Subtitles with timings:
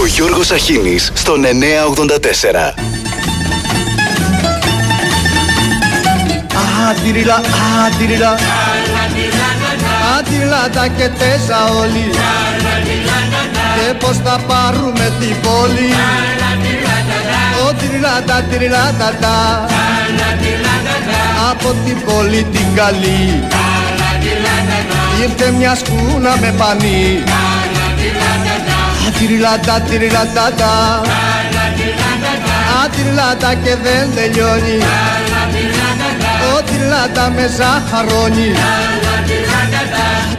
[0.00, 2.74] Ο Γιώργος Αχίνης στον 984.
[6.90, 7.40] Άντιριλα,
[7.86, 8.34] άντιριλα
[10.18, 12.10] Άντιριλα τα και τέσα όλοι.
[13.74, 15.94] Και πως θα πάρουμε την πόλη.
[17.68, 19.66] Ο τυριλα τα τυριλα τα τα.
[21.50, 23.42] Από την πόλη την καλή.
[25.22, 27.22] Ήρθε μια σκούνα με πανί
[29.20, 30.50] Ατυριλα τα τυριλα τα.
[30.56, 30.72] Τα
[32.84, 34.78] Ατυριλα τα και δεν τελειώνει.
[36.56, 38.52] Ό,τι λάτα με ζαχαρώνει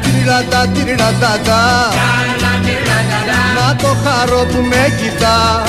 [0.02, 1.39] Τυριλάτα, τυριλάτα
[3.58, 5.63] Να το χαρώ που με κοιτά.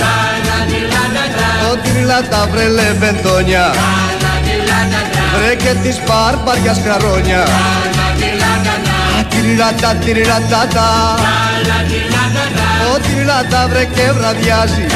[1.72, 3.74] Ό,τι λάτα βρε λεβεντόνια.
[5.36, 7.46] Βρε και της μπαρμπαριάς καρόνια
[9.28, 12.11] Τυριλάτα, τυριλάτα Ό,τι
[13.26, 14.86] λάτα βρε και βραδιάζει.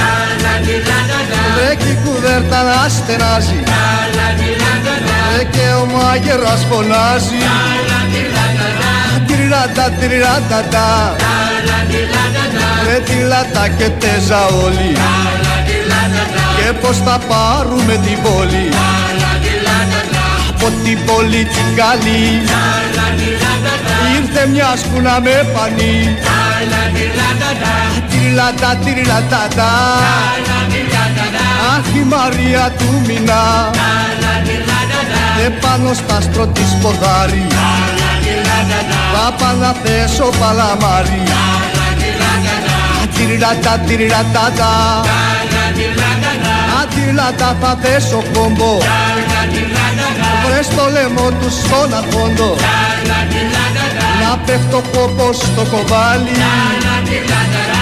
[1.57, 3.63] Βρε και η κουβέρτα να στενάζει.
[5.33, 7.41] Βρε και ο μάγερας φωνάζει.
[9.27, 11.17] Τυριράτα, τυριράτα, τα
[12.85, 14.97] Βρε τη λάτα και τέζα όλοι.
[16.57, 18.69] Και πως θα πάρουμε την πόλη
[20.59, 22.43] Από την πόλη την καλή
[24.17, 26.17] Ήρθε μιας σκούνα με πανί
[28.11, 29.71] Τυριλάτα, τυριλάτα, τα.
[31.77, 33.71] Αχ η Μαρία του μηνά.
[35.47, 37.47] Επάνω στα άστρο της ποδάρι
[39.13, 41.23] Πάπα να θέσω παλαμάρι.
[43.15, 44.53] Τυριλάτα, τυριλάτα,
[46.83, 48.79] Ατυριλάτα θα θέσω κόμπο
[50.57, 52.57] Βρε στο λαιμό τους στον αρχόντο
[54.23, 56.37] Να πέφτω κόμπο στο κοβάλι.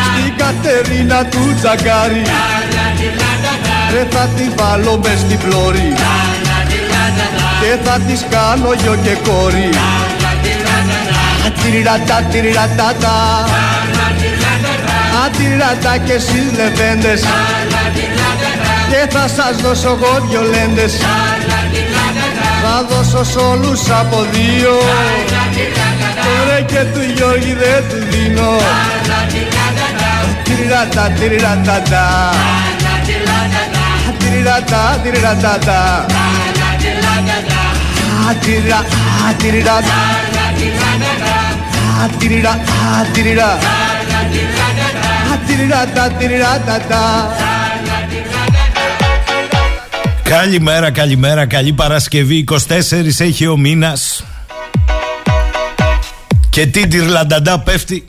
[0.07, 2.23] Στην Κατερίνα του τζαγκάρι
[3.93, 5.93] Ρε θα τη βάλω μες στην πλώρη.
[7.61, 9.69] Και θα της κάνω γιο και κόρη.
[11.47, 13.15] Ατυριρατά, τυριρατάτα
[15.25, 17.21] Ατυριρατά και εσείς λεβέντες.
[18.91, 20.93] Και θα σας δώσω εγώ δυο λέντες
[22.77, 24.75] Θα δώσω σ' όλους από δύο.
[26.49, 28.51] Ρε και του Γιώργη δεν του δίνω.
[30.43, 32.31] Τυριρατά, τυριρατάτα
[34.19, 36.07] Τυριρατά, τυριρατάτα
[38.31, 38.79] Ατυρira,
[39.29, 39.77] ατυρira
[42.05, 42.53] Ατυρira,
[43.01, 43.51] ατυρira
[45.33, 47.54] Ατυρira, τα, τυρira, τα, τα
[50.25, 52.45] Καλημέρα, καλημέρα, καλή Παρασκευή.
[52.51, 54.25] 24 έχει ο μήνας.
[56.51, 58.05] Και τι τυρλανταντά πέφτει.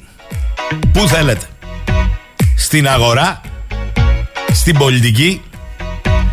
[0.92, 1.46] Πού θέλετε.
[2.56, 3.42] Στην αγορά
[4.52, 5.42] Στην πολιτική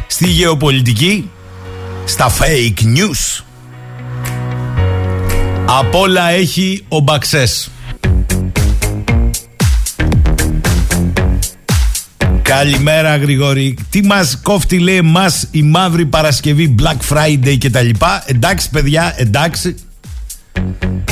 [0.06, 1.30] Στη γεωπολιτική
[2.04, 3.44] Στα fake news.
[5.66, 7.70] Απ' όλα έχει ο Μπαξές
[12.54, 18.22] Καλημέρα Γρηγόρη Τι μας κόφτει λέει εμάς η μαύρη Παρασκευή Black Friday και τα λοιπά
[18.26, 19.74] Εντάξει παιδιά εντάξει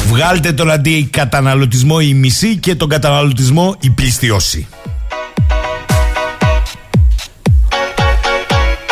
[0.07, 4.67] Βγάλτε τον αντί καταναλωτισμό η μισή και τον καταναλωτισμό η πληστιώση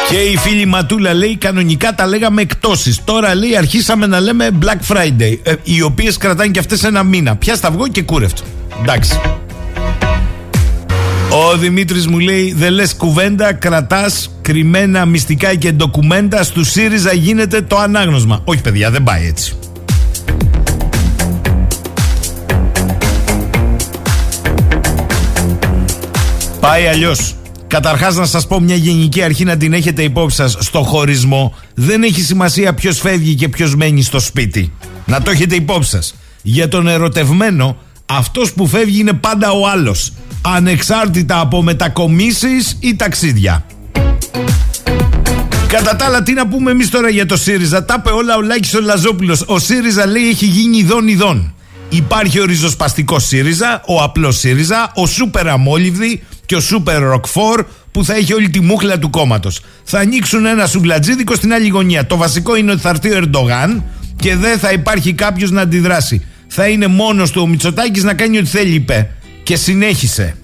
[0.09, 3.04] Και η φίλη Ματούλα λέει κανονικά τα λέγαμε εκτόσεις.
[3.04, 5.38] Τώρα λέει αρχίσαμε να λέμε Black Friday.
[5.42, 7.36] Ε, οι οποίες κρατάνε και αυτές ένα μήνα.
[7.36, 8.42] Πια σταυγό και κούρευτο.
[8.80, 9.20] Εντάξει.
[11.38, 16.43] Ο Δημήτρης μου λέει: Δεν λες κουβέντα, κρατάς κρυμμένα μυστικά και ντοκουμέντα.
[16.43, 18.41] Στου ΣΥΡΙΖΑ γίνεται το ανάγνωσμα.
[18.44, 19.56] Όχι, παιδιά, δεν πάει έτσι.
[26.60, 27.34] Πάει αλλιώς.
[27.66, 32.03] Καταρχάς να σας πω μια γενική αρχή να την έχετε υπόψη σας Στο χωρισμό δεν
[32.03, 34.72] έχει σημασία ποιος φεύγει και ποιος μένει στο σπίτι
[35.06, 40.12] Να το έχετε υπόψη σας Για τον ερωτευμένο αυτός που φεύγει είναι πάντα ο άλλος
[40.43, 43.65] Ανεξάρτητα από μετακομίσεις ή ταξίδια
[45.68, 48.41] Κατά τα άλλα, τι να πούμε εμείς τώρα για το ΣΥΡΙΖΑ; Τα είπε όλα ο
[48.41, 49.45] Λάκης ο Λαζόπουλος.
[49.47, 51.54] Ο ΣΥΡΙΖΑ λέει έχει γίνει ειδών ειδών.
[51.89, 58.04] Υπάρχει ο ριζοσπαστικός ΣΥΡΙΖΑ, ο απλός ΣΥΡΙΖΑ, ο σούπερ αμόλυβδη και ο σούπερ ροκφόρ που
[58.04, 59.60] θα έχει όλη τη μούχλα του κόμματος.
[59.84, 62.07] Θα ανοίξουν ένα σουγκλατζίδικο στην άλλη γωνία.
[62.07, 63.84] Το βασικό είναι ότι θα έρθει ο Ερντογάν
[64.16, 66.27] και δεν θα υπάρχει κάποιος να αντιδράσει.
[66.48, 69.10] Θα είναι μόνος του ο Μητσοτάκης να κάνει ό,τι θέλει, είπε.
[69.48, 70.36] Και συνέχισε.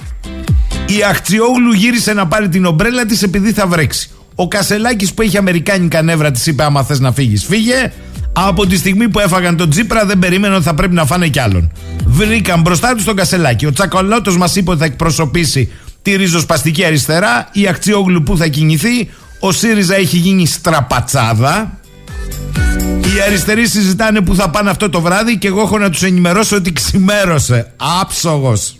[0.86, 4.10] Η Αχτσιόγλου γύρισε να πάρει την ομπρέλα της επειδή θα βρέξει.
[4.34, 7.92] Ο Κασελάκης που έχει αμερικάνικα νεύρα της είπε: Άμα θες να φύγεις, φύγε.
[8.32, 11.38] Από τη στιγμή που έφαγαν τον Τζίπρα, δεν περίμεναν ότι θα πρέπει να φάνε κι
[11.38, 11.72] άλλον.
[12.06, 13.66] Βρήκαν μπροστά τους τον Κασελάκη.
[13.66, 15.72] Ο Τσακολότο μας είπε ότι θα εκπροσωπήσει
[16.02, 19.10] τη ριζοσπαστική αριστερά, η Ακτιόγλου που θα κινηθεί,
[19.40, 21.78] ο ΣΥΡΙΖΑ έχει γίνει στραπατσάδα.
[23.00, 26.56] Οι αριστεροί συζητάνε που θα πάνε αυτό το βράδυ και εγώ έχω να τους ενημερώσω
[26.56, 27.72] ότι ξημέρωσε.
[28.00, 28.76] Άψογος.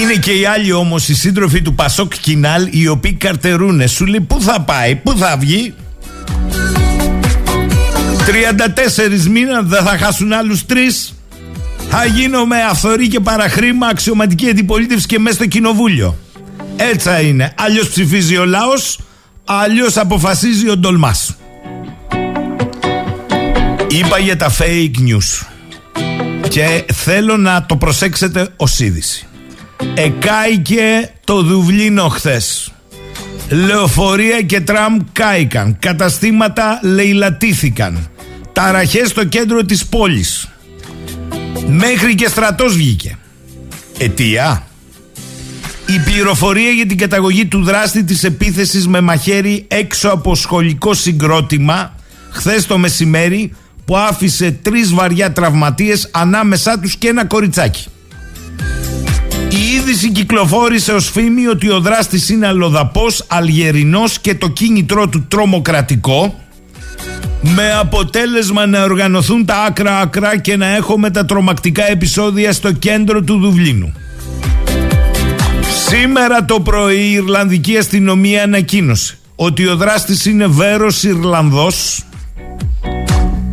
[0.00, 3.86] Είναι και οι άλλοι όμως οι σύντροφοι του Πασόκ Κινάλ οι οποίοι καρτερούνε.
[3.86, 5.74] Σου λέει πού θα πάει, πού θα βγει;
[8.26, 11.14] 34 μήνα δεν θα χάσουν άλλους τρεις.
[11.90, 16.16] Θα γίνω με αυθορή και παραχρήμα αξιωματική αντιπολίτευση και μέσα στο κοινοβούλιο.
[16.76, 17.54] Έτσι είναι.
[17.58, 18.98] Αλλιώς ψηφίζει ο λαός,
[19.44, 21.36] αλλιώς αποφασίζει ο Ντολμάς.
[23.88, 25.55] Είπα για τα fake news
[26.56, 29.26] και θέλω να το προσέξετε ως είδηση.
[29.94, 32.72] Εκάηκε το Δουβλίνο χθες.
[33.48, 35.76] Λεωφορεία και τραμ κάηκαν.
[35.78, 38.08] Καταστήματα λαιλατήθηκαν.
[38.52, 40.48] Ταραχές στο κέντρο της πόλης.
[41.66, 43.16] Μέχρι και στρατός βγήκε.
[43.98, 44.66] Αιτία.
[45.86, 51.94] Η πληροφορία για την καταγωγή του δράστη της επίθεσης με μαχαίρι έξω από σχολικό συγκρότημα
[52.30, 53.52] χθες το μεσημέρι
[53.86, 57.86] που άφησε τρεις βαριά τραυματίες ανάμεσά τους και ένα κοριτσάκι.
[59.48, 65.24] Η είδηση κυκλοφόρησε ως φήμη ότι ο δράστης είναι αλλοδαπός, αλγερινός και το κίνητρό του
[65.28, 66.40] τρομοκρατικό
[67.40, 73.22] με αποτέλεσμα να οργανωθούν τα άκρα άκρα και να έχουμε τα τρομακτικά επεισόδια στο κέντρο
[73.22, 73.92] του Δουβλίνου.
[75.88, 82.04] Σήμερα το πρωί η Ιρλανδική αστυνομία ανακοίνωσε ότι ο δράστης είναι Βέρος Ιρλανδός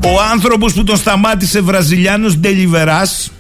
[0.06, 3.32] ο άνθρωπος που τον σταμάτησε Βραζιλιάνος Ντελιβεράς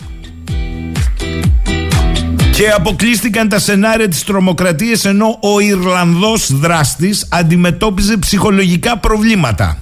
[2.55, 9.77] και αποκλείστηκαν τα σενάρια της τρομοκρατίας ενώ ο Ιρλανδός δράστης αντιμετώπιζε ψυχολογικά προβλήματα.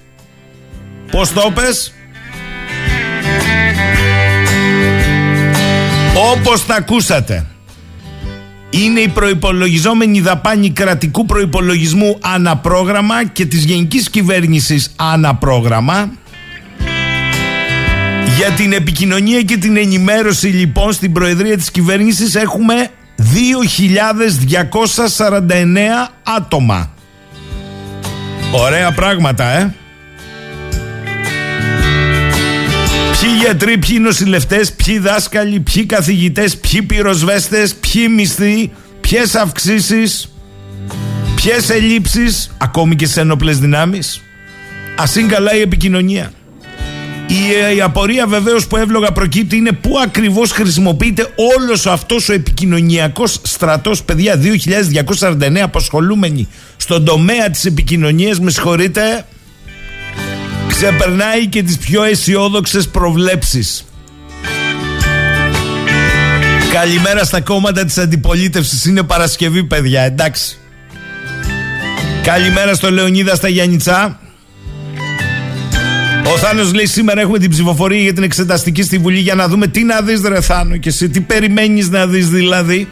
[1.11, 1.93] Πώς το πες;
[6.33, 7.45] Όπως τα ακούσατε
[8.69, 16.11] είναι η προϋπολογιζόμενη δαπάνη κρατικού προϋπολογισμού αναπρόγραμμα και της γενικής κυβέρνησης αναπρόγραμμα
[18.37, 22.73] για την επικοινωνία και την ενημέρωση λοιπόν στην Προεδρία της Κυβέρνησης έχουμε
[23.17, 23.31] 2.249
[26.37, 26.93] άτομα.
[28.51, 29.73] Ωραία πράγματα, ε.
[33.21, 38.71] Ποιοι γιατροί, ποιοι νοσηλευτές, ποιοι δάσκαλοι, ποιοι καθηγητές, ποιοι πυροσβέστες, ποιοι μισθοί,
[39.01, 40.31] ποιες αυξήσεις,
[41.35, 44.21] ποιες ελλείψεις, ακόμη και σε ένοπλες δυνάμεις.
[44.95, 46.31] Α είναι καλά η επικοινωνία.
[47.27, 53.39] Η, η απορία βεβαίως που εύλογα προκύπτει είναι πού ακριβώς χρησιμοποιείται όλος αυτός ο επικοινωνιακός
[53.43, 54.39] στρατός, παιδιά,
[55.19, 56.47] 2.249 απασχολούμενοι
[56.77, 59.25] στον τομέα της επικοινωνίας, με συγχωρείτε,
[60.81, 63.85] ξεπερνάει και τις πιο αισιόδοξες προβλέψεις.
[66.73, 68.85] Καλημέρα στα κόμματα της αντιπολίτευσης.
[68.85, 70.57] Είναι Παρασκευή παιδιά εντάξει.
[72.23, 74.19] Καλημέρα στο Λεωνίδα στα Γιάννητσά.
[76.33, 79.67] Ο Θάνος λέει σήμερα έχουμε την ψηφοφορία για την εξεταστική στη Βουλή Για να δούμε
[79.67, 82.87] τι να δεις ρε Θάνο Και εσύ τι περιμένεις να δεις δηλαδή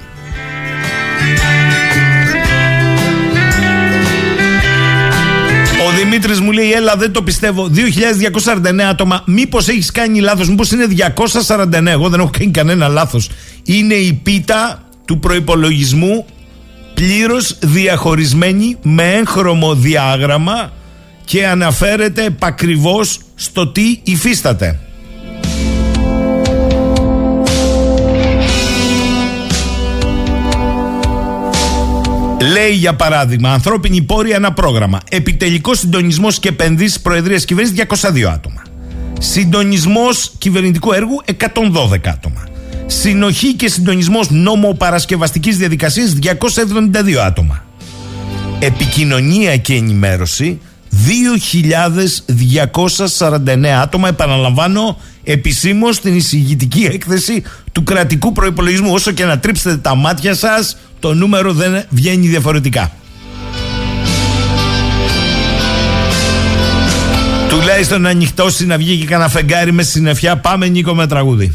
[6.20, 7.70] Δημήτρης μου λέει: Έλα, δεν το πιστεύω.
[7.74, 9.24] 2.249 άτομα.
[9.26, 11.92] Μήπως έχεις κάνει λάθος, Μήπως είναι 249.
[11.92, 13.30] Εγώ δεν έχω κάνει κανένα λάθος.
[13.64, 16.26] Είναι η πίτα του προπολογισμού
[16.94, 20.72] πλήρως διαχωρισμένη με έγχρωμο διάγραμμα
[21.26, 24.80] και αναφέρεται επακριβώς στο τι υφίσταται.
[32.42, 35.00] Λέει για παράδειγμα, ανθρώπινη πόρη ένα πρόγραμμα.
[35.10, 38.62] Επιτελικός συντονισμός και επενδύσεις Προεδρίας Κυβέρνησης 202 άτομα.
[39.20, 42.44] Συντονισμός κυβερνητικού έργου 112 άτομα.
[42.86, 47.64] Συνοχή και συντονισμός νόμο-παρασκευαστική διαδικασίας 272 άτομα.
[48.60, 50.60] Επικοινωνία και ενημέρωση
[50.92, 54.08] 2.249 άτομα.
[54.08, 58.94] Επαναλαμβάνω επισήμως στην εισηγητική έκθεση του κρατικού προπολογισμού.
[58.94, 62.92] Όσο και να τρίψετε τα μάτια σας, το νούμερο δεν βγαίνει διαφορετικά.
[67.50, 70.38] Τουλάχιστον να ανοιχτώσει να βγει και κανένα φεγγάρι με συννεφιά.
[70.38, 71.54] Πάμε Νίκο με τραγούδι.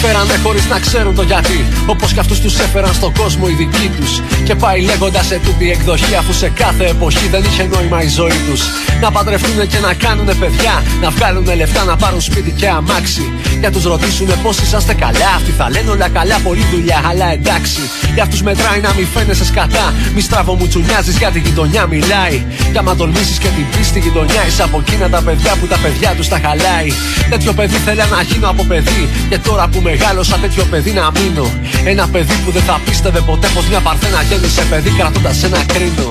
[0.00, 0.09] Café.
[0.20, 1.64] Με φέρανε χωρίς να ξέρουν το γιατί.
[1.86, 4.20] Όπως κι αυτούς τους έφεραν στον κόσμο οι δικοί τους.
[4.44, 8.40] Και πάει λέγοντας σε τούτη εκδοχή, αφού σε κάθε εποχή δεν είχε νόημα η ζωή
[8.50, 8.62] τους.
[9.00, 10.82] Να παντρευτούν και να κάνουν παιδιά.
[11.02, 13.32] Να βγάλουν λεφτά, να πάρουν σπίτι και αμάξι.
[13.60, 15.30] Για τους ρωτήσουν πώς είσαστε καλά.
[15.36, 17.80] Αυτοί θα λένε όλα καλά, πολλή δουλειά, αλλά εντάξει.
[18.14, 19.94] Για αυτούς μετράει να μην φαίνεσαι σκατά.
[20.14, 22.44] Μη στραβό μου τσουνιάζει για τη γειτονιά μιλάει.
[22.72, 25.78] Και άμα τολμήσεις και την πει στη γειτονιά, είσαι από εκείνα τα παιδιά που τα
[25.82, 26.90] παιδιά τους τα χαλάει.
[27.30, 29.08] Τέτοιο παιδί θέλει να γίνω από παιδί.
[29.28, 31.50] Και τώρα που μεγάλωσα τέτοιο παιδί να μείνω.
[31.84, 36.08] Ένα παιδί που δεν θα πίστευε ποτέ πως μια παρθένα γέννησε παιδί κρατώντας ένα κρίνο.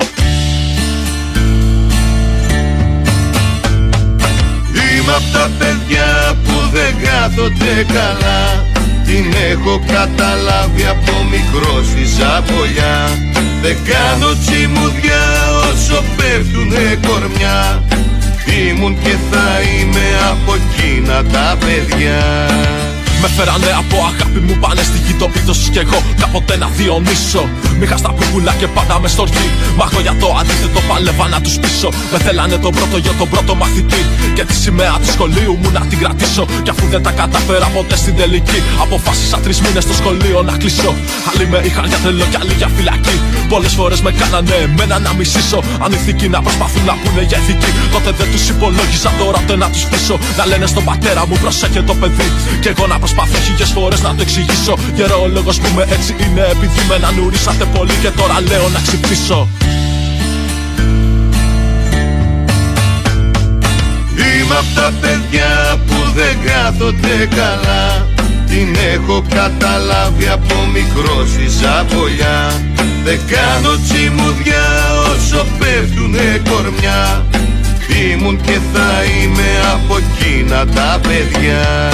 [4.92, 6.08] Είμαι απ' τα παιδιά
[6.44, 8.42] που δεν κάθονται καλά
[9.06, 12.96] Την έχω καταλάβει από μικρό στη ζαβολιά
[13.62, 15.24] Δεν κάνω τσιμουδιά
[15.70, 17.82] όσο πέφτουνε κορμιά
[18.68, 22.20] Ήμουν και θα είμαι από εκείνα τα παιδιά
[23.22, 25.98] Με φέρανε από αγάπη μου πάνε στη γη το πίτος κι εγώ.
[26.20, 27.42] Κάποτε να διονύσω.
[27.78, 31.54] Μήχα στα πουκουλά και πάντα μες στοργή Μα εγώ για το αντίθετο παλεύα να τους
[31.62, 31.88] πείσω.
[32.12, 34.02] Με θέλανε τον πρώτο για τον πρώτο μαθητή.
[34.34, 36.44] Και τη σημαία του σχολείου μου να την κρατήσω.
[36.64, 40.94] Κι αφού δεν τα κατάφερα ποτέ στην τελική Αποφάσισα τρεις μήνες στο σχολείο να κλείσω.
[41.30, 43.16] Άλλοι με είχαν για τρελό κι άλλοι για φυλακή.
[43.48, 45.60] Πολλές φορές με κάνανε εμένα να μισήσω.
[45.84, 49.10] Αν ηθικοί να προσπαθούν να πούνε για ηθική Τότε δεν τους υπολόγιζα.
[49.18, 50.18] Τώρα ούτε να τους πείσω.
[50.38, 52.28] Να λένε στον πατέρα μου προσέχε το παιδί
[52.62, 53.08] Και εγώ να προσπαθώ
[53.60, 54.78] χίλιες φορές να το εξηγήσω.
[54.94, 59.48] Γερόλογος που με έτσι είναι επειδή με νουρίσατε πολύ και τώρα λέω να ξυπνήσω.
[64.14, 68.08] Είμαι απ' τα παιδιά που δεν κάθονται καλά.
[68.46, 72.52] Την έχω καταλάβει από μικρός στη ζαβολιά
[73.04, 74.66] Δεν κάνω τσιμουδιά
[75.10, 77.26] όσο πέφτουνε κορμιά.
[78.12, 81.90] Ήμουν και θα είμαι από εκείνα τα παιδιά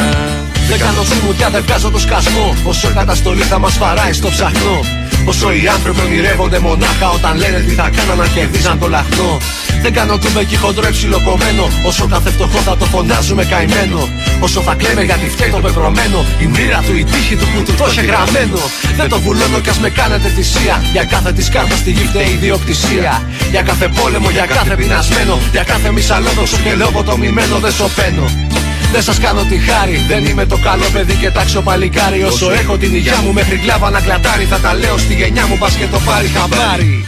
[0.69, 4.81] Δεν κάνω τσιμουδιά, δεν βγάζω το σκασμό Όσο καταστολή θα μας φαράει στο ψαχνό
[5.25, 9.39] Όσο οι άνθρωποι ονειρεύονται μονάχα όταν λένε τι θα κάναν να κερδίζαν το λαχνό.
[9.83, 11.65] Δεν κάνω τούμπεκι χοντρό εψιλοκομμένο.
[11.85, 14.09] Όσο κάθε φτωχό θα το φωνάζουμε καημένο.
[14.41, 16.25] Όσο θα κλαίμε γιατί φταίει το πεπρωμένο.
[16.45, 18.61] Η μοίρα του, η τύχη του που του το είχε γραμμένο.
[18.97, 20.77] Δεν το βουλώνω κι ας με κάνετε θυσία.
[20.93, 23.23] Για κάθε της κάρτας στη γη φταίει η ιδιοκτησία.
[23.51, 25.39] Για κάθε πόλεμο, για κάθε πεινασμένο.
[25.51, 28.27] Για κάθε μισαλόδοξο και λογοτομημένο δεν σωπαίνω.
[28.93, 32.23] Δεν σας κάνω τη χάρη, δεν είμαι το καλό παιδί και τάξιο παλικάρι.
[32.23, 35.59] Όσο έχω την υγειά μου μέχρι κλάβα να κλατάρει, θα τα λέω στη γενιά μου,
[35.59, 37.07] πας και το πάρει χαμπάρι.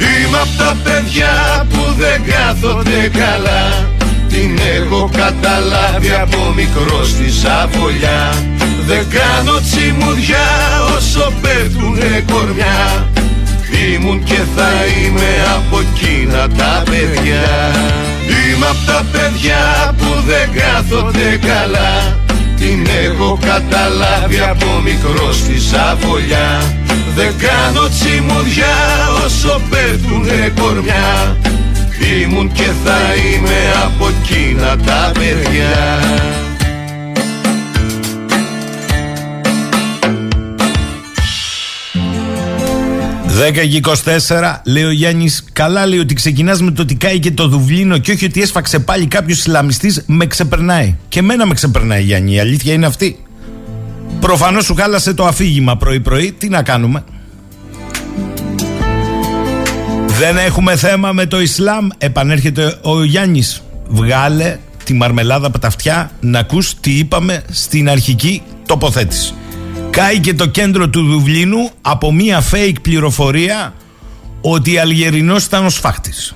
[0.00, 3.88] Είμαι απ' τα παιδιά που δεν κάθονται καλά
[4.28, 8.32] Την έχω καταλάβει από μικρός στη σαβολιά
[8.86, 10.48] Δεν κάνω τσιμουδιά
[10.96, 13.08] όσο πέφτουνε κορμιά
[13.88, 17.46] Ήμουν και θα είμαι από εκείνα τα παιδιά.
[18.26, 22.18] Είμαι απ' τα παιδιά που δεν κάθονται καλά.
[22.56, 26.62] Την έχω καταλάβει από μικρός στη σαβολιά.
[27.14, 28.76] Δεν κάνω τσιμουδιά
[29.24, 31.36] όσο πέφτουνε κορμιά.
[32.22, 36.00] Ήμουν και θα είμαι από εκείνα τα παιδιά
[43.48, 47.30] 10 και 24 λέει ο Γιάννης, καλά λέει ότι ξεκινάς με το ότι κάει και
[47.30, 50.02] το Δουβλίνο και όχι ότι έσφαξε πάλι κάποιος Ισλαμιστής.
[50.06, 50.96] Με ξεπερνάει.
[51.08, 52.32] Και εμένα με ξεπερνάει, Γιάννη.
[52.32, 53.18] Η αλήθεια είναι αυτή.
[54.20, 56.32] Προφανώς σου χάλασε το αφήγημα πρωί-πρωί.
[56.32, 57.04] Τι να κάνουμε;
[60.18, 61.88] Δεν έχουμε θέμα με το Ισλάμ.
[61.98, 63.62] Επανέρχεται ο Γιάννης.
[63.88, 69.34] Βγάλε τη μαρμελάδα από τα αυτιά να ακούς τι είπαμε στην αρχική τοποθέτηση.
[69.90, 73.74] Κάει και το κέντρο του Δουβλίνου από μία fake πληροφορία
[74.40, 76.34] ότι ο Αλγερινός ήταν ο σφάχτης.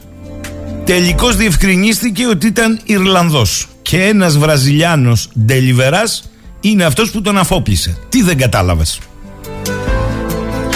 [0.85, 6.31] Τελικώς διευκρινίστηκε ότι ήταν Ιρλανδός και ένας Βραζιλιάνος Ντελιβεράς
[6.61, 7.99] είναι αυτός που τον αφόπλησε.
[8.09, 8.99] Τι δεν κατάλαβες;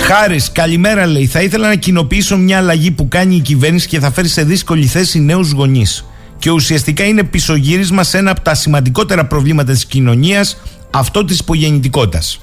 [0.03, 1.27] Χάρης, καλημέρα λέει.
[1.27, 4.87] Θα ήθελα να κοινοποιήσω μια αλλαγή που κάνει η κυβέρνηση και θα φέρει σε δύσκολη
[4.87, 6.05] θέση νέους γονείς.
[6.39, 10.57] Και ουσιαστικά είναι πισωγύρισμα σε ένα από τα σημαντικότερα προβλήματα της κοινωνίας,
[10.91, 12.39] αυτό της υπογεννητικότητας.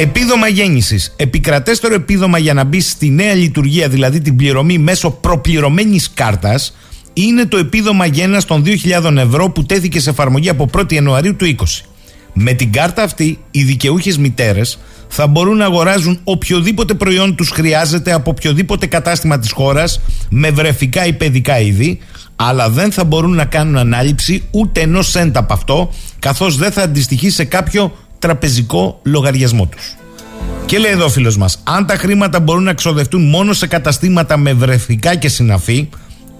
[0.00, 1.14] Επίδομα γέννησης.
[1.16, 6.76] Επικρατέστερο επίδομα για να μπει στη νέα λειτουργία, δηλαδή την πληρωμή μέσω προπληρωμένης κάρτας,
[7.12, 11.56] είναι το επίδομα γέννα των 2.000 ευρώ που τέθηκε σε εφαρμογή από 1η Ιανουαρίου του
[11.58, 11.64] 20.
[12.32, 14.78] Με την κάρτα αυτή, οι δικαιούχες μητέρες
[15.08, 21.06] θα μπορούν να αγοράζουν οποιοδήποτε προϊόν τους χρειάζεται από οποιοδήποτε κατάστημα της χώρας με βρεφικά
[21.06, 21.98] ή παιδικά είδη,
[22.36, 26.82] αλλά δεν θα μπορούν να κάνουν ανάληψη ούτε ενός σέντα από αυτό, καθώς δεν θα
[26.82, 29.94] αντιστοιχεί σε κάποιο τραπεζικό λογαριασμό τους.
[30.66, 34.36] Και λέει εδώ ο φίλος μας, αν τα χρήματα μπορούν να ξοδευτούν μόνο σε καταστήματα
[34.36, 35.88] με βρεφικά και συναφή,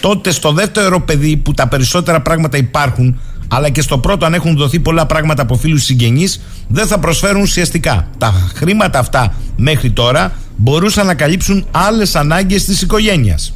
[0.01, 4.57] τότε στο δεύτερο παιδί που τα περισσότερα πράγματα υπάρχουν, αλλά και στο πρώτο αν έχουν
[4.57, 8.09] δοθεί πολλά πράγματα από φίλους συγγενείς, δεν θα προσφέρουν ουσιαστικά.
[8.19, 13.55] Τα χρήματα αυτά μέχρι τώρα μπορούσαν να καλύψουν άλλες ανάγκες της οικογένειας.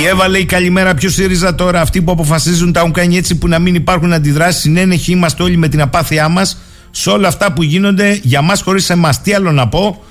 [0.00, 0.94] Η Εύα λέει καλημέρα.
[0.94, 4.60] Ποιος ΣΥΡΙΖΑ τώρα, αυτοί που αποφασίζουν τα έχουν κάνει έτσι που να μην υπάρχουν αντιδράσεις.
[4.60, 6.58] Συνένεχοι είμαστε όλοι με την απάθειά μας
[6.90, 9.22] σε όλα αυτά που γίνονται για μας χωρίς εμάς.
[9.22, 10.02] Τι άλλο να πω.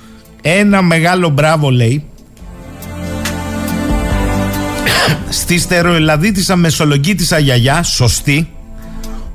[0.41, 2.03] Ένα μεγάλο μπράβο λέει
[5.29, 8.51] στη στεροελαδίτησα μεσολογγίτησα γιαγιά, σωστή,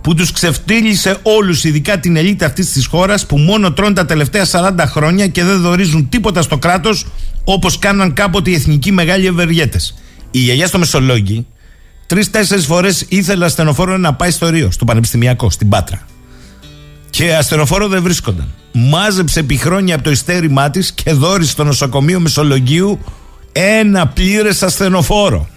[0.00, 4.44] που τους ξεφτύλισε όλους, ειδικά την ελίτ αυτής της χώρας που μόνο τρώνε τα τελευταία
[4.44, 7.06] 40 χρόνια και δεν δορίζουν τίποτα στο κράτος
[7.44, 9.94] όπως κάναν κάποτε οι εθνικοί μεγάλοι ευεργέτες
[10.30, 11.46] η γιαγιά στο Μεσολόγγι
[12.06, 16.06] τρει-τέσσερι φορές ήθελε ασθενοφόρο να πάει στο Ρίο, στο Πανεπιστημιακό, στην Πάτρα.
[17.10, 18.54] Και ασθενοφόρο δεν βρίσκονταν.
[18.72, 22.98] Μάζεψε επί χρόνια από το ιστέρημά της και δόρισε στο νοσοκομείο Μεσολογγίου
[23.52, 25.48] ένα πλήρες ασθενοφόρο.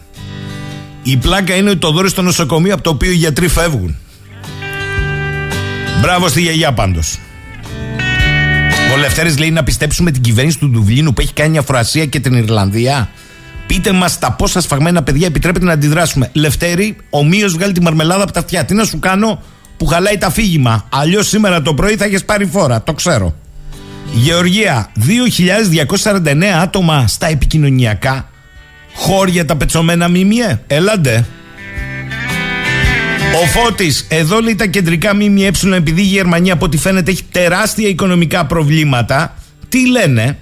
[1.04, 3.98] Η πλάκα είναι ότι το δόρισε στο νοσοκομείο από το οποίο οι γιατροί φεύγουν.
[6.02, 7.20] Μπράβο στη γιαγιά πάντως.
[8.94, 12.34] Ο Λευτέρης λέει να πιστέψουμε την κυβέρνηση του Δουβλίνου που έχει κάνει αφρασία και την
[12.34, 13.10] Ιρλανδία.
[13.70, 16.30] Πείτε μας τα πόσα σφαγμένα παιδιά επιτρέπεται να αντιδράσουμε.
[16.34, 18.66] Λευτέρη, ομοίω βγάλει τη μαρμελάδα από τα αυτιά.
[18.66, 19.42] Τι να σου κάνω
[19.78, 20.86] που χαλάει τα φύγημα.
[20.90, 22.84] Αλλιώς σήμερα το πρωί θα έχεις πάρει φόρα.
[22.84, 23.36] Το ξέρω.
[24.14, 28.30] Γεωργία, 2.249 άτομα στα επικοινωνιακά.
[28.94, 30.60] Χώρια τα πετσομένα μιμιέ.
[30.68, 31.26] Έλαντε.
[33.44, 37.88] Ο Φώτης, εδώ λέει τα κεντρικά ΜΜΕ, επειδή η Γερμανία από ό,τι φαίνεται έχει τεράστια
[37.88, 39.36] οικονομικά προβλήματα.
[39.70, 40.38] Τι λένε,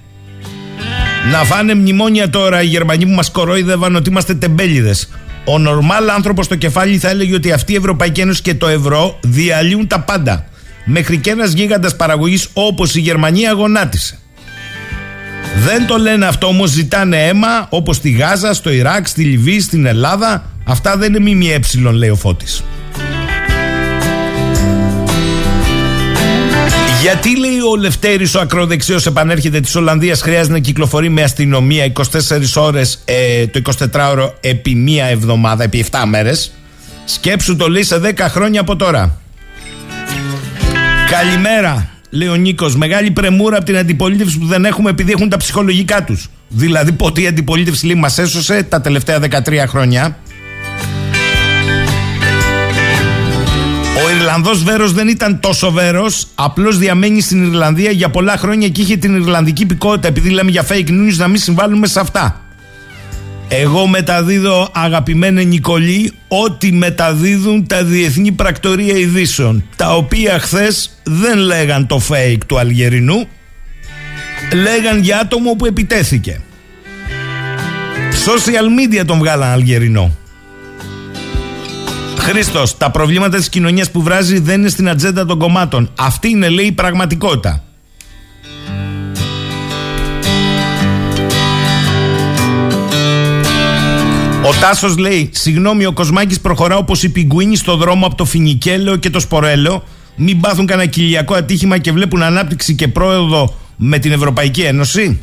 [1.31, 5.09] να φάνε μνημόνια τώρα οι Γερμανοί που μας κορόιδευαν ότι είμαστε τεμπέληδες.
[5.45, 9.19] Ο νορμάλ άνθρωπος στο κεφάλι θα έλεγε ότι αυτή η Ευρωπαϊκή Ένωση και το ευρώ
[9.21, 10.45] διαλύουν τα πάντα.
[10.85, 14.19] Μέχρι και ένας γίγαντας παραγωγής όπως η Γερμανία γονάτισε.
[15.65, 19.85] Δεν το λένε αυτό όμως, ζητάνε αίμα όπως στη Γάζα, στο Ιράκ, στη Λιβύη, στην
[19.85, 20.45] Ελλάδα.
[20.63, 22.63] Αυτά δεν είναι ΜΜΕ, λέει ο Φώτης.
[27.01, 32.01] Γιατί λέει ο Λευτέρης ο ακροδεξιός επανέρχεται της Ολλανδίας χρειάζεται να κυκλοφορεί με αστυνομία 24
[32.55, 33.61] ώρες ε, το
[33.93, 36.51] 24ωρο επί μία εβδομάδα, επί 7 μέρες.
[37.05, 39.17] Σκέψου το λέει σε 10 χρόνια από τώρα.
[41.09, 42.75] Καλημέρα, λέει ο Νίκος.
[42.75, 46.29] Μεγάλη πρεμούρα από την αντιπολίτευση που δεν έχουμε επειδή έχουν τα ψυχολογικά τους.
[46.47, 50.17] Δηλαδή πότε η αντιπολίτευση λέει μας έσωσε τα τελευταία 13 χρόνια.
[54.05, 56.27] Ο Ιρλανδός Βέρος δεν ήταν τόσο βέρος.
[56.35, 60.07] Απλώς διαμένει στην Ιρλανδία για πολλά χρόνια και είχε την Ιρλανδική υπηκότητα.
[60.07, 62.41] Επειδή λέμε για fake news, να μην συμβάλλουμε σε αυτά.
[63.47, 69.63] Εγώ μεταδίδω, αγαπημένη Νικολή, ό,τι μεταδίδουν τα διεθνή πρακτορία ειδήσεων.
[69.75, 73.27] Τα οποία χθες δεν λέγαν το fake του Αλγερινού,
[74.53, 76.41] λέγαν για άτομο που επιτέθηκε.
[78.25, 80.17] Social media τον βγάλαν Αλγερινό.
[82.29, 85.89] Χρήστος, τα προβλήματα της κοινωνίας που βράζει δεν είναι στην ατζέντα των κομμάτων.
[85.99, 87.63] Αυτή είναι, λέει, η πραγματικότητα.
[94.43, 98.95] Ο Τάσος λέει: Συγγνώμη, ο Κοσμάκης προχωρά όπως η πιγκουίνη στο δρόμο από το Φινικέλαιο
[98.95, 99.83] και το Σπορέλαιο.
[100.15, 105.19] Μην πάθουν κανένα κοιλιακό ατύχημα και βλέπουν ανάπτυξη και πρόοδο με την Ευρωπαϊκή Ένωση.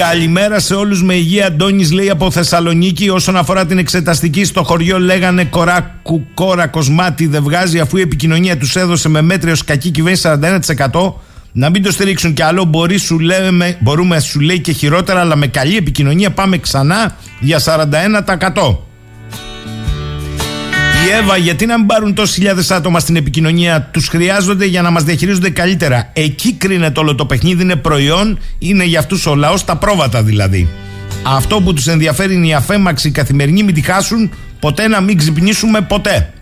[0.00, 1.46] Καλημέρα σε όλους με υγεία.
[1.46, 3.08] Αντώνης λέει από Θεσσαλονίκη.
[3.08, 8.56] Όσον αφορά την εξεταστική, στο χωριό λέγανε κοράκου, κόρα, κοσμάτι δεν βγάζει αφού η επικοινωνία
[8.56, 10.28] τους έδωσε με μέτριο κακή κυβέρνηση
[10.92, 11.12] 41%.
[11.52, 12.64] Να μην το στηρίξουν κι άλλο.
[12.64, 17.58] Μπορεί, σου λέμε, μπορούμε, σου λέει και χειρότερα, αλλά με καλή επικοινωνία πάμε ξανά για
[17.58, 18.89] 41%.
[21.06, 24.90] Η Εύα, γιατί να μην πάρουν τόσε χιλιάδες άτομα στην επικοινωνία, τους χρειάζονται για να
[24.90, 26.10] μας διαχειρίζονται καλύτερα.
[26.12, 30.68] Εκεί κρίνεται όλο το παιχνίδι, είναι προϊόν, είναι για αυτούς ο λαός, τα πρόβατα δηλαδή.
[31.22, 35.16] Αυτό που τους ενδιαφέρει είναι η αφέμαξη, η καθημερινή, μην τη χάσουν, ποτέ να μην
[35.18, 36.32] ξυπνήσουμε ποτέ.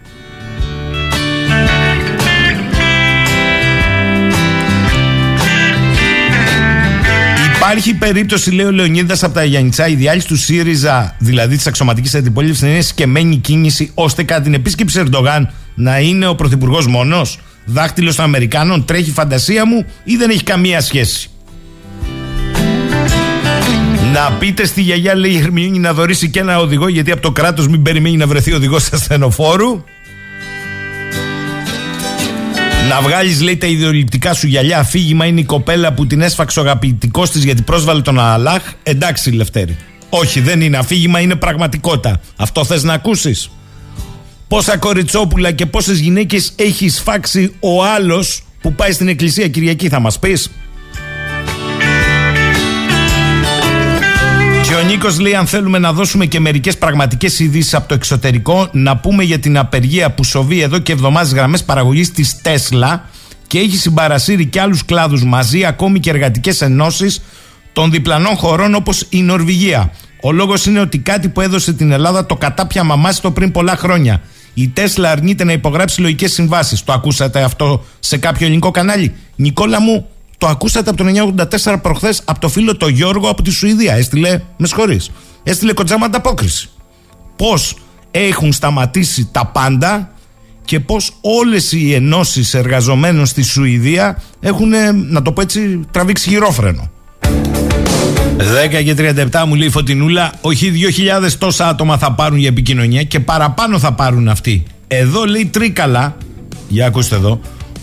[7.71, 12.15] Υπάρχει περίπτωση, λέει ο Λεωνίδας από τα Γιάννητσά, η διάλυση του ΣΥΡΙΖΑ, δηλαδή της αξιωματικής
[12.15, 17.39] αντιπολίτευσης, να είναι σκεμμένη κίνηση ώστε κατά την επίσκεψη Ερντογάν να είναι ο πρωθυπουργός μόνος.
[17.65, 21.31] Δάχτυλος των Αμερικάνων, τρέχει φαντασία μου ή δεν έχει καμία σχέση;
[24.13, 27.31] Να πείτε στη γιαγιά, λέει η Χερμιούνη, να δωρήσει και ένα οδηγό, γιατί από το
[27.31, 29.85] κράτος μην περιμένει να βρεθεί οδηγός ασθενοφόρου.
[32.87, 34.79] Να βγάλεις, λέει, τα ιδεολειπτικά σου γυαλιά.
[34.79, 38.63] Αφήγημα είναι η κοπέλα που την έσφαξε ο αγαπητικός της γιατί πρόσβαλε τον Αλάχ.
[38.83, 39.77] Εντάξει, Λευτέρη.
[40.09, 42.21] Όχι, δεν είναι αφήγημα, είναι πραγματικότητα.
[42.37, 43.51] Αυτό θες να ακούσεις;
[44.49, 50.01] Πόσα κοριτσόπουλα και πόσες γυναίκες έχεις σφάξει ο άλλος που πάει στην εκκλησία Κυριακή, θα
[50.01, 50.51] μας πεις;
[54.69, 58.69] Και ο Νίκος λέει: Αν θέλουμε να δώσουμε και μερικές πραγματικές ειδήσεις από το εξωτερικό,
[58.73, 63.05] να πούμε για την απεργία που σοβεί εδώ και εβδομάδες γραμμές παραγωγής της Τέσλα
[63.47, 67.23] και έχει συμπαρασύρει και άλλους κλάδους μαζί, ακόμη και εργατικές ενώσεις
[67.73, 69.93] των διπλανών χωρών όπως η Νορβηγία.
[70.23, 74.21] Ο λόγος είναι ότι κάτι που έδωσε την Ελλάδα το κατάπια μαμάστο πριν πολλά χρόνια.
[74.55, 76.85] Η Τέσλα αρνείται να υπογράψει λογικές συμβάσεις.
[76.85, 80.07] Το ακούσατε αυτό σε κάποιο ελληνικό κανάλι; Νικόλα μου,
[80.39, 83.95] το ακούσατε από το 1984 προχθές από το φίλο το Γιώργο από τη Σουηδία.
[83.95, 85.11] Έστειλε, με συγχωρείς,
[85.43, 86.71] έστειλε κοντζάμα ανταπόκριση.
[87.37, 87.77] Πώς
[88.11, 90.13] έχουν σταματήσει τα πάντα
[90.65, 94.73] και πώς όλες οι ενώσεις εργαζομένων στη Σουηδία έχουν,
[95.11, 96.91] να το πω έτσι, τραβήξει γυρόφρενο.
[98.39, 98.95] 10 και
[99.33, 100.73] 37 μου λέει Φωτεινούλα, όχι
[101.23, 104.63] 2.000 τόσα άτομα θα πάρουν για επικοινωνία και παραπάνω θα πάρουν αυτοί.
[104.87, 106.17] Εδώ λέει τρίκαλα,
[106.69, 107.41] για ακούστε εδώ,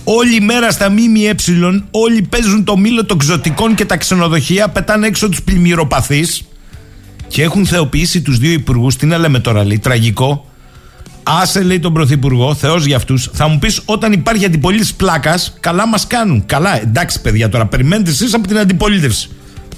[0.07, 1.35] Όλη μέρα στα ΜΜΕ,
[1.91, 6.43] όλοι παίζουν το μήλο των ξωτικών και τα ξενοδοχεία, πετάνε έξω τους πλημμυροπαθείς
[7.27, 8.95] και έχουν θεοποιήσει τους δύο υπουργούς.
[8.95, 10.49] Τι να λέμε τώρα, λέει, τραγικό.
[11.23, 13.29] Άσε, λέει τον Πρωθυπουργό, Θεός για αυτούς.
[13.33, 16.45] Θα μου πεις, όταν υπάρχει αντιπολίτευση πλάκας, καλά μας κάνουν.
[16.45, 19.29] Καλά, εντάξει, παιδιά, τώρα περιμένετε εσείς από την αντιπολίτευση.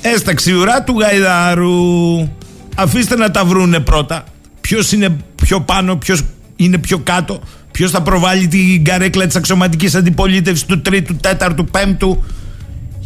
[0.01, 2.29] Έσταξε η ουρά του Γαϊδάρου.
[2.75, 4.23] Αφήστε να τα βρούνε πρώτα.
[4.61, 6.21] Ποιος είναι πιο πάνω, ποιος
[6.55, 7.41] είναι πιο κάτω.
[7.77, 12.23] Ποιος θα προβάλλει την καρέκλα της αξιωματικής αντιπολίτευσης του τρίτου, τέταρτου, πέμπτου;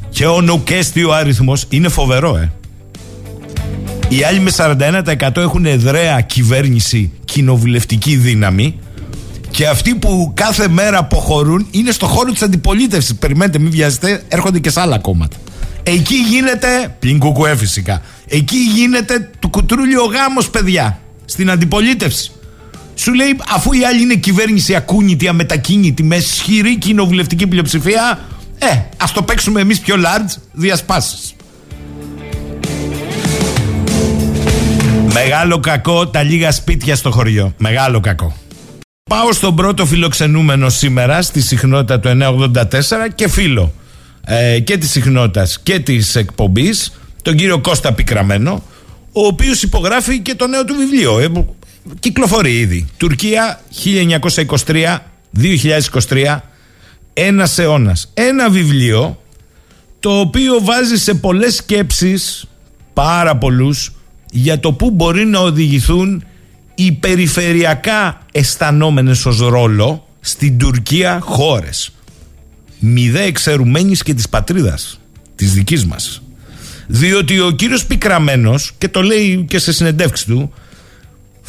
[0.09, 2.51] Και ο νοκέστιο αριθμό είναι φοβερό, ε.
[4.07, 8.79] Οι άλλοι με 41% έχουν εδραία κυβέρνηση, κοινοβουλευτική δύναμη.
[9.49, 13.15] Και αυτοί που κάθε μέρα αποχωρούν είναι στο χώρο της αντιπολίτευσης.
[13.15, 15.37] Περιμένετε, μην βιάζετε, έρχονται και σε άλλα κόμματα.
[15.83, 16.95] Εκεί γίνεται.
[16.99, 18.01] Πλην κουκουέ φυσικά.
[18.27, 20.99] Εκεί γίνεται του κουτρούλι ο γάμος, παιδιά.
[21.25, 22.31] Στην αντιπολίτευση.
[23.01, 28.19] Σου λέει, αφού η άλλη είναι κυβέρνηση ακούνητη, αμετακίνητη, με ισχυρή κοινοβουλευτική πλειοψηφία,
[28.57, 31.35] ε, ας το παίξουμε εμείς πιο large διασπάσεις.
[35.13, 37.53] Μεγάλο κακό τα λίγα σπίτια στο χωριό.
[37.57, 38.35] Μεγάλο κακό.
[39.09, 42.63] Πάω στον πρώτο φιλοξενούμενο σήμερα στη συχνότητα του 984
[43.15, 43.73] και φίλο
[44.25, 48.63] ε, και της συχνότητας και της εκπομπής τον κύριο Κώστα Πικραμένο
[49.11, 51.27] ο οποίος υπογράφει και το νέο του βιβλίο ε,
[51.99, 52.87] κυκλοφορεί ήδη.
[52.97, 53.61] Τουρκία
[55.37, 56.39] 1923-2023
[57.13, 58.11] ένας αιώνας.
[58.13, 59.21] Ένα βιβλίο
[59.99, 62.45] το οποίο βάζει σε πολλές σκέψεις
[62.93, 63.91] πάρα πολλούς
[64.31, 66.23] για το που μπορεί να οδηγηθούν
[66.75, 71.93] οι περιφερειακά αισθανόμενες ως ρόλο στην Τουρκία χώρες
[72.79, 74.99] μη δε εξαιρουμένης και της πατρίδας
[75.35, 76.21] της δικής μας
[76.87, 80.53] διότι ο κύριος Πικραμένος και το λέει και σε συνεντεύξεις του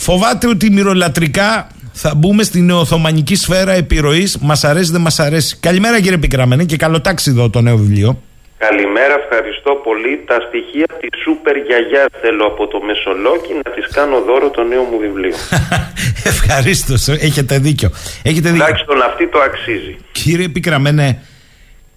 [0.04, 4.38] Φοβάται ότι μυρολατρικά θα μπούμε στην νεοοθωμανική σφαίρα επιρροής.
[4.38, 5.56] Μας αρέσει, δεν μας αρέσει.
[5.60, 8.22] Καλημέρα κύριε Πικραμένη και καλό εδώ το νέο βιβλίο.
[8.58, 10.22] Καλημέρα, ευχαριστώ πολύ.
[10.26, 14.82] Τα στοιχεία της Σούπερ Γιαγιάς θέλω από το Μεσολόκι να της κάνω δώρο το νέο
[14.82, 15.34] μου βιβλίο.
[16.32, 17.90] Ευχαρίστως, έχετε δίκιο.
[18.22, 18.64] Έχετε δίκιο.
[18.64, 19.96] Τουλάχιστον αυτή το αξίζει.
[20.12, 21.22] Κύριε Πικραμένε,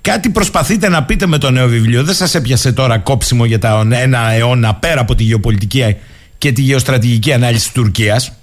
[0.02, 2.04] κάτι προσπαθείτε να πείτε με το νέο βιβλίο.
[2.04, 5.82] Δεν σας έπιασε τώρα κόψιμο για τα ένα αιώνα πέρα από τη γεωπολιτική
[6.38, 8.40] και τη γεωστρατηγική ανάλυση της Τουρκίας;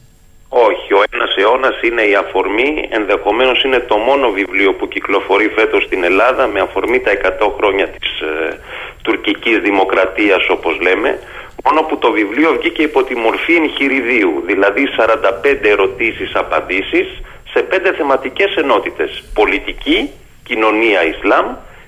[0.48, 5.82] Όχι, ο ένας αιώνας είναι η αφορμή, ενδεχομένως είναι το μόνο βιβλίο που κυκλοφορεί φέτος
[5.84, 8.58] στην Ελλάδα με αφορμή τα 100 χρόνια της ε,
[9.02, 11.18] τουρκικής δημοκρατίας όπως λέμε
[11.64, 17.06] μόνο που το βιβλίο βγήκε υπό τη μορφή εγχειριδίου δηλαδή 45 ερωτήσεις απαντήσεις
[17.52, 20.10] σε πέντε θεματικές ενότητες πολιτική,
[20.44, 21.46] κοινωνία Ισλάμ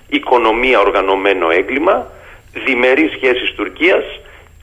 [0.08, 2.06] οικονομία οργανωμένο έγκλημα
[2.64, 4.04] διμερείς σχέσεις Τουρκίας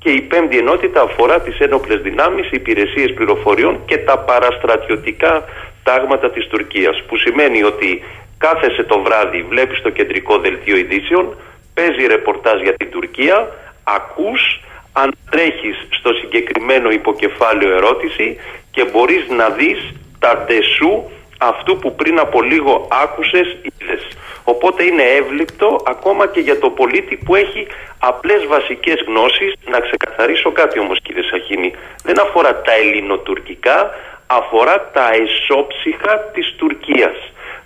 [0.04, 5.44] και η πέμπτη ενότητα αφορά τις ένοπλες δυνάμεις, υπηρεσίες πληροφοριών και τα παραστρατιωτικά
[5.84, 8.04] τάγματα της Τουρκίας που σημαίνει ότι
[8.38, 11.36] κάθεσαι το βράδυ, βλέπεις το κεντρικό δελτίο ειδήσεων
[11.74, 13.48] παίζει ρεπορτάζ για την Τουρκία
[13.84, 14.62] ακούς,
[14.94, 18.38] αν τρέχεις στο συγκεκριμένο υποκεφάλαιο ερώτηση
[18.72, 21.04] και μπορείς να δεις τα ντεσού
[21.38, 24.08] αυτού που πριν από λίγο άκουσες είδες.
[24.44, 27.68] Οπότε είναι εύληπτο ακόμα και για το πολίτη που έχει
[28.00, 29.54] απλές βασικές γνώσεις.
[29.66, 31.74] Να ξεκαθαρίσω κάτι όμως κύριε Σαχίνη.
[32.04, 33.92] Δεν αφορά τα ελληνοτουρκικά,
[34.28, 37.18] αφορά τα εσόψυχα της Τουρκίας.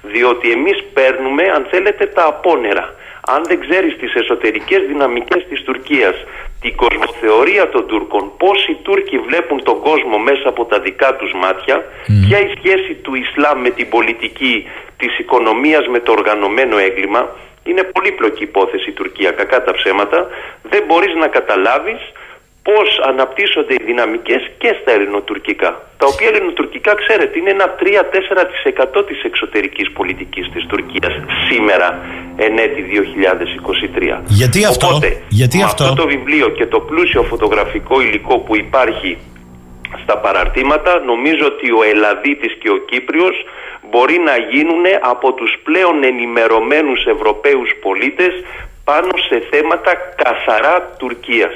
[0.02, 2.94] Διότι εμείς παίρνουμε αν θέλετε τα απόνερα.
[3.28, 6.16] Αν δεν ξέρεις τις εσωτερικές δυναμικές της Τουρκίας,
[6.62, 11.32] την κοσμοθεωρία των Τούρκων, πώς οι Τούρκοι βλέπουν τον κόσμο μέσα από τα δικά τους
[11.34, 11.86] μάτια,
[12.28, 17.30] ποια η σχέση του Ισλάμ με την πολιτική της οικονομίας με το οργανωμένο έγκλημα,
[17.64, 20.28] είναι πολύπλοκη υπόθεση η Τουρκία, κακά τα ψέματα,
[20.62, 22.02] δεν μπορείς να καταλάβεις
[22.68, 25.72] πώς αναπτύσσονται οι δυναμικές και στα ελληνοτουρκικά.
[26.02, 31.14] Τα οποία ελληνοτουρκικά, ξέρετε, είναι ένα 3-4% της εξωτερικής πολιτικής της Τουρκίας
[31.50, 31.88] σήμερα,
[32.46, 34.22] εν έτη 2023.
[34.42, 38.54] Γιατί αυτό, Οπότε, γιατί με αυτό; αυτό το βιβλίο και το πλούσιο φωτογραφικό υλικό που
[38.66, 39.12] υπάρχει
[40.04, 43.36] στα παραρτήματα, νομίζω ότι ο Ελλαδίτης και ο Κύπριος
[43.96, 48.34] μπορεί να γίνουν από τους πλέον ενημερωμένους Ευρωπαίους πολίτες
[48.90, 49.92] πάνω σε θέματα
[50.24, 51.56] καθαρά Τουρκίας.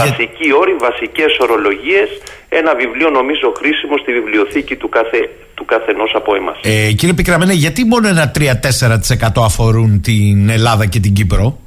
[0.00, 2.08] Βασικοί όροι, βασικές ορολογίες,
[2.48, 5.20] ένα βιβλίο νομίζω χρήσιμο στη βιβλιοθήκη του, κάθε,
[5.54, 6.58] του καθενός από εμάς.
[6.62, 11.58] Ε, κύριε Πικραμένε, γιατί μόνο ένα 3-4% αφορούν την Ελλάδα και την Κύπρο;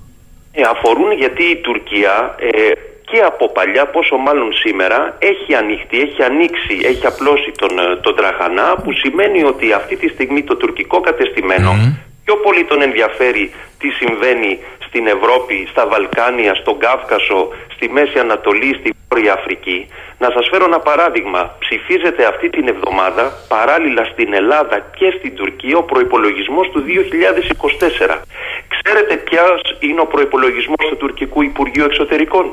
[0.52, 2.72] Ε, αφορούν γιατί η Τουρκία ε,
[3.14, 8.16] και από παλιά, πόσο μάλλον σήμερα, έχει ανοιχτεί, έχει ανοίξει, έχει απλώσει τον, ε, τον
[8.16, 11.72] τραχανά που σημαίνει ότι αυτή τη στιγμή το τουρκικό κατεστημένο
[12.26, 18.76] πιο πολύ τον ενδιαφέρει τι συμβαίνει στην Ευρώπη, στα Βαλκάνια, στον Κάφκασο, στη Μέση Ανατολή,
[18.80, 19.88] στη Βόρεια Αφρική.
[20.18, 21.56] Να σας φέρω ένα παράδειγμα.
[21.60, 28.22] Ψηφίζεται αυτή την εβδομάδα παράλληλα στην Ελλάδα και στην Τουρκία ο προϋπολογισμός του 2024.
[28.76, 32.46] Ξέρετε ποιος είναι ο προϋπολογισμός του τουρκικού Υπουργείου Εξωτερικών;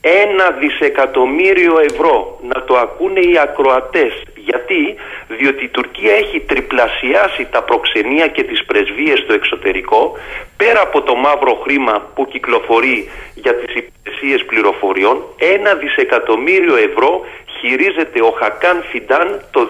[0.00, 2.38] Ένα δισεκατομμύριο ευρώ.
[2.42, 4.22] Να το ακούνε οι ακροατές.
[4.34, 4.96] Γιατί;
[5.28, 10.16] Διότι η Τουρκία έχει τριπλασιάσει τα προξενία και τις πρεσβείες στο εξωτερικό
[10.56, 17.24] πέρα από το μαύρο χρήμα που κυκλοφορεί για τις υπηρεσίες πληροφοριών ένα δισεκατομμύριο ευρώ
[17.58, 19.68] χειρίζεται ο Χακάν Φιντάν το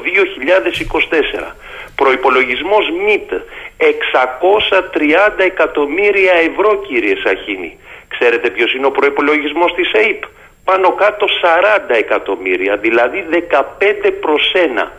[1.46, 1.52] 2024.
[1.96, 3.30] Προϋπολογισμός ΜΙΤ
[3.78, 7.78] 630 εκατομμύρια ευρώ κύριε Σαχίνη.
[8.14, 10.22] Ξέρετε ποιος είναι ο προϋπολογισμός της ΑΕΠ;
[10.68, 14.92] Πάνω κάτω 40 εκατομμύρια, δηλαδή 15 προς 1.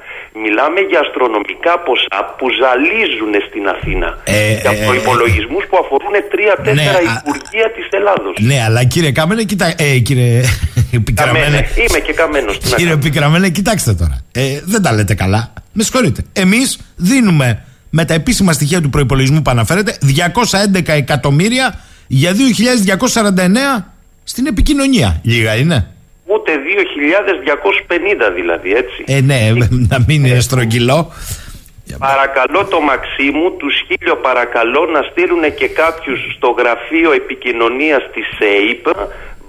[0.43, 4.09] Μιλάμε για αστρονομικά ποσά που ζαλίζουν στην Αθήνα.
[4.23, 8.35] Ε, για ε, προϋπολογισμούς που αφορούν 3-4 ναι, α- υπουργεία της Ελλάδος.
[8.49, 9.65] Ναι, αλλά κύριε Κάμενε, κοιτά...
[9.77, 10.41] Ε, κύριε
[11.05, 11.45] Πικραμένε.
[11.45, 11.67] Καμένε.
[11.87, 12.57] Είμαι και καμένος.
[12.59, 13.03] Τι να Κύριε κάνω.
[13.03, 14.17] Πικραμένε, κοιτάξτε τώρα.
[14.31, 15.53] Ε, δεν τα λέτε καλά.
[15.73, 16.21] Με συγχωρείτε.
[16.33, 19.97] Εμείς δίνουμε με τα επίσημα στοιχεία του προπολογισμού που αναφέρετε
[20.75, 22.31] 211 εκατομμύρια για
[23.79, 23.83] 2.249
[24.23, 25.21] στην επικοινωνία.
[25.23, 25.91] Λίγα είναι.
[26.25, 26.51] Ούτε
[28.29, 29.03] 2.250 δηλαδή, έτσι.
[29.05, 29.39] Ε, ναι,
[29.89, 31.11] να μην είναι στρογγυλό.
[31.99, 38.85] Παρακαλώ το Μαξίμου, τους χίλιο παρακαλώ να στείλουν και κάποιους στο γραφείο επικοινωνίας της ΕΕΠ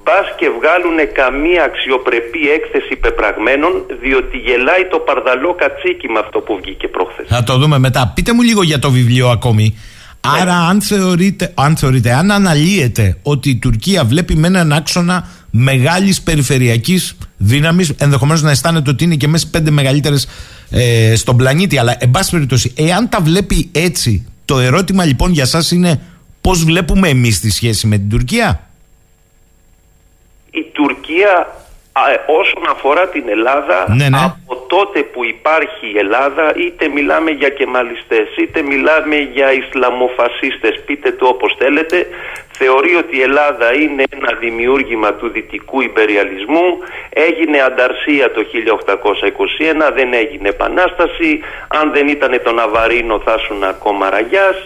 [0.09, 6.59] μπας και βγάλουν καμία αξιοπρεπή έκθεση πεπραγμένων διότι γελάει το παρδαλό κατσίκι με αυτό που
[6.63, 7.27] βγήκε προχθές.
[7.29, 8.13] Θα το δούμε μετά.
[8.15, 9.67] Πείτε μου λίγο για το βιβλίο ακόμη.
[10.41, 16.23] Άρα, αν θεωρείτε, αν θεωρείτε, αν αναλύετε ότι η Τουρκία βλέπει με έναν άξονα μεγάλης
[16.23, 20.29] περιφερειακής δύναμης, ενδεχομένως να αισθάνεται ότι είναι και μέσα στι πέντε μεγαλύτερες
[20.71, 25.43] ε, στον πλανήτη, αλλά εν πάση περιπτώσει, εάν τα βλέπει έτσι, το ερώτημα λοιπόν για
[25.43, 26.01] εσά είναι
[26.41, 28.69] πώς βλέπουμε εμείς τη σχέση με την Τουρκία;
[30.51, 31.58] Η Τουρκία α, ε,
[32.27, 34.19] όσον αφορά την Ελλάδα Ναι, ναι.
[34.25, 41.13] από τότε που υπάρχει η Ελλάδα είτε μιλάμε για κεμαλιστές είτε μιλάμε για Ισλαμοφασίστες πείτε
[41.13, 42.07] το όπως θέλετε
[42.51, 46.79] θεωρεί ότι η Ελλάδα είναι ένα δημιούργημα του δυτικού υπεριαλισμού
[47.11, 48.41] έγινε ανταρσία το
[49.89, 54.57] 1821 δεν έγινε επανάσταση αν δεν ήταν το Ναβαρίνο θα ήσουν ακόμα ραγιάς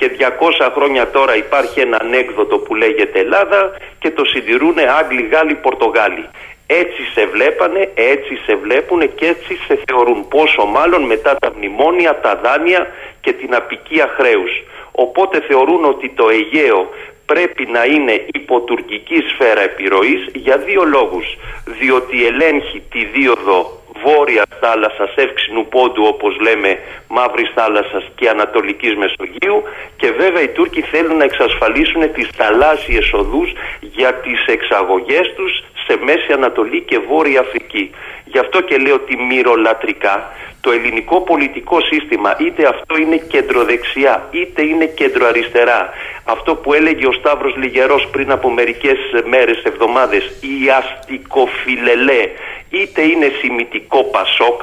[0.00, 5.54] και 200 χρόνια τώρα υπάρχει ένα ανέκδοτο που λέγεται Ελλάδα και το συντηρούν Άγγλοι, Γάλλοι,
[5.54, 6.24] Πορτογάλοι.
[6.72, 10.28] Έτσι σε βλέπανε, έτσι σε βλέπουν και έτσι σε θεωρούν.
[10.28, 12.86] Πόσο μάλλον μετά τα μνημόνια, τα δάνεια
[13.20, 14.62] και την απικία χρέους.
[14.92, 16.88] Οπότε θεωρούν ότι το Αιγαίο
[17.26, 21.26] πρέπει να είναι υποτουρκική σφαίρα επιρροής για δύο λόγους.
[21.64, 26.78] Διότι ελέγχει τη δίωδο βόρεια θάλασσας εύξηνου πόντου όπως λέμε
[27.08, 29.62] μαύρης θάλασσας και ανατολικής Μεσογείου
[29.96, 36.04] και βέβαια οι Τούρκοι θέλουν να εξασφαλίσουν τις θαλάσσιες οδούς για τις εξαγωγές τους σε
[36.04, 37.90] Μέση Ανατολή και Βόρεια Αφρική.
[38.32, 44.62] Γι' αυτό και λέω ότι μυρολατρικά το ελληνικό πολιτικό σύστημα είτε αυτό είναι κεντροδεξιά είτε
[44.62, 45.90] είναι κεντροαριστερά
[46.24, 52.22] αυτό που έλεγε ο Σταύρος Λιγερός πριν από μερικές μέρες, εβδομάδες η αστικοφιλελέ
[52.70, 54.62] είτε είναι σημητικό πασόκ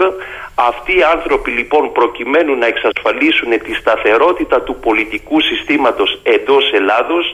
[0.55, 7.33] αυτοί οι άνθρωποι λοιπόν προκειμένου να εξασφαλίσουν τη σταθερότητα του πολιτικού συστήματος εντός Ελλάδος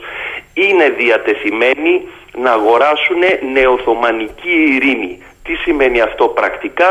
[0.54, 2.02] είναι διατεθειμένοι
[2.36, 5.22] να αγοράσουν νεοθωμανική ειρήνη.
[5.44, 6.90] Τι σημαίνει αυτό πρακτικά;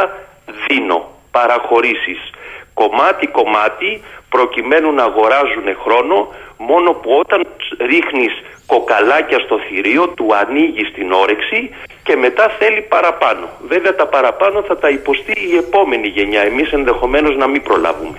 [0.67, 0.99] Δίνω
[1.31, 2.19] παραχωρήσεις
[2.73, 4.01] κομμάτι-κομμάτι
[4.35, 6.17] προκειμένου να αγοράζουν χρόνο
[6.69, 7.39] μόνο που όταν
[7.91, 8.33] ρίχνεις
[8.65, 11.59] κοκαλάκια στο θηρίο του ανοίγεις την όρεξη
[12.03, 13.45] και μετά θέλει παραπάνω.
[13.71, 16.41] Βέβαια τα παραπάνω θα τα υποστεί η επόμενη γενιά.
[16.41, 18.17] Εμείς ενδεχομένως να μην προλάβουμε.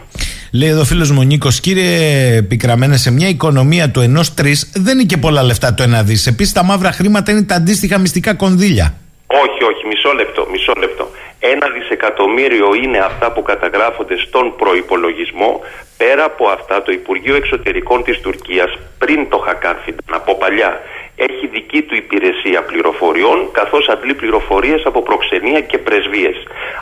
[0.53, 5.07] Λέει εδώ φίλος μου Νίκος, κύριε Πικραμένε, σε μια οικονομία του ενός τρεις δεν είναι
[5.13, 6.27] και πολλά λεφτά το ένα δις.
[6.27, 8.95] Επίσης τα μαύρα χρήματα είναι τα αντίστοιχα μυστικά κονδύλια.
[9.43, 11.09] Όχι, όχι, μισό λεπτό, μισό λεπτό.
[11.41, 15.61] Ένα δισεκατομμύριο είναι αυτά που καταγράφονται στον προϋπολογισμό.
[15.97, 20.81] Πέρα από αυτά το Υπουργείο Εξωτερικών της Τουρκίας πριν το Χακάρφινταν από παλιά
[21.17, 26.37] έχει δική του υπηρεσία πληροφοριών καθώς αντλεί πληροφορίες από προξενία και πρεσβείες.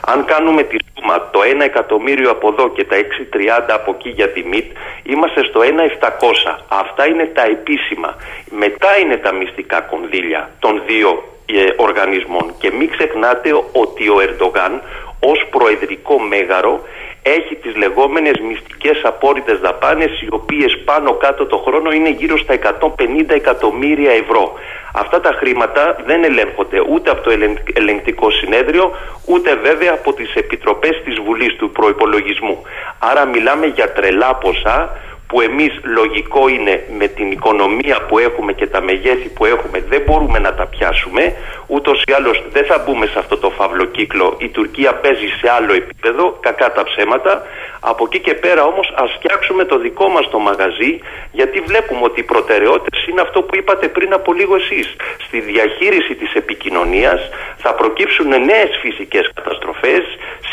[0.05, 4.29] Αν κάνουμε τη σούμα το 1 εκατομμύριο από εδώ και τα 630 από εκεί για
[4.29, 4.71] τη ΜΙΤ
[5.03, 6.57] είμαστε στο 1.700.
[6.67, 8.15] Αυτά είναι τα επίσημα.
[8.49, 11.32] Μετά είναι τα μυστικά κονδύλια των δύο ε,
[11.77, 12.53] οργανισμών.
[12.57, 14.81] Και μην ξεχνάτε ότι ο Ερντογάν
[15.19, 16.81] ως προεδρικό μέγαρο
[17.23, 22.53] έχει τις λεγόμενες μυστικές απόρριτες δαπάνες οι οποίες πάνω κάτω το χρόνο είναι γύρω στα
[22.53, 24.53] 150 εκατομμύρια ευρώ.
[24.93, 27.31] Αυτά τα χρήματα δεν ελέγχονται ούτε από το
[27.73, 28.91] ελεγκτικό συνέδριο
[29.25, 32.61] ούτε βέβαια από τις επιτροπές της Βουλής του προϋπολογισμού.
[32.99, 38.67] Άρα μιλάμε για τρελά ποσά που εμείς λογικό είναι με την οικονομία που έχουμε και
[38.67, 41.33] τα μεγέθη που έχουμε δεν μπορούμε να τα πιάσουμε.
[41.67, 44.35] Ούτως ή άλλως δεν θα μπούμε σε αυτό το φαύλο κύκλο.
[44.37, 47.43] Η Τουρκία παίζει σε άλλο επίπεδο κακά τα ψέματα.
[47.79, 50.99] Από εκεί και πέρα όμως ας φτιάξουμε το δικό μας το μαγαζί
[51.31, 54.95] γιατί βλέπουμε ότι οι προτεραιότητες είναι αυτό που είπατε πριν από λίγο εσείς.
[55.25, 60.03] Στη διαχείριση της επικοινωνίας θα προκύψουν νέες φυσικές καταστροφές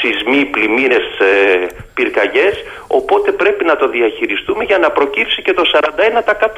[0.00, 2.64] σεισμοί, πλημμύρες, ε, πυρκαγιές.
[2.86, 5.62] Οπότε πρέπει να το διαχειριστούμε για να προκύψει και το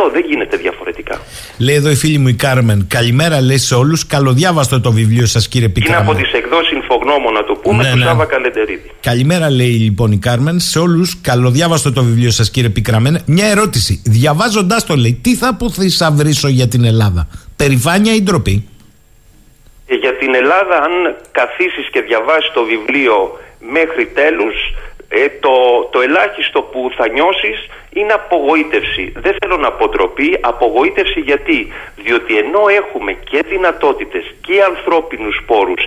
[0.09, 0.11] 41%.
[0.12, 1.21] Δεν γίνεται διαφορετικά.
[1.59, 2.87] Λέει εδώ η φίλη μου η Κάρμεν.
[2.88, 4.07] Καλημέρα, λέει σε όλους.
[4.07, 6.01] Καλοδιάβαστο το βιβλίο σας, κύριε Πικράμα.
[6.01, 6.73] Είναι από τις εκδόσεις
[7.33, 8.05] να το πούμε, ναι, του ναι.
[8.05, 8.91] Σάβα Καλεντερίδη.
[9.01, 10.61] Καλημέρα, λέει λοιπόν η Κάρμεν.
[10.61, 13.23] Σε όλους, καλοδιάβαστο το βιβλίο σας, κύριε Πικραμέν.
[13.27, 14.03] Μια ερώτηση.
[14.07, 17.29] Διαβάζοντάς το, λέει, τι θα αποθυσαυρίσω για την Ελλάδα.
[17.57, 18.69] Περηφάνεια ή ντροπή;
[19.87, 23.38] Ε, για την Ελλάδα, αν καθίσεις και διαβάσεις το βιβλίο
[23.73, 24.55] μέχρι τέλους,
[25.14, 25.55] ε, το,
[25.92, 29.12] το ελάχιστο που θα νιώσεις είναι απογοήτευση.
[29.16, 35.83] Δεν θέλω να πω τροπή, απογοήτευση γιατί; Διότι ενώ έχουμε και δυνατότητες και ανθρώπινους πόρους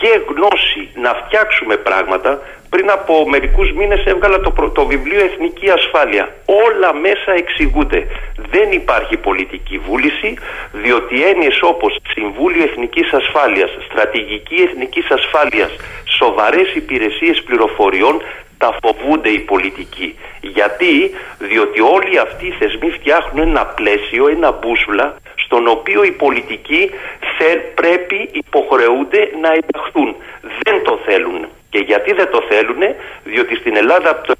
[0.00, 6.34] και γνώση να φτιάξουμε πράγματα, πριν από μερικούς μήνες έβγαλα το, το βιβλίο Εθνική Ασφάλεια.
[6.66, 8.06] Όλα μέσα εξηγούνται.
[8.50, 10.34] Δεν υπάρχει πολιτική βούληση,
[10.72, 15.70] διότι έννοιες όπως Συμβούλιο Εθνικής Ασφάλειας, Στρατηγική Εθνικής Ασφάλειας,
[16.18, 18.22] σοβαρές υπηρεσίες πληροφοριών
[18.58, 20.18] τα φοβούνται οι πολιτικοί.
[20.40, 26.90] Γιατί, διότι όλοι αυτοί οι θεσμοί φτιάχνουν ένα πλαίσιο, ένα μπούσουλα, στον οποίο οι πολιτικοί
[27.74, 30.16] πρέπει, υποχρεούνται να ενταχθούν.
[30.62, 31.46] Δεν το θέλουν.
[31.70, 32.82] Και γιατί δεν το θέλουν,
[33.24, 34.34] διότι στην Ελλάδα από το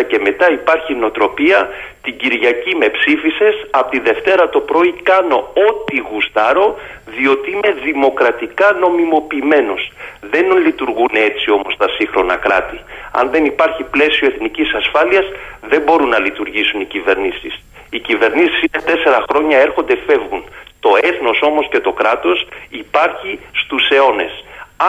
[0.00, 1.68] 1974 και μετά υπάρχει νοοτροπία
[2.02, 6.76] την Κυριακή με ψήφισες, από τη Δευτέρα το πρωί κάνω ό,τι γουστάρω,
[7.16, 9.92] διότι είμαι δημοκρατικά νομιμοποιημένος.
[10.20, 12.78] Δεν λειτουργούν έτσι όμως τα σύγχρονα κράτη.
[13.12, 15.24] Αν δεν υπάρχει πλαίσιο εθνικής ασφάλειας,
[15.68, 17.54] δεν μπορούν να λειτουργήσουν οι κυβερνήσεις.
[17.94, 20.42] Οι κυβερνήσεις είναι τέσσερα χρόνια, έρχονται, φεύγουν.
[20.84, 22.38] Το έθνος όμως και το κράτος
[22.82, 23.32] υπάρχει
[23.62, 24.32] στους αιώνες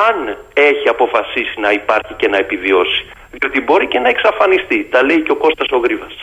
[0.07, 0.17] αν
[0.53, 3.01] έχει αποφασίσει να υπάρχει και να επιβιώσει.
[3.31, 4.87] Διότι μπορεί και να εξαφανιστεί.
[4.91, 6.15] Τα λέει και ο Κώστας ο Γρήβας.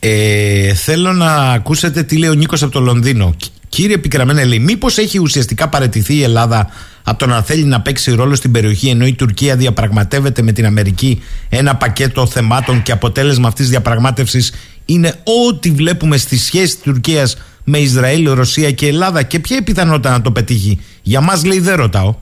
[0.00, 3.36] Ε, θέλω να ακούσετε τι λέει ο Νίκος από το Λονδίνο.
[3.70, 6.68] Κύριε Πικραμένε, λέει, μήπως έχει ουσιαστικά παρετηθεί η Ελλάδα
[7.02, 10.66] από το να θέλει να παίξει ρόλο στην περιοχή, ενώ η Τουρκία διαπραγματεύεται με την
[10.66, 14.52] Αμερική ένα πακέτο θεμάτων και αποτέλεσμα αυτής της διαπραγμάτευσης
[14.84, 15.14] είναι
[15.48, 19.22] ό,τι βλέπουμε στη σχέση της Τουρκίας με Ισραήλ, Ρωσία και Ελλάδα.
[19.22, 22.14] Και ποια η πιθανότητα να το πετύχει; Για μας, λέει, δεν ρωτάω.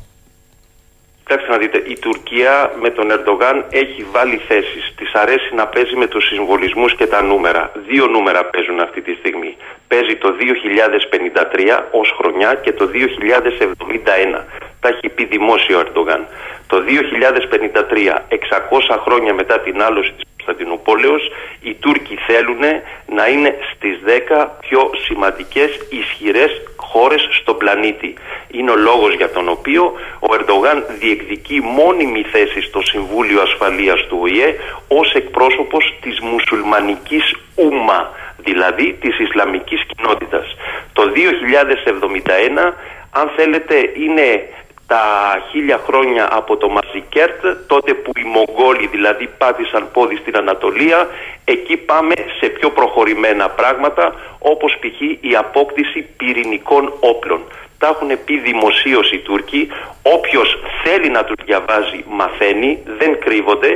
[1.29, 4.93] Κοιτάξτε να δείτε, η Τουρκία με τον Ερντογάν έχει βάλει θέσεις.
[4.97, 7.73] Της αρέσει να παίζει με τους συμβολισμούς και τα νούμερα.
[7.89, 9.57] Δύο νούμερα παίζουν αυτή τη στιγμή.
[9.89, 14.45] Παίζει το 2053 ως χρονιά και το 2071.
[14.81, 16.27] Τα έχει πει δημόσιο ο Ερντογάν.
[16.69, 21.23] Το 2053, 600 χρόνια μετά την άλωση της Κωνσταντινούπολεως,
[21.61, 22.63] οι Τούρκοι θέλουν
[23.07, 28.15] να είναι στις 10 πιο σημαντικές, ισχυρές χώρες στον πλανήτη.
[28.51, 34.19] Είναι ο λόγος για τον οποίο ο Ερντογάν διεκδικεί μόνιμη θέση στο Συμβούλιο Ασφαλείας του
[34.21, 34.55] ΟΗΕ
[34.89, 40.57] ως εκπρόσωπος της μουσουλμανικής Ούμα, δηλαδή της Ισλαμικής κοινότητας.
[40.93, 42.77] Το 2071,
[43.11, 44.49] αν θέλετε, είναι
[44.89, 45.05] τα
[45.51, 51.09] χίλια χρόνια από το Μαζικέρτ, τότε που οι Μογγόλοι δηλαδή πάτησαν πόδι στην Ανατολία,
[51.45, 55.01] εκεί πάμε σε πιο προχωρημένα πράγματα, όπως π.χ.
[55.21, 57.41] η απόκτηση πυρηνικών όπλων.
[57.79, 59.69] Τα έχουν πει δημοσίως οι Τούρκοι.
[60.17, 60.49] Όποιος
[60.83, 63.71] θέλει να τους διαβάζει, μαθαίνει, δεν κρύβονται.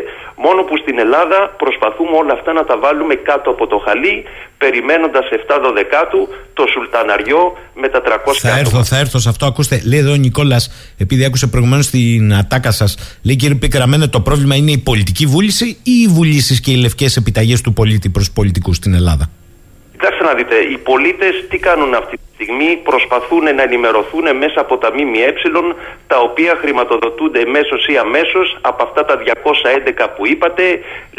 [0.44, 4.24] Μόνο που στην Ελλάδα προσπαθούμε όλα αυτά να τα βάλουμε κάτω από το χαλί,
[4.59, 7.42] περιμένοντας 7 12 το Σουλταναριό
[7.74, 9.46] με τα 300 Θα έρθω, θα έρθω σε αυτό.
[9.46, 14.20] Ακούστε, λέει εδώ ο Νικόλας, επειδή άκουσε προηγουμένως την ατάκα σας, λέει κύριε Πικραμένε, το
[14.20, 18.30] πρόβλημα είναι η πολιτική βούληση ή οι βουλήσεις και οι λευκές επιταγές του πολίτη προς
[18.30, 19.30] πολιτικούς στην Ελλάδα;
[19.92, 24.76] Κοιτάξτε να δείτε, οι πολίτες τι κάνουν αυτή τη στιγμή, προσπαθούν να ενημερωθούν μέσα από
[24.78, 25.32] τα ΜΜΕ,
[26.07, 30.64] τα οποία χρηματοδοτούνται μέσω ή αμέσως από αυτά τα 211 που είπατε,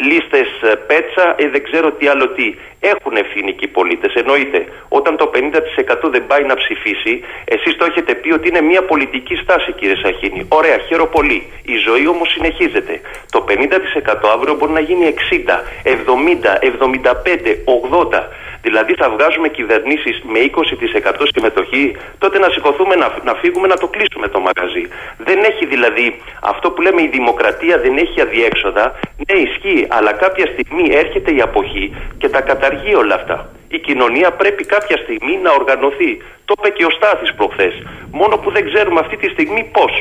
[0.08, 0.48] λίστες
[0.86, 2.54] πέτσα, ε, δεν ξέρω τι άλλο τι.
[2.80, 4.14] Έχουν ευθύνη και οι πολίτες.
[4.14, 8.82] Εννοείται, όταν το 50% δεν πάει να ψηφίσει, εσείς το έχετε πει ότι είναι μια
[8.82, 10.46] πολιτική στάση, κύριε Σαχίνη.
[10.48, 11.40] Ωραία, χαίρομαι πολύ.
[11.64, 13.00] Η ζωή όμως συνεχίζεται.
[13.30, 18.28] Το 50% αύριο μπορεί να γίνει 60, 70, 75, 80.
[18.66, 23.88] Δηλαδή θα βγάζουμε κυβερνήσεις με 20% συμμετοχή, τότε να σηκωθούμε να, να φύγουμε να το
[23.88, 24.84] κλείσουμε το μαγαζί.
[25.18, 26.06] Δεν έχει δηλαδή
[26.40, 28.84] αυτό που λέμε η δημοκρατία δεν έχει αδιέξοδα.
[29.26, 33.36] Ναι, ισχύει, αλλά κάποια στιγμή έρχεται η αποχή και τα καταργεί όλα αυτά.
[33.68, 36.10] Η κοινωνία πρέπει κάποια στιγμή να οργανωθεί.
[36.44, 37.74] Το είπε και ο Στάθης προχθές.
[38.10, 39.92] Μόνο που δεν ξέρουμε αυτή τη στιγμή πώς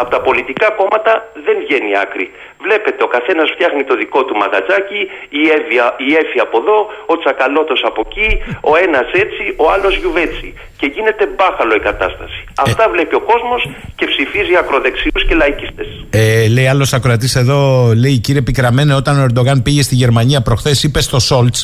[0.00, 1.12] από τα πολιτικά κόμματα
[1.46, 2.26] δεν βγαίνει άκρη.
[2.64, 5.00] Βλέπετε, ο καθένας φτιάχνει το δικό του μαγαζάκι,
[5.40, 6.78] η, Εύβια, η Έφη από εδώ,
[7.12, 8.28] ο Τσακαλώτος από εκεί,
[8.70, 10.48] ο ένας έτσι, ο άλλος γιουβέτσι.
[10.80, 12.40] Και γίνεται μπάχαλο η κατάσταση.
[12.48, 12.62] Ε.
[12.66, 13.60] Αυτά βλέπει ο κόσμος
[13.98, 15.82] και ψηφίζει ακροδεξιούς και λαϊκίστε.
[16.10, 17.60] Ε, λέει άλλος ακροατής εδώ,
[18.02, 21.60] λέει κύριε Πικραμένε, όταν ο Ερντογάν πήγε στη Γερμανία προχθές, είπε στο Σόλτς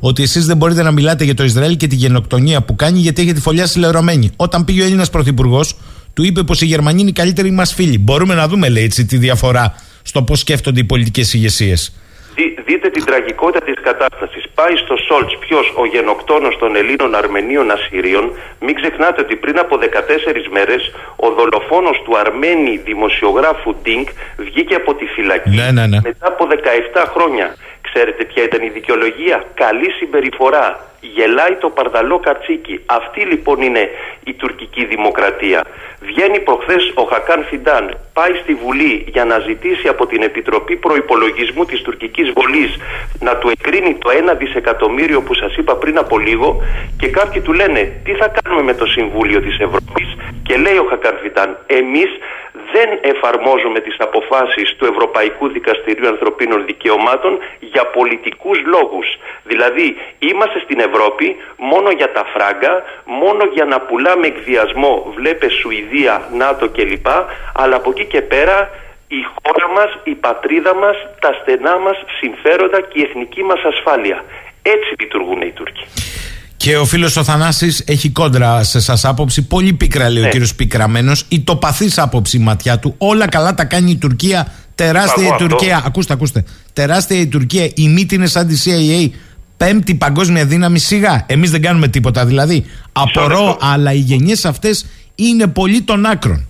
[0.00, 3.22] ότι εσείς δεν μπορείτε να μιλάτε για το Ισραήλ και τη γενοκτονία που κάνει γιατί
[3.22, 4.30] έχετε φωλιά συλλερωμένη.
[4.36, 5.76] Όταν πήγε ο Έλληνας Πρωθυπουργός,
[6.16, 7.98] του είπε πως οι Γερμανοί είναι οι καλύτεροι μας φίλοι.
[7.98, 11.80] Μπορούμε να δούμε, λέει έτσι, τη διαφορά στο πώς σκέφτονται οι πολιτικές ηγεσίες.
[12.66, 14.44] δείτε την τραγικότητα της κατάστασης.
[14.54, 18.24] Πάει στο Σόλτς ποιος, ο γενοκτόνος των Ελλήνων, Αρμενίων, Ασσυρίων.
[18.60, 20.82] Μην ξεχνάτε ότι πριν από 14 μέρες
[21.16, 25.98] ο δολοφόνος του Αρμένη δημοσιογράφου Ντίνκ βγήκε από τη φυλακή ναι, ναι, ναι.
[26.02, 26.42] μετά από
[26.94, 27.56] 17 χρόνια.
[27.96, 30.66] Ξέρετε ποια ήταν η δικαιολογία; Καλή συμπεριφορά.
[31.00, 32.80] Γελάει το παρδαλό κατσίκι.
[32.86, 33.88] Αυτή λοιπόν είναι
[34.24, 35.64] η τουρκική δημοκρατία.
[36.00, 41.64] Βγαίνει προχθές ο Χακάν Φιντάν, πάει στη Βουλή για να ζητήσει από την Επιτροπή Προϋπολογισμού
[41.64, 42.76] της τουρκικής Βουλής
[43.20, 46.62] να του εγκρίνει το 1 δισεκατομμύριο που σας είπα πριν από λίγο
[46.98, 50.86] και κάποιοι του λένε τι θα κάνουμε με το Συμβούλιο της Ευρώπης; Και λέει ο
[50.90, 52.10] Χακάν Φιντάν εμείς
[52.72, 59.06] δεν εφαρμόζουμε τις αποφάσεις του Ευρωπαϊκού Δικαστηρίου Ανθρωπίνων Δικαιωμάτων για πολιτικούς λόγους.
[59.44, 66.28] Δηλαδή είμαστε στην Ευρώπη μόνο για τα φράγκα, μόνο για να πουλάμε εκβιασμό, βλέπε Σουηδία,
[66.32, 67.06] ΝΑΤΟ κλπ.
[67.54, 68.70] Αλλά από εκεί και πέρα
[69.08, 74.24] η χώρα μας, η πατρίδα μας, τα στενά μας συμφέροντα και η εθνική μας ασφάλεια.
[74.62, 75.86] Έτσι λειτουργούν οι Τούρκοι.
[76.66, 79.42] Και ο φίλος ο Θανάσης έχει κόντρα σε εσά άποψη.
[79.42, 80.30] Πολύ πίκρα, λέει ο ναι.
[80.30, 81.12] κύριος Πικραμένο.
[81.28, 82.94] Η τοπαθής άποψη ματιά του.
[82.98, 84.52] Όλα καλά τα κάνει η Τουρκία.
[84.74, 85.82] Τεράστια η Τουρκία.
[85.86, 86.44] Ακούστε, ακούστε.
[86.72, 87.70] Τεράστια η Τουρκία.
[87.74, 89.10] Η μύτη είναι σαν τη CIA.
[89.56, 91.24] Πέμπτη παγκόσμια δύναμη σιγά.
[91.26, 92.64] Εμείς δεν κάνουμε τίποτα δηλαδή.
[92.92, 96.46] Απορώ, αλλά οι γενιές αυτές είναι πολύ των άκρων.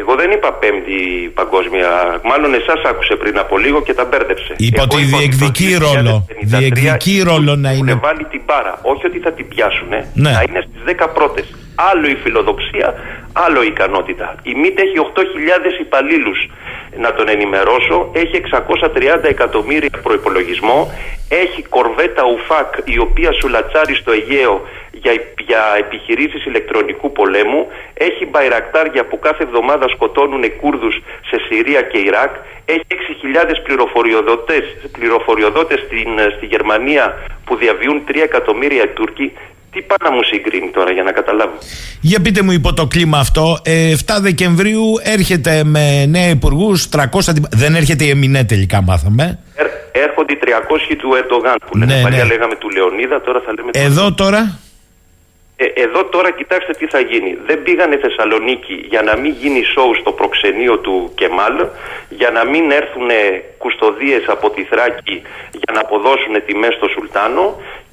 [0.00, 0.98] Εγώ δεν είπα πέμπτη
[1.40, 1.90] παγκόσμια.
[2.30, 4.52] Μάλλον εσάς άκουσε πριν από λίγο και τα μπέρδεψε.
[4.56, 6.26] Είπα ότι διεκδικεί ρόλο.
[6.42, 7.90] Διεκδικεί ρόλο να είναι.
[7.90, 8.74] Έχουν βάλει την μπάρα.
[8.82, 9.88] Όχι ότι θα την πιάσουν.
[10.22, 10.30] Ναι.
[10.36, 11.46] Να είναι στις 10 πρώτες.
[11.90, 12.88] Άλλο η φιλοδοξία,
[13.32, 14.26] άλλο η ικανότητα.
[14.42, 16.38] Η ΜΙΤ έχει 8.000 υπαλλήλους.
[16.96, 20.92] Να τον ενημερώσω, έχει 630 εκατομμύρια προπολογισμό.
[21.28, 24.62] Έχει κορβέτα ουφάκ η οποία σου λατσάρει στο Αιγαίο
[24.92, 25.12] για,
[25.46, 32.34] για επιχειρήσεις ηλεκτρονικού πολέμου, έχει μπαϊρακτάρια που κάθε εβδομάδα σκοτώνουν Κούρδους σε Συρία και Ιράκ,
[32.64, 39.32] έχει 6.000 πληροφοριοδότες, πληροφοριοδότες στην, στη Γερμανία που διαβιούν 3 εκατομμύρια Τούρκοι
[39.72, 41.58] Τι πάει να μου συγκρίνει τώρα για να καταλάβω;
[42.00, 47.02] Για πείτε μου υπό το κλίμα αυτό, 7 ε, Δεκεμβρίου έρχεται με νέα υπουργούς, 300.
[47.50, 49.38] Δεν έρχεται η Εμινέ τελικά, μάθαμε.
[49.54, 49.64] Ε,
[50.00, 51.94] έρχονται οι 300 του Ερντογάν που λένε.
[51.94, 52.30] Ναι, Παλιά ναι.
[52.32, 53.70] λέγαμε του Λεωνίδα, τώρα θα λέμε.
[53.72, 54.58] Εδώ τώρα;
[55.56, 57.38] Ε, εδώ τώρα κοιτάξτε τι θα γίνει.
[57.46, 61.56] Δεν πήγανε Θεσσαλονίκη για να μην γίνει σοου στο προξενείο του Κεμάλ,
[62.08, 63.10] για να μην έρθουν
[63.58, 65.22] κουστοδίες από τη Θράκη
[65.60, 67.44] για να αποδώσουν τιμές στο Σουλτάνο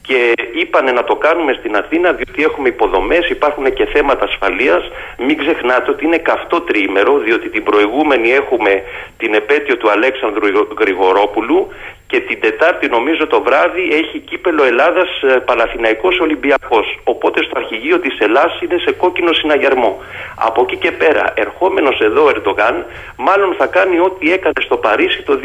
[0.08, 4.84] και είπανε να το κάνουμε στην Αθήνα διότι έχουμε υποδομές, υπάρχουν και θέματα ασφαλείας.
[5.18, 8.84] Μην ξεχνάτε ότι είναι καυτό τριήμερο διότι την προηγούμενη έχουμε
[9.18, 10.48] την επέτειο του Αλέξανδρου
[10.80, 11.68] Γρηγορόπουλου
[12.08, 17.00] και την Τετάρτη νομίζω το βράδυ έχει κύπελο Ελλάδας ε, Παλαθηναϊκός Ολυμπιακός.
[17.04, 20.02] Οπότε στο αρχηγείο της Ελλάς είναι σε κόκκινο συναγερμό.
[20.36, 22.86] Από εκεί και πέρα ερχόμενος εδώ ο Ερντογάν
[23.18, 25.40] μάλλον θα κάνει ό,τι έκανε στο Παρίσι το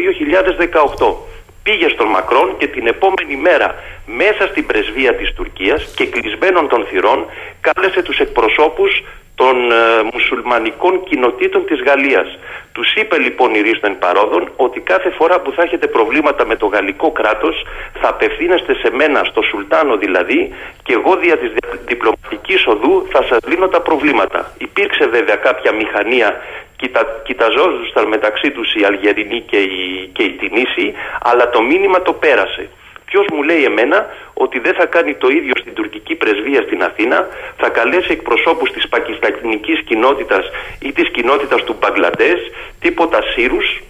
[1.08, 3.74] 2018 πήγε στον Μακρόν και την επόμενη μέρα
[4.06, 7.26] μέσα στην πρεσβεία της Τουρκίας και κλεισμένων των θυρών
[7.60, 9.02] κάλεσε τους εκπροσώπους
[9.34, 9.74] των ε,
[10.12, 12.38] μουσουλμανικών κοινοτήτων της Γαλλίας.
[12.72, 16.66] Τους είπε λοιπόν η Ρίστον Παρόδων ότι κάθε φορά που θα έχετε προβλήματα με το
[16.66, 17.66] γαλλικό κράτος
[18.00, 21.50] θα απευθύνεστε σε μένα, στο Σουλτάνο δηλαδή και εγώ δια της
[21.86, 24.52] διπλωματικής οδού θα σας λύνω τα προβλήματα.
[24.58, 26.40] Υπήρξε βέβαια κάποια μηχανία
[26.82, 32.12] κοιτα, κοιταζόζουσαν μεταξύ τους οι Αλγερινοί και οι, και οι Τινήσοι, αλλά το μήνυμα το
[32.12, 32.68] πέρασε.
[33.04, 37.28] Ποιος μου λέει εμένα ότι δεν θα κάνει το ίδιο στην τουρκική πρεσβεία στην Αθήνα,
[37.56, 40.44] θα καλέσει εκπροσώπους της πακιστανικής κοινότητας
[40.80, 42.38] ή της κοινότητας του Μπαγκλαντές,
[42.80, 43.82] τίποτα Σύρους,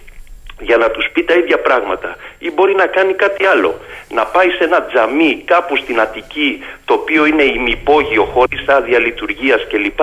[0.59, 2.15] για να τους πει τα ίδια πράγματα.
[2.39, 3.79] Ή μπορεί να κάνει κάτι άλλο.
[4.09, 9.67] Να πάει σε ένα τζαμί κάπου στην Αττική, το οποίο είναι ημυπόγειο χωρίς άδεια λειτουργίας
[9.69, 10.01] κλπ.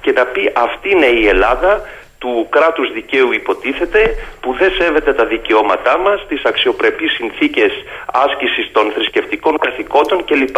[0.00, 1.88] Και να πει αυτή είναι η Ελλάδα,
[2.20, 4.02] του κράτους δικαίου υποτίθεται
[4.40, 7.72] που δεν σέβεται τα δικαιώματά μας, τις αξιοπρεπείς συνθήκες
[8.12, 10.56] άσκησης των θρησκευτικών καθηκόντων κλπ.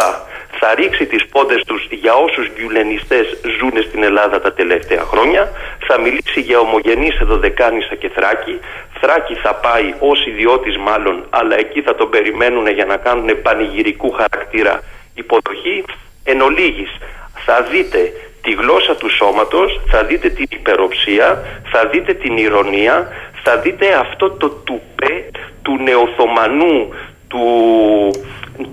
[0.59, 3.25] Θα ρίξει τις πόντες τους για όσους γκιουλενιστές
[3.57, 5.51] ζουν στην Ελλάδα τα τελευταία χρόνια,
[5.87, 8.59] θα μιλήσει για ομογενείς Δεκάνησα και Θράκη,
[8.99, 14.11] Θράκη θα πάει ως ιδιώτης μάλλον, αλλά εκεί θα τον περιμένουν για να κάνουν πανηγυρικού
[14.11, 14.83] χαρακτήρα
[15.15, 15.83] υποδοχή.
[16.23, 16.91] Εν ολίγης,
[17.45, 18.11] θα δείτε
[18.43, 21.27] τη γλώσσα του σώματος, θα δείτε την υπεροψία,
[21.71, 23.07] θα δείτε την ηρωνία,
[23.43, 25.15] θα δείτε αυτό το τουπέ
[25.61, 26.77] του νεοθωμανού,
[27.27, 27.43] του,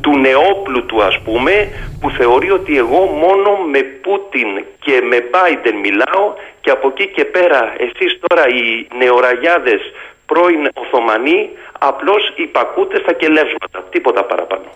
[0.01, 1.53] του νεόπλουτου ας πούμε,
[2.01, 4.51] που θεωρεί ότι εγώ μόνο με Πούτιν
[4.85, 6.25] και με Biden μιλάω
[6.61, 9.81] και από εκεί και πέρα εσείς τώρα οι νεοραγιάδες
[10.27, 11.49] πρώην Οθωμανοί
[11.79, 14.68] απλώς υπακούτε στα κελεύσματα, τίποτα παραπάνω.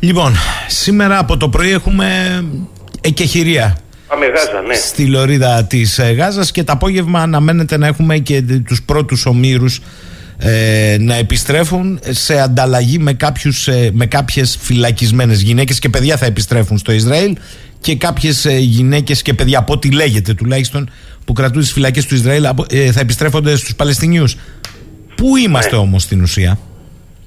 [0.00, 0.32] Λοιπόν,
[0.66, 2.08] σήμερα από το πρωί έχουμε
[3.00, 4.74] εκεχηρία Πάμε Γάζα, ναι.
[4.74, 9.80] Στη λωρίδα της ε, Γάζας και το απόγευμα αναμένεται να έχουμε και τους πρώτους ομήρους
[10.38, 16.26] ε, να επιστρέφουν σε ανταλλαγή με, κάποιους, ε, με κάποιες φυλακισμένες γυναίκες και παιδιά θα
[16.26, 17.36] επιστρέφουν στο Ισραήλ
[17.80, 20.90] και κάποιες ε, γυναίκες και παιδιά από ό,τι λέγεται τουλάχιστον
[21.24, 24.36] που κρατούν τις φυλακές του Ισραήλ ε, θα επιστρέφονται στους Παλαιστινίους.
[25.14, 25.80] Πού είμαστε ναι.
[25.80, 26.58] όμως στην ουσία;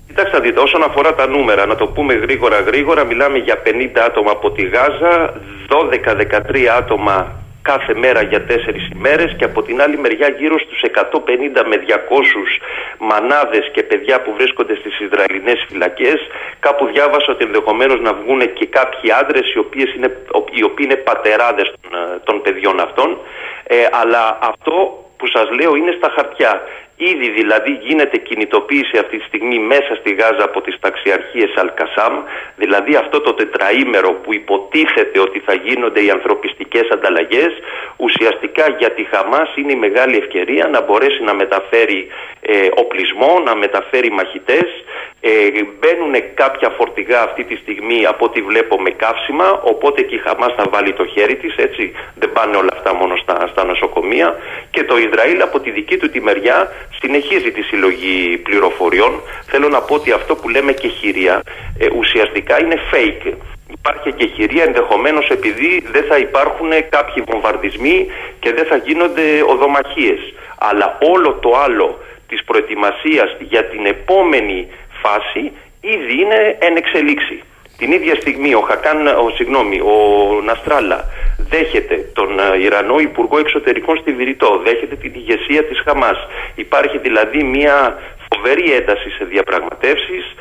[0.10, 4.32] Κοιτάξτε δείτε, όσον αφορά τα νούμερα, να το πούμε γρήγορα γρήγορα, μιλάμε για 50 άτομα
[4.32, 5.34] από τη Γάζα,
[5.70, 7.16] 12-13 άτομα
[7.62, 12.62] κάθε μέρα για τέσσερις ημέρες και από την άλλη μεριά γύρω στους 150 με 200
[13.10, 16.20] μανάδες και παιδιά που βρίσκονται στις Ισραηλινές φυλακές.
[16.60, 20.10] Κάπου διάβασα ότι ενδεχομένως να βγουν και κάποιοι άντρες οι, οποίες είναι,
[20.52, 21.92] οι οποίοι είναι πατεράδες των,
[22.24, 23.18] των παιδιών αυτών.
[23.64, 24.76] Ε, αλλά αυτό
[25.18, 26.52] που σας λέω είναι στα χαρτιά.
[27.02, 32.14] Ήδη δηλαδή γίνεται κινητοποίηση αυτή τη στιγμή μέσα στη Γάζα από τις ταξιαρχίες Αλκασάμ,
[32.56, 37.52] δηλαδή αυτό το τετραήμερο που υποτίθεται ότι θα γίνονται οι ανθρωπιστικές ανταλλαγές,
[37.98, 42.08] ουσιαστικά για τη Χαμάς είναι η μεγάλη ευκαιρία να μπορέσει να μεταφέρει
[42.42, 44.68] ε, οπλισμό, να μεταφέρει μαχητές,
[45.22, 45.30] ε,
[45.80, 50.54] μπαίνουν κάποια φορτηγά αυτή τη στιγμή από ό,τι βλέπω με καύσιμα, οπότε και η Χαμάς
[50.58, 51.92] θα βάλει το χέρι της, έτσι.
[52.16, 54.38] Δεν πάνε όλα αυτά μόνο στα, στα νοσοκομεία.
[54.72, 56.72] Και το Ισραήλ από τη δική του τη μεριά
[57.02, 59.22] συνεχίζει τη συλλογή πληροφοριών.
[59.46, 61.44] Θέλω να πω ότι αυτό που λέμε και χειρία
[61.80, 63.34] ε, ουσιαστικά είναι fake.
[63.78, 68.08] Υπάρχει και χειρία ενδεχομένως επειδή δεν θα υπάρχουν κάποιοι βομβαρδισμοί
[68.40, 70.20] και δεν θα γίνονται οδομαχίες.
[70.58, 74.68] Αλλά όλο το άλλο της προετοιμασίας για την επόμενη
[75.02, 77.44] φάση ήδη είναι εν εξελίξη.
[77.78, 79.96] Την ίδια στιγμή ο Χακάν, ο, συγγνώμη, ο
[80.44, 81.06] Ναστράλα
[81.50, 86.18] δέχεται τον ε, Ιρανό Υπουργό Εξωτερικών στη Βηρητό, δέχεται την ηγεσία της Χαμάς.
[86.56, 90.36] Υπάρχει δηλαδή μια φοβερή ένταση σε διαπραγματεύσεις.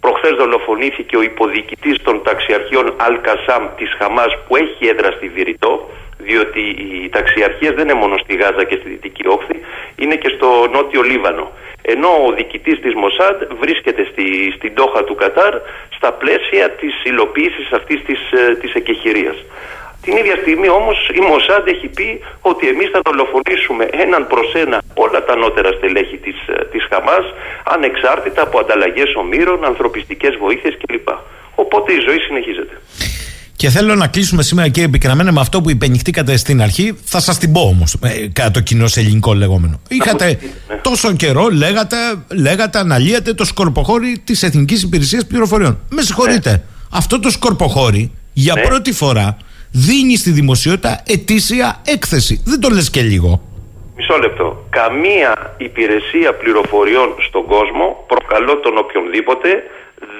[0.00, 5.90] Προχθές δολοφονήθηκε ο υποδιοικητής των ταξιαρχείων Αλ Κασάμ της Χαμάς που έχει έδρα στη Βηρητό.
[6.28, 9.56] διότι οι ταξιαρχίες δεν είναι μόνο στη Γάζα και στη Δυτική Όχθη,
[9.96, 11.52] είναι και στο Νότιο Λίβανο.
[11.82, 15.54] Ενώ ο διοικητής της Μοσάντ βρίσκεται στη, στην Τόχα του Κατάρ
[15.96, 19.36] στα πλαίσια της υλοποίησης αυτής της, ε, της εκεχηρίας.
[20.04, 22.08] Την ίδια στιγμή όμως η Μοσάντ έχει πει
[22.50, 27.24] ότι εμείς θα δολοφονήσουμε έναν προς ένα όλα τα ανώτερα στελέχη της, ε, της Χαμάς
[27.74, 31.08] ανεξάρτητα από ανταλλαγές ομήρων, ανθρωπιστικές βοήθειες κλπ.
[31.62, 32.74] Οπότε η ζωή συνεχίζεται.
[33.56, 36.98] Και θέλω να κλείσουμε σήμερα, κύριε Επικραμμένα, με αυτό που υπενηχτήκατε στην αρχή.
[37.04, 39.80] Θα σας την πω όμως, ε, κατά το κοινό σε ελληνικό λεγόμενο.
[39.88, 40.38] Είχατε
[40.68, 40.76] ναι.
[40.76, 41.96] τόσο καιρό, λέγατε,
[42.28, 45.78] λέγατε, αναλύατε το σκορποχώρι της Εθνικής Υπηρεσίας Πληροφοριών.
[45.88, 46.50] Με συγχωρείτε.
[46.50, 46.62] Ναι.
[46.90, 48.60] Αυτό το σκορποχώρι για ναι.
[48.60, 49.36] πρώτη φορά
[49.72, 52.42] δίνει στη δημοσιότητα ετήσια έκθεση.
[52.46, 53.40] Δεν το λες και λίγο.
[53.96, 54.66] Μισό λεπτό.
[54.70, 59.48] Καμία υπηρεσία πληροφοριών στον κόσμο, προκαλώ τον οποιονδήποτε,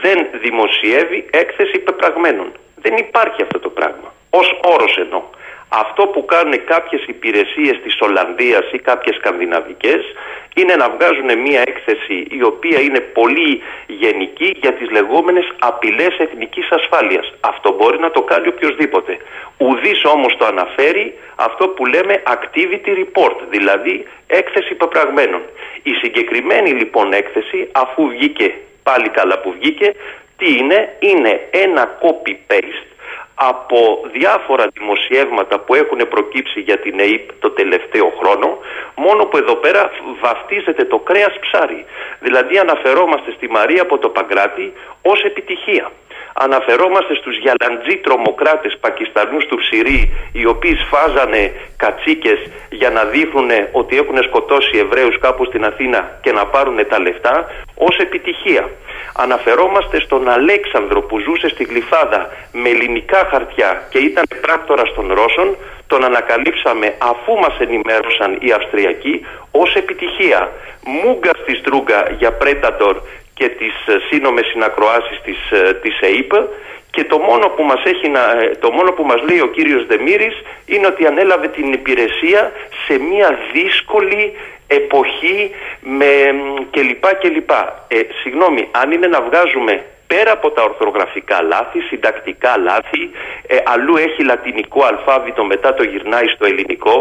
[0.03, 2.53] δεν δημοσιεύει έκθεση πεπραγμένων.
[2.83, 4.09] Δεν υπάρχει αυτό το πράγμα.
[4.31, 5.23] Ως όρος εννοώ.
[5.75, 10.03] Αυτό που κάνουν κάποιες υπηρεσίες της Ολλανδίας ή κάποιες σκανδιναβικές
[10.55, 16.68] είναι να βγάζουν μια έκθεση η οποία είναι πολύ γενική για τις λεγόμενες απειλές εθνικής
[16.70, 17.33] ασφάλειας.
[17.41, 19.16] Αυτό μπορεί να το κάνει οποιοδήποτε.
[19.59, 25.43] Ουδής όμως το αναφέρει αυτό που λέμε activity report, δηλαδή έκθεση πεπραγμένων.
[25.83, 29.95] Η συγκεκριμένη λοιπόν έκθεση αφού βγήκε πάλι καλά που βγήκε
[30.37, 32.91] τι είναι, είναι ένα copy-paste
[33.35, 33.78] από
[34.12, 38.59] διάφορα δημοσιεύματα που έχουν προκύψει για την ΕΕΠ το τελευταίο χρόνο,
[38.95, 41.85] μόνο που εδώ πέρα βαφτίζεται το κρέας ψάρι.
[42.20, 44.72] Δηλαδή αναφερόμαστε στη Μαρία από το Παγκράτη
[45.03, 45.91] ως επιτυχία.
[46.35, 52.39] Αναφερόμαστε στους γιαλαντζή τρομοκράτες Πακιστανούς του Ψηρή οι οποίοι σφάζανε κατσίκες
[52.70, 57.51] για να δείχνουν ότι έχουν σκοτώσει Εβραίους κάπου στην Αθήνα και να πάρουν τα λεφτά
[57.74, 58.70] ως επιτυχία.
[59.16, 65.57] Αναφερόμαστε στον Αλέξανδρο που ζούσε στη Γλυφάδα με ελληνικά χαρτιά και ήταν πράκτορα των Ρώσων.
[65.87, 70.51] Τον ανακαλύψαμε αφού μας ενημέρωσαν οι Αυστριακοί ως επιτυχία.
[70.87, 72.97] Μούγκα στη Στρούγκα για Πρέτατορ
[73.35, 76.33] και τις ε, σύνομες συνακροάσεις της, ε, της ΕΕΠ
[76.91, 79.87] και το μόνο που μας, έχει να, ε, το μόνο που μας λέει ο κύριος
[79.87, 82.53] Δεμήρης είναι ότι ανέλαβε την υπηρεσία
[82.87, 84.33] σε μια δύσκολη
[84.66, 86.12] εποχή με
[86.70, 87.05] κλπ.
[87.20, 87.51] κλπ.
[87.89, 93.03] Ε, συγγνώμη, αν είναι να βγάζουμε πέρα από τα ορθογραφικά λάθη, συντακτικά λάθη,
[93.47, 96.97] ε, αλλού έχει λατινικό αλφάβητο, μετά το γυρνάει στο ελληνικό.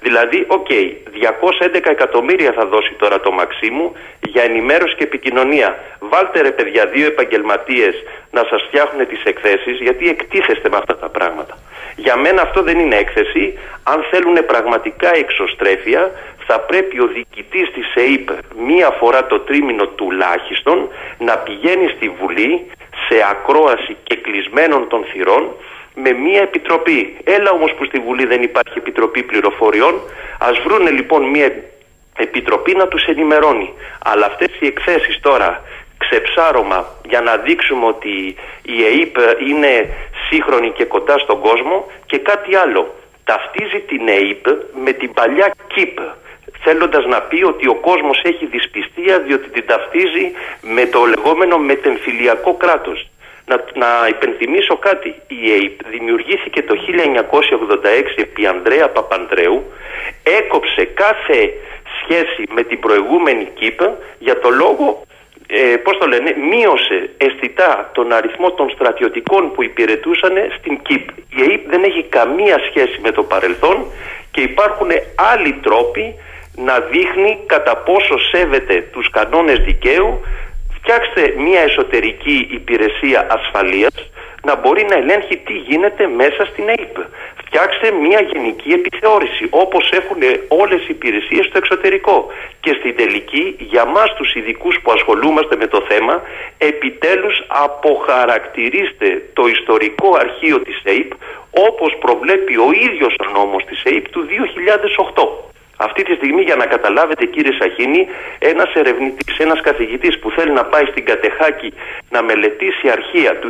[0.00, 5.68] Δηλαδή, OK, okay, 211 εκατομμύρια θα δώσει τώρα το Μαξίμου για ενημέρωση και επικοινωνία.
[5.98, 7.94] Βάλτε ρε παιδιά δύο επαγγελματίες
[8.30, 11.54] να σας φτιάχνουν τις εκθέσεις, γιατί εκτίθεστε με αυτά τα πράγματα.
[11.96, 13.58] Για μένα αυτό δεν είναι έκθεση.
[13.82, 16.10] Αν θέλουν πραγματικά εξωστρέφεια,
[16.46, 20.88] θα πρέπει ο διοικητής της ΕΕΠ μία φορά το τρίμηνο τουλάχιστον
[21.18, 22.66] να πηγαίνει στη Βουλή
[23.08, 25.50] σε ακρόαση και κλεισμένων των θυρών
[25.94, 27.16] με μία επιτροπή.
[27.24, 29.94] Έλα όμως που στη Βουλή δεν υπάρχει επιτροπή πληροφοριών,
[30.38, 31.52] ας βρούνε λοιπόν μία
[32.16, 33.72] επιτροπή να τους ενημερώνει.
[34.04, 35.62] Αλλά αυτές οι εκθέσεις τώρα
[35.98, 39.16] ξεψάρωμα για να δείξουμε ότι η ΕΕΠ
[39.48, 39.88] είναι
[40.28, 42.94] σύγχρονη και κοντά στον κόσμο και κάτι άλλο.
[43.24, 44.46] Ταυτίζει την ΕΕΠ
[44.84, 45.98] με την παλιά ΚΙΠ
[46.66, 50.26] θέλοντας να πει ότι ο κόσμος έχει δυσπιστία διότι την ταυτίζει
[50.74, 53.08] με το λεγόμενο μετεμφυλιακό κράτος.
[53.50, 55.08] Να, να υπενθυμίσω κάτι.
[55.26, 59.72] Η ΑΕΠ δημιουργήθηκε το 1986 επί Ανδρέα Παπανδρέου,
[60.22, 61.40] έκοψε κάθε
[61.98, 63.80] σχέση με την προηγούμενη ΚΙΠ
[64.18, 65.06] για το λόγο
[65.46, 71.08] ε, πώς το λένε, μείωσε αισθητά τον αριθμό των στρατιωτικών που υπηρετούσαν στην ΚΙΠ.
[71.08, 73.86] Η ΑΕΠ δεν έχει καμία σχέση με το παρελθόν
[74.30, 74.90] και υπάρχουν
[75.32, 76.14] άλλοι τρόποι
[76.56, 80.20] να δείχνει κατά πόσο σέβεται τους κανόνες δικαίου
[80.74, 84.10] φτιάξτε μια εσωτερική υπηρεσία ασφαλείας
[84.48, 86.96] να μπορεί να ελέγχει τι γίνεται μέσα στην ΑΕΠ.
[87.44, 92.16] Φτιάξτε μια γενική επιθεώρηση όπως έχουν όλες οι υπηρεσίες στο εξωτερικό.
[92.60, 96.22] Και στην τελική για μας τους ειδικούς που ασχολούμαστε με το θέμα
[96.58, 101.10] επιτέλους αποχαρακτηρίστε το ιστορικό αρχείο της ΑΕΠ
[101.68, 105.55] όπως προβλέπει ο ίδιος ο νόμος της ΑΕΠ του 2008.
[105.76, 108.06] Αυτή τη στιγμή για να καταλάβετε κύριε Σαχίνη,
[108.38, 111.72] ένας ερευνητής, ένας καθηγητής που θέλει να πάει στην Κατεχάκη
[112.10, 113.48] να μελετήσει αρχεία του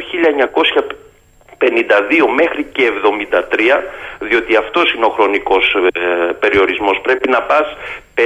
[1.58, 3.82] 1952 μέχρι και 73,
[4.18, 7.76] διότι αυτός είναι ο χρονικός ε, περιορισμός, πρέπει να πας
[8.14, 8.20] 50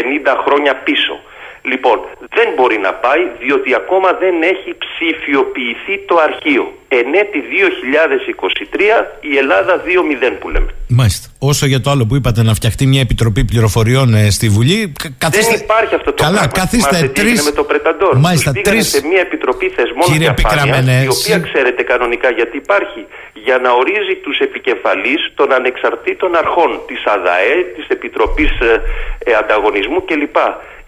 [0.44, 1.20] χρόνια πίσω.
[1.62, 6.72] Λοιπόν, δεν μπορεί να πάει διότι ακόμα δεν έχει ψηφιοποιηθεί το αρχείο.
[6.88, 7.42] Εν έτη
[9.01, 10.74] 2023 η Ελλάδα 2-0 που λέμε.
[10.88, 11.30] Μάλιστα.
[11.49, 14.93] Όσο για το άλλο που είπατε να φτιαχτεί μια επιτροπή πληροφοριών ε, στη Βουλή.
[15.18, 15.53] Καθίστε...
[15.53, 16.53] Δεν υπάρχει αυτό το Καλά, πράγμα.
[16.61, 17.32] καθίστε τρει.
[17.49, 18.16] με το Πρεταντόρ.
[18.16, 18.82] Μάλιστα, τρει.
[18.82, 23.01] σε μια επιτροπή θεσμών Κύριε διαφάνειας, η οποία ξέρετε κανονικά γιατί υπάρχει
[23.47, 28.72] για να ορίζει τους επικεφαλείς των ανεξαρτήτων αρχών της ΑΔΑΕ, της Επιτροπής ε,
[29.30, 30.36] ε Ανταγωνισμού κλπ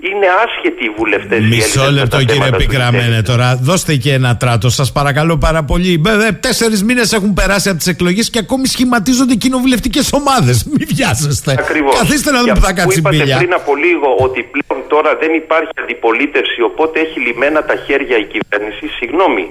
[0.09, 1.41] είναι άσχετοι οι βουλευτές.
[1.41, 3.57] Μισό λεπτό κύριε Πικραμένε τώρα.
[3.63, 6.03] Δώστε και ένα τράτο, σας παρακαλώ πάρα πολύ.
[6.41, 10.42] Τέσσερις μήνες έχουν περάσει από τις εκλογές και ακόμη σχηματίζονται κοινοβουλευτικές ομάδες.
[10.79, 11.53] Μην βιάζεστε.
[11.59, 11.99] Ακριβώς.
[11.99, 15.33] Καθίστε να δούμε που θα κάτσει η Είπατε πριν από λίγο ότι πλέον τώρα δεν
[15.43, 18.87] υπάρχει αντιπολίτευση, οπότε έχει λιμένα τα χέρια η κυβέρνηση.
[18.99, 19.45] Συγγνώμη,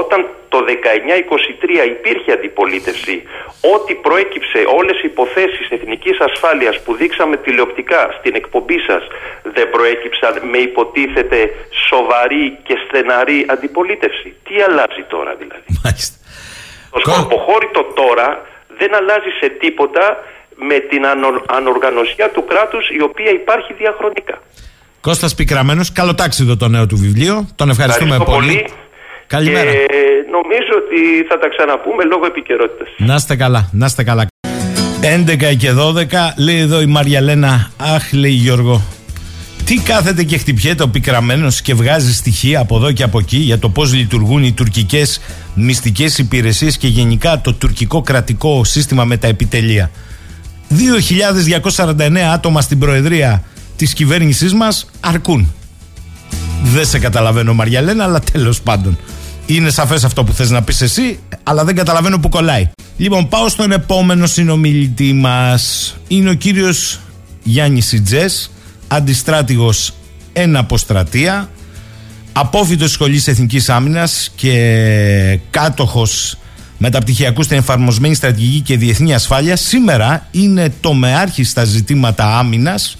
[0.00, 3.14] όταν το 19-23 υπήρχε αντιπολίτευση,
[3.74, 9.02] ό,τι προέκυψε, όλες οι υποθέσεις εθνικής ασφάλειας που δείξαμε τηλεοπτικά στην εκπομπή σας,
[9.54, 11.38] δεν προέκυψαν με υποτίθεται
[11.88, 14.28] σοβαρή και στεναρή αντιπολίτευση.
[14.46, 16.16] Τι αλλάζει τώρα δηλαδή; Μάλιστα.
[16.90, 18.28] Το σκορποχώρητο τώρα
[18.78, 20.04] δεν αλλάζει σε τίποτα
[20.68, 21.02] με την
[21.46, 24.36] ανοργανωσιά του κράτους η οποία υπάρχει διαχρονικά.
[25.00, 27.48] Κώστας Πικραμένος, καλοτάξιδο το νέο του βιβλίο.
[27.54, 28.26] Τον ευχαριστούμε πολύ.
[28.26, 28.68] πολύ.
[29.26, 29.70] Καλημέρα.
[29.70, 29.86] Και
[30.30, 32.88] νομίζω ότι θα τα ξαναπούμε λόγω επικαιρότητας.
[32.96, 34.26] Να είστε καλά, να είστε καλά.
[35.02, 38.82] 11 και 12 λέει εδώ η Μαριαλένα Αχ λέει Γιώργο
[39.64, 43.58] Τι κάθεται και χτυπιέται ο πικραμένος και βγάζει στοιχεία από εδώ και από εκεί για
[43.58, 45.20] το πώς λειτουργούν οι τουρκικές
[45.54, 49.90] μυστικές υπηρεσίες και γενικά το τουρκικό κρατικό σύστημα με τα επιτελεία.
[51.70, 53.42] 2.249 άτομα στην προεδρία
[53.76, 55.52] της κυβέρνησής μας αρκούν.
[56.62, 58.98] Δεν σε καταλαβαίνω Μαριαλένα αλλά τέλος πάντων.
[59.46, 62.70] Είναι σαφές αυτό που θες να πεις εσύ, αλλά δεν καταλαβαίνω που κολλάει.
[62.96, 65.94] Λοιπόν, πάω στον επόμενο συνομιλητή μας.
[66.08, 67.00] Είναι ο κύριος
[67.42, 68.26] Γιάννης Σιτζέ,
[68.88, 69.94] αντιστράτηγος
[70.32, 71.50] ένα αποστρατεία,
[72.32, 76.38] απόφυτος σχολής Εθνικής Άμυνας και κάτοχος
[76.78, 79.56] μεταπτυχιακού στην εφαρμοσμένη στρατηγική και διεθνή ασφάλεια.
[79.56, 82.98] Σήμερα είναι το μεάρχη στα ζητήματα άμυνας,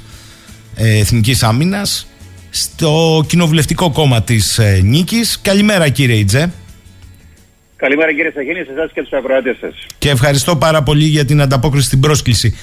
[0.77, 2.07] ε, εθνικής άμυνας
[2.51, 5.41] στο κοινοβουλευτικό κόμμα της ε, Νίκης.
[5.43, 6.53] Καλημέρα, κύριε Ιτζέ.
[7.77, 9.75] Καλημέρα, κύριε Σαχίνη, σε εσάς και τους ακροατέ σας.
[9.99, 12.57] Και ευχαριστώ πάρα πολύ για την ανταπόκριση στην πρόσκληση.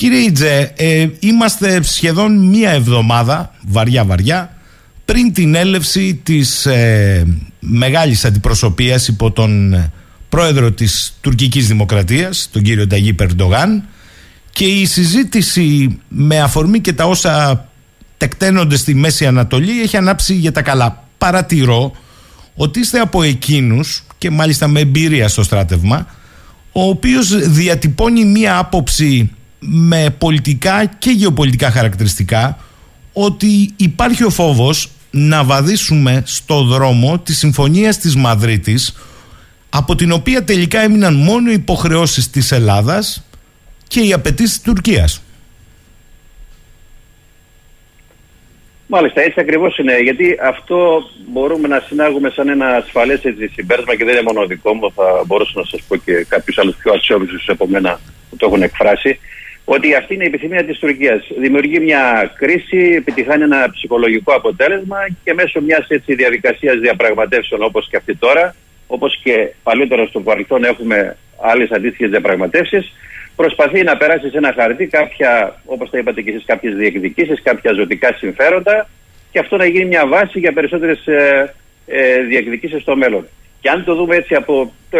[0.00, 4.56] Κύριε Ιτζέ, ε, είμαστε σχεδόν μία εβδομάδα, βαριά-βαριά,
[5.04, 7.26] πριν την έλευση της ε,
[7.60, 9.92] μεγάλης αντιπροσωπείας υπό τον ε,
[10.28, 13.84] πρόεδρο της τουρκικής δημοκρατίας, τον κύριο Ταγί Περντογάν,
[14.50, 17.66] και η συζήτηση με αφορμή και τα όσα
[18.16, 21.04] τεκταίνονται στη Μέση Ανατολή έχει ανάψει για τα καλά.
[21.18, 21.92] Παρατηρώ
[22.54, 26.06] ότι είστε από εκείνους και μάλιστα με εμπειρία στο στράτευμα
[26.72, 29.30] ο οποίος διατυπώνει μία άποψη
[29.60, 32.58] με πολιτικά και γεωπολιτικά χαρακτηριστικά
[33.12, 38.96] ότι υπάρχει ο φόβος να βαδίσουμε στο δρόμο της συμφωνίας της Μαδρίτης
[39.70, 43.24] από την οποία τελικά έμειναν μόνο οι υποχρεώσεις της Ελλάδας
[43.88, 45.22] και οι απαιτήσεις της Τουρκίας.
[48.92, 49.98] Μάλιστα, έτσι ακριβώς είναι.
[49.98, 53.20] Γιατί αυτό μπορούμε να συνάγουμε σαν ένα ασφαλές
[53.54, 54.92] συμπέρασμα και δεν είναι μόνο δικό μου.
[54.92, 58.00] Θα μπορούσα να σας πω και κάποιους άλλους πιο αξιόπιστους από μένα
[58.30, 59.18] που το έχουν εκφράσει.
[59.72, 61.30] Ότι αυτή είναι η επιθυμία της Τουρκίας.
[61.38, 68.16] Δημιουργεί μια κρίση, επιτυχάνει ένα ψυχολογικό αποτέλεσμα και μέσω μιας διαδικασίας διαπραγματεύσεων όπως και αυτή
[68.16, 68.54] τώρα,
[68.86, 72.92] όπως και παλιότερα στο παρελθόν έχουμε άλλες αντίστοιχες διαπραγματεύσεις,
[73.36, 77.72] προσπαθεί να περάσει σε ένα χαρτί κάποια, όπως τα είπατε και εσείς, κάποιες διεκδικήσεις, κάποια
[77.72, 78.88] ζωτικά συμφέροντα
[79.30, 81.54] και αυτό να γίνει μια βάση για περισσότερες ε,
[81.86, 83.26] ε, διεκδικήσεις στο μέλλον.
[83.60, 84.98] Και αν το δούμε έτσι από το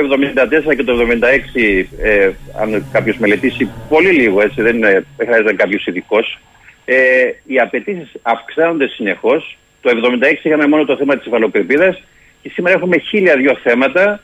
[0.71, 2.31] 1974 και το 1976, ε,
[2.61, 6.39] αν κάποιος μελετήσει πολύ λίγο, έτσι, δεν, είναι, δεν χρειάζεται κάποιος ειδικός,
[6.85, 6.97] ε,
[7.47, 9.59] οι απαιτήσεις αυξάνονται συνεχώς.
[9.81, 12.03] Το 1976 είχαμε μόνο το θέμα της υφαλοκρηπίδας
[12.43, 14.23] και σήμερα έχουμε χίλια δυο θέματα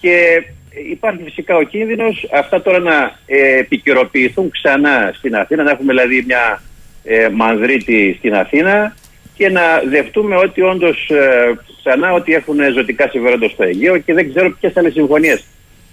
[0.00, 0.42] και
[0.90, 6.24] υπάρχει φυσικά ο κίνδυνος αυτά τώρα να ε, επικαιροποιηθούν ξανά στην Αθήνα, να έχουμε δηλαδή
[6.26, 6.62] μια
[7.04, 8.94] ε, Μανδρίτη στην Αθήνα
[9.38, 14.28] και να δεχτούμε ότι όντως ε, ξανά ότι έχουν ζωτικά συμφέροντα στο Αιγαίο και δεν
[14.30, 15.44] ξέρω ποιες θα είναι συμφωνίες.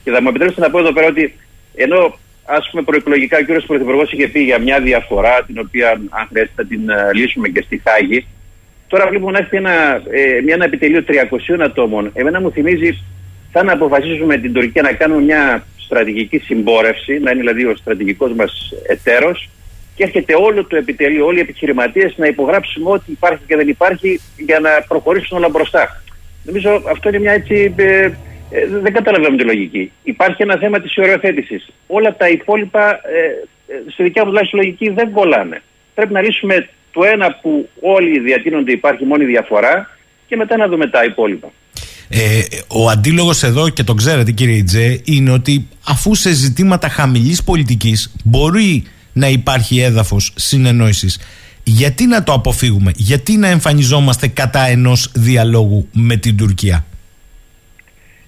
[0.03, 1.35] Και θα μου επιτρέψετε να πω εδώ πέρα ότι
[1.75, 3.65] ενώ ας πούμε προεκλογικά ο κ.
[3.65, 7.61] Πρωθυπουργός είχε πει για μια διαφορά την οποία αν χρειάζεται θα την ε, λύσουμε και
[7.61, 8.27] στη Χάγη.
[8.87, 12.11] Τώρα βλέπουμε να έχει ένα, ε, μια, ένα επιτελείο 300 ατόμων.
[12.13, 13.03] Εμένα μου θυμίζει
[13.51, 18.33] σαν να αποφασίσουμε την Τουρκία να κάνουμε μια στρατηγική συμπόρευση, να είναι δηλαδή ο στρατηγικός
[18.33, 19.49] μας εταίρος
[19.95, 24.21] και έρχεται όλο το επιτελείο, όλοι οι επιχειρηματίες να υπογράψουμε ό,τι υπάρχει και δεν υπάρχει
[24.37, 26.01] για να προχωρήσουν όλα μπροστά.
[26.43, 27.73] Νομίζω αυτό είναι μια έτσι...
[27.75, 28.09] Ε,
[28.49, 29.91] ε, δεν καταλαβαίνουμε τη λογική.
[30.03, 31.69] Υπάρχει ένα θέμα της οριοθέτησης.
[31.87, 35.61] Όλα τα υπόλοιπα, ε, ε, στη δικιά μου τουλάχιστον λογική, δεν κολλάνε.
[35.93, 39.89] Πρέπει να λύσουμε το ένα που όλοι διατείνονται υπάρχει μόνη διαφορά
[40.27, 41.51] και μετά να δούμε τα υπόλοιπα.
[42.09, 47.43] Ε, ο αντίλογος εδώ και το ξέρετε κύριε Ιτζέ είναι ότι αφού σε ζητήματα χαμηλής
[47.43, 48.83] πολιτικής μπορεί
[49.15, 51.19] να υπάρχει έδαφος συνεννόησης
[51.63, 56.85] γιατί να το αποφύγουμε, γιατί να εμφανιζόμαστε κατά ενός διαλόγου με την Τουρκία;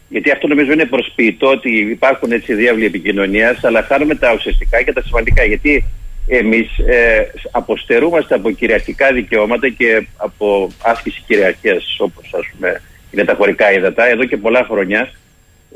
[0.09, 4.93] Γιατί αυτό νομίζω είναι προσποιητό ότι υπάρχουν έτσι διάβλοι επικοινωνίας, αλλά χάνουμε τα ουσιαστικά και
[4.93, 5.43] τα σημαντικά.
[5.43, 5.85] Γιατί
[6.27, 12.81] εμείς ε, αποστερούμαστε από κυριαρχικά δικαιώματα και από άσκηση κυριαρχίας, όπως ας πούμε
[13.11, 15.11] είναι τα χωρικά ύδατα, εδώ και πολλά χρόνια.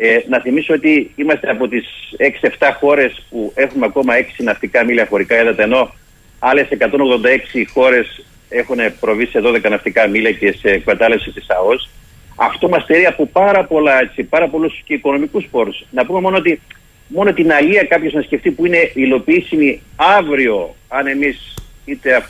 [0.04, 1.86] Ε, να θυμίσω ότι είμαστε από τις
[2.18, 5.93] 6-7 χώρες που έχουμε ακόμα 6 ναυτικά μίλια χωρικά ύδατα, ενώ
[6.39, 11.89] άλλες 186 χώρες έχουν προβεί σε 12 ναυτικά μίλια και σε εκμετάλλευση της ΑΟΣ.
[12.36, 15.86] Αυτό μας στερεί από πάρα πολλά, έτσι, πάρα πολλούς και οικονομικούς πόρους.
[15.91, 16.62] Να πούμε μόνο ότι
[17.08, 21.54] μόνο την αλία κάποιος να σκεφτεί που είναι υλοποιήσιμη αύριο, αν εμείς
[21.86, 22.24] είτε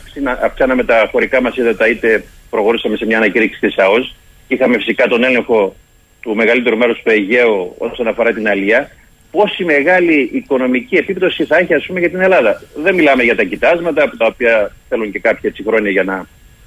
[0.44, 4.16] αυξάναμε τα χωρικά μας ύδατα, είτε προχωρήσαμε σε μια ανακήρυξη της ΑΟΣ.
[4.48, 5.76] Είχαμε φυσικά τον έλεγχο
[6.22, 8.92] του μεγαλύτερου μέρου του Αιγαίου όσον αφορά την αλία.
[9.32, 12.62] Πόση μεγάλη οικονομική επίπτωση θα έχει, ας πούμε, για την Ελλάδα.
[12.76, 16.26] Δεν μιλάμε για τα κοιτάσματα, τα οποία θέλουν και κάποια έτσι χρόνια για να,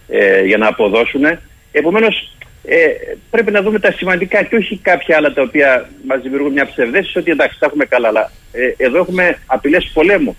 [0.08, 1.24] ε, για να αποδώσουν.
[1.72, 2.86] Επομένως, ε,
[3.30, 7.18] πρέπει να δούμε τα σημαντικά και όχι κάποια άλλα τα οποία μας δημιουργούν μια ψευδέστηση
[7.18, 10.36] ότι εντάξει τα έχουμε καλά αλλά ε, εδώ έχουμε απειλές πολέμου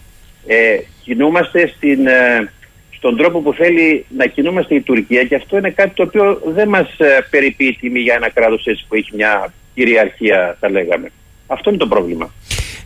[0.48, 2.52] ε, κινούμαστε στην, ε,
[2.98, 6.68] στον τρόπο που θέλει να κινούμαστε η Τουρκία και αυτό είναι κάτι το οποίο δεν
[6.70, 11.12] μας ε, περιποιεί τιμή για ένα κράτος έτσι που έχει μια κυριαρχία θα λέγαμε.
[11.48, 12.34] Αυτό είναι το πρόβλημα.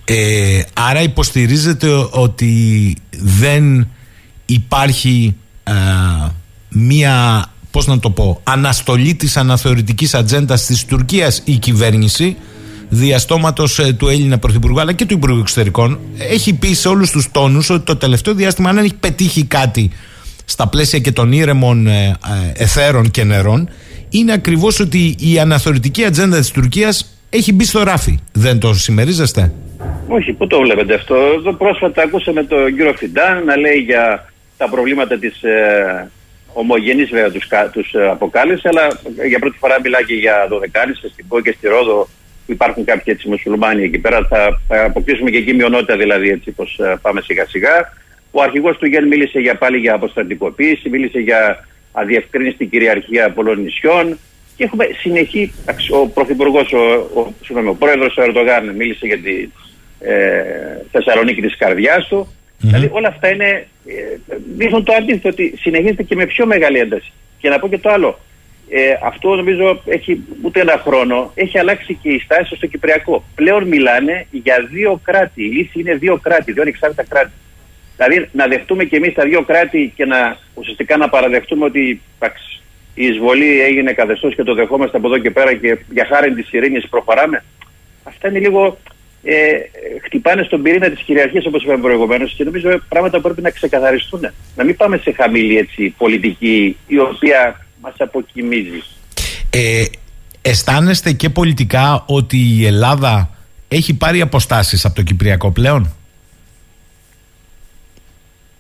[0.05, 3.87] Ε, άρα υποστηρίζετε ότι δεν
[4.45, 5.35] υπάρχει
[6.69, 12.37] μία πώς να το πω, αναστολή της αναθεωρητικής ατζέντας της Τουρκίας η κυβέρνηση
[12.89, 17.31] διαστόματος ε, του Έλληνα Πρωθυπουργού αλλά και του Υπουργού Εξωτερικών έχει πει σε όλους τους
[17.31, 19.91] τόνους ότι το τελευταίο διάστημα αν έχει πετύχει κάτι
[20.45, 22.17] στα πλαίσια και των ήρεμων ε,
[22.55, 23.69] ε, εθέρων και νερών
[24.09, 28.19] είναι ακριβώς ότι η αναθεωρητική ατζέντα της Τουρκίας έχει μπει στο ράφι.
[28.31, 29.53] Δεν το συμμερίζεστε;
[30.07, 31.15] Όχι, πού το βλέπετε αυτό.
[31.15, 35.43] Εδώ πρόσφατα ακούσαμε τον κύριο Φιντάν να λέει για τα προβλήματα της
[36.53, 38.87] ομογενεί βέβαια τους τους ε, αποκάλυψε, αλλά
[39.27, 43.13] για πρώτη φορά μιλάει και για δωδεκάνηστε στην Πό και στη Ρόδο που υπάρχουν κάποιοι
[43.15, 44.27] έτσι μουσουλμάνοι εκεί πέρα.
[44.27, 47.93] Θα, αποκτήσουμε και εκεί μειονότητα δηλαδή έτσι πως ε, πάμε σιγά σιγά.
[48.31, 54.17] Ο αρχηγός του Γεν μίλησε για, πάλι για αποστρατικοποίηση, μίλησε για αδιευκρίνηστη κυριαρχία πολλών νησιών
[54.55, 55.53] και έχουμε συνεχή,
[55.91, 56.77] ο Πρωθυπουργός, ο,
[57.13, 59.49] ο, ο, ο πρόεδρος ο Ερντογάν μίλησε για τη
[59.99, 60.43] ε,
[60.91, 62.27] Θεσσαλονίκη της καρδιάς του
[62.59, 67.11] Δηλαδή όλα αυτά είναι, ε, δείχνουν το αντίθετο ότι συνεχίζεται και με πιο μεγάλη ένταση.
[67.39, 68.19] Και να πω και το άλλο.
[68.71, 71.31] Ε, αυτό νομίζω έχει ούτε ένα χρόνο.
[71.35, 73.23] Έχει αλλάξει και η στάση στο Κυπριακό.
[73.35, 75.43] Πλέον μιλάνε για δύο κράτη.
[75.43, 77.31] Η λύση είναι δύο κράτη, δύο ανεξάρτητα κράτη.
[77.95, 82.61] Δηλαδή να δεχτούμε και εμείς τα δύο κράτη και να ουσιαστικά να παραδεχτούμε ότι εντάξει,
[82.93, 86.51] η εισβολή έγινε καθεστώς και το δεχόμαστε από εδώ και πέρα και για χάρη της
[86.51, 87.43] ειρήνης προχωράμε.
[88.03, 88.77] Αυτά είναι λίγο
[89.23, 89.57] ε,
[90.03, 94.31] χτυπάνε στον πυρήνα της κυριαρχίας, όπως είπαμε προηγουμένως, και νομίζω πράγματα πρέπει να ξεκαθαριστούν.
[94.55, 98.97] Να μην πάμε σε χαμηλή έτσι, πολιτική η οποία μας αποκοιμίζεις.
[99.49, 99.83] Ε,
[100.41, 103.29] αισθάνεστε και πολιτικά ότι η Ελλάδα
[103.67, 105.93] έχει πάρει αποστάσεις από το Κυπριακό πλέον;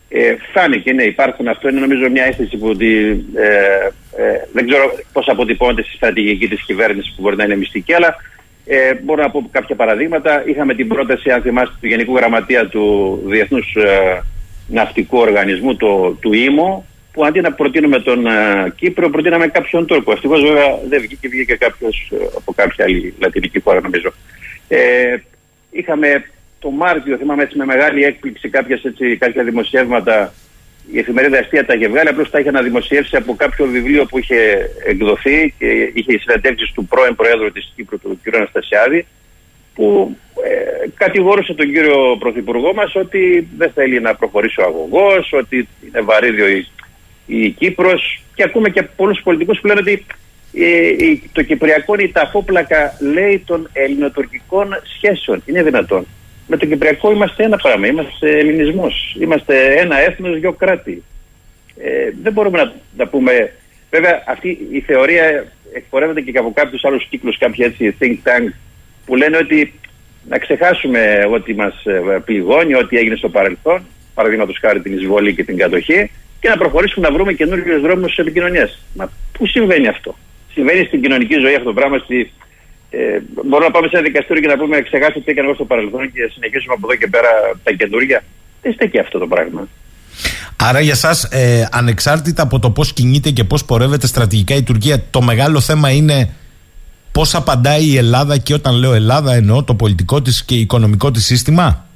[0.09, 1.47] Ε, φάνηκε, ναι, υπάρχουν.
[1.47, 3.09] Αυτό είναι νομίζω μια αίσθηση που ε,
[4.17, 8.15] ε, δεν ξέρω πώς αποτυπώνεται στη στρατηγική της κυβέρνησης που μπορεί να είναι μυστική, αλλά
[8.65, 10.43] ε, μπορώ να πω κάποια παραδείγματα.
[10.47, 12.83] Είχαμε την πρόταση, αν θυμάστε, του Γενικού Γραμματεία του
[13.25, 14.21] Διεθνούς ε,
[14.67, 16.85] Ναυτικού Οργανισμού, το, του ΙΜΟ,
[17.19, 20.11] που αντί να προτείνουμε τον ε, Κύπρο, προτείναμε κάποιον Τούρκο.
[20.11, 24.13] Ευτυχώς βέβαια δεν βγήκε, βγήκε κάποιος ε, από κάποια άλλη λατινική χώρα, νομίζω.
[24.67, 25.15] Ε,
[25.71, 30.33] είχαμε το Μάρτιο, θυμάμαι έτσι με μεγάλη έκπληξη, κάποιες, έτσι, κάποια δημοσιεύματα
[30.91, 34.69] η εφημερίδα Αστεία τα είχε βγάλει, απλώς τα είχε αναδημοσιεύσει από κάποιο βιβλίο που είχε
[34.85, 38.35] εκδοθεί και είχε συναντεύξει του πρώην Προέδρου της Κύπρου, του κ.
[38.35, 39.05] Αναστασιάδη,
[39.73, 45.67] που ε, κατηγόρησε τον κύριο Πρωθυπουργό μας ότι δεν θέλει να προχωρήσει ο αγωγός, ότι
[45.87, 46.67] είναι βαρύδιο η,
[47.29, 48.21] η Κύπρος.
[48.35, 50.05] Και ακούμε και πολλούς πολιτικούς που λένε ότι
[50.53, 50.91] ε,
[51.31, 55.41] το Κυπριακό είναι η ταφόπλακα, λέει, των ελληνοτουρκικών σχέσεων.
[55.45, 56.05] Είναι δυνατόν
[56.49, 57.87] με το Κυπριακό είμαστε ένα πράγμα.
[57.87, 59.15] Είμαστε ελληνισμός.
[59.19, 61.03] Είμαστε ένα έθνος, δύο κράτη.
[61.77, 63.53] Ε, δεν μπορούμε να, να πούμε.
[63.89, 68.53] Βέβαια, αυτή η θεωρία εκπορεύεται και από κάποιους άλλους κύκλους, κάποιοι έτσι think tank,
[69.05, 69.73] που λένε ότι
[70.29, 75.43] να ξεχάσουμε ότι μας ε, πληγώνει, ό,τι έγινε στο παρελθόν, παραδείγματος χάρη την εισβολή και
[75.43, 78.69] την κατοχή, και να προχωρήσουμε να βρούμε καινούριους δρόμους επικοινωνία.
[78.93, 80.15] Μα πού συμβαίνει αυτό;
[80.53, 82.31] Συμβαίνει στην κοινωνική ζωή αυτό το πράγμα, στη,
[82.89, 82.97] ε,
[83.45, 86.11] μπορούμε να πάμε σε ένα δικαστήριο και να πούμε ξεχάστε τι έκανα εγώ στο παρελθόν
[86.11, 87.29] και συνεχίσουμε από εδώ και πέρα
[87.63, 88.23] τα καινούργια.
[88.61, 89.67] Δεν στέκει αυτό το πράγμα.
[90.55, 95.03] Άρα για σας ε, ανεξάρτητα από το πώς κινείται και πώς πορεύεται στρατηγικά η Τουρκία
[95.09, 96.33] το μεγάλο θέμα είναι
[97.11, 101.25] πώς απαντάει η Ελλάδα και όταν λέω Ελλάδα εννοώ το πολιτικό της και οικονομικό της
[101.25, 101.88] σύστημα;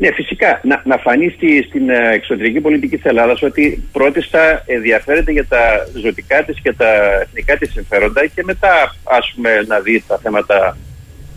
[0.00, 0.60] Ναι, φυσικά.
[0.64, 5.88] Να, να φανεί στη, στην ε, εξωτερική πολιτική της Ελλάδας ότι πρώτιστα ενδιαφέρεται για τα
[6.02, 10.76] ζωτικά της και τα εθνικά της συμφέροντα και μετά, ας πούμε, να δει τα θέματα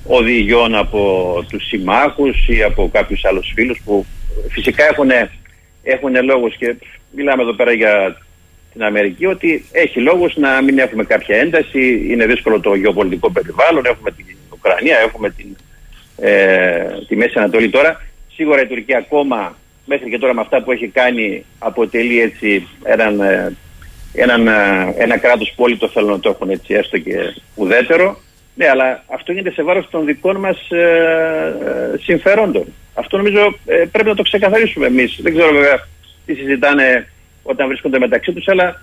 [0.06, 4.06] οδηγιών από τους συμμάχους ή από κάποιους άλλους φίλους που
[4.50, 5.10] φυσικά έχουν,
[5.84, 6.76] έχουν λόγους και
[7.16, 8.18] μιλάμε εδώ πέρα για
[8.74, 13.86] την Αμερική ότι έχει λόγους να μην έχουμε κάποια ένταση, είναι δύσκολο το γεωπολιτικό περιβάλλον,
[13.86, 15.56] έχουμε την Ουκρανία, έχουμε την,
[16.18, 18.10] ε, τη Μέση Ανατολή τώρα.
[18.42, 23.20] Σίγουρα η Τουρκία ακόμα μέχρι και τώρα με αυτά που έχει κάνει αποτελεί έτσι έναν,
[23.20, 23.56] ε,
[24.14, 27.16] έναν, ε, ένα κράτος που όλοι το θέλουν να το έχουν έτσι έστω και
[27.56, 28.20] ουδέτερο.
[28.56, 30.82] Ναι, αλλά αυτό γίνεται σε βάρος των δικών μας ε,
[31.94, 32.66] ε συμφερόντων.
[32.94, 33.58] Αυτό νομίζω
[33.92, 35.20] πρέπει να το ξεκαθαρίσουμε εμείς.
[35.22, 35.88] Δεν ξέρω βέβαια
[36.26, 37.08] τι συζητάνε
[37.44, 38.82] όταν βρίσκονται μεταξύ τους, αλλά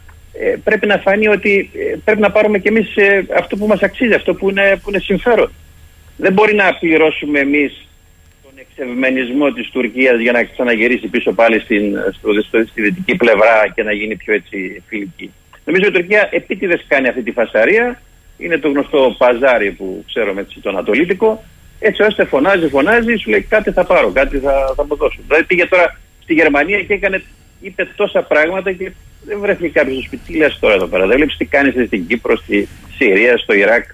[0.64, 1.70] πρέπει να φανεί ότι
[2.04, 2.88] πρέπει να πάρουμε κι εμείς
[3.36, 5.52] αυτό που μας αξίζει, αυτό που είναι, που είναι συμφέρον.
[6.16, 7.87] Δεν μπορεί να πληρώσουμε εμείς
[8.78, 13.82] εξευμενισμό της Τουρκίας για να ξαναγυρίσει πίσω πάλι στην, στο, στο, στη δυτική πλευρά και
[13.82, 15.30] να γίνει πιο έτσι φιλική.
[15.64, 18.00] Νομίζω η Τουρκία επίτηδες κάνει αυτή τη φασαρία.
[18.38, 21.44] Είναι το γνωστό παζάρι που ξέρουμε έτσι το Ανατολίτικο.
[21.80, 25.18] Έτσι ώστε φωνάζει, φωνάζει, σου λέει κάτι θα πάρω, κάτι θα, θα μου δώσω.
[25.26, 27.22] Δηλαδή πήγε τώρα στη Γερμανία και έκανε,
[27.60, 28.92] είπε τόσα πράγματα και
[29.24, 30.32] δεν βρέθηκε κάποιος στο σπίτι.
[30.32, 33.84] Τι λες τώρα εδώ πέρα, δεν βλέπεις τι κάνεις στην Κύπρο, στη Συρία, στο Ιράκ.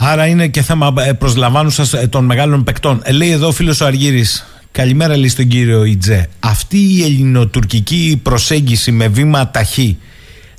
[0.00, 3.02] Άρα είναι και θέμα ε, προσλαμβάνουσα ε, των μεγάλων παικτών.
[3.04, 6.28] Ε, λέει εδώ ο φίλος ο Αργύρης, καλημέρα λέει στον κύριο Ιτζέ.
[6.40, 9.98] Αυτή η ελληνοτουρκική προσέγγιση με βήμα ταχύ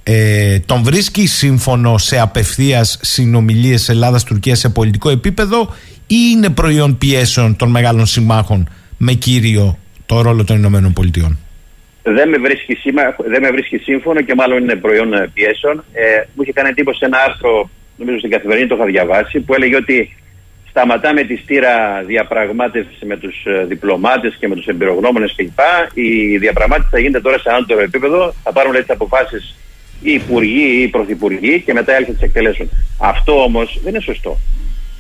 [0.04, 5.74] ε, τον βρίσκει σύμφωνο σε απευθείας συνομιλίες Ελλάδα-Τουρκία σε πολιτικό επίπεδο
[6.08, 11.40] ή είναι προϊόν πιέσεων των μεγάλων συμμάχων με κύριο το ρόλο των Ηνωμένων Πολιτειών;
[12.04, 12.78] Δεν με, βρίσκει
[13.30, 15.84] δεν με βρίσκει σύμφωνο και μάλλον είναι προϊόν πιέσεων.
[15.94, 17.70] Ε, μου είχε κάνει εντύπωση ένα άρθρο
[18.00, 20.16] νομίζω στην καθημερινή το είχα διαβάσει, που έλεγε ότι
[20.70, 25.60] σταματάμε τη στήρα διαπραγμάτευσης με τους ε, διπλωμάτες και με τους εμπειρογνώμονες κλπ.
[25.94, 28.34] Η διαπραγμάτευση θα γίνεται τώρα σε ανώτερο επίπεδο.
[28.44, 29.56] Θα πάρουν έτσι αποφάσεις
[30.02, 32.70] οι υπουργοί ή οι πρωθυπουργοί και μετά έρχεται τις εκτελέσουν.
[33.00, 34.38] Αυτό όμως δεν είναι σωστό.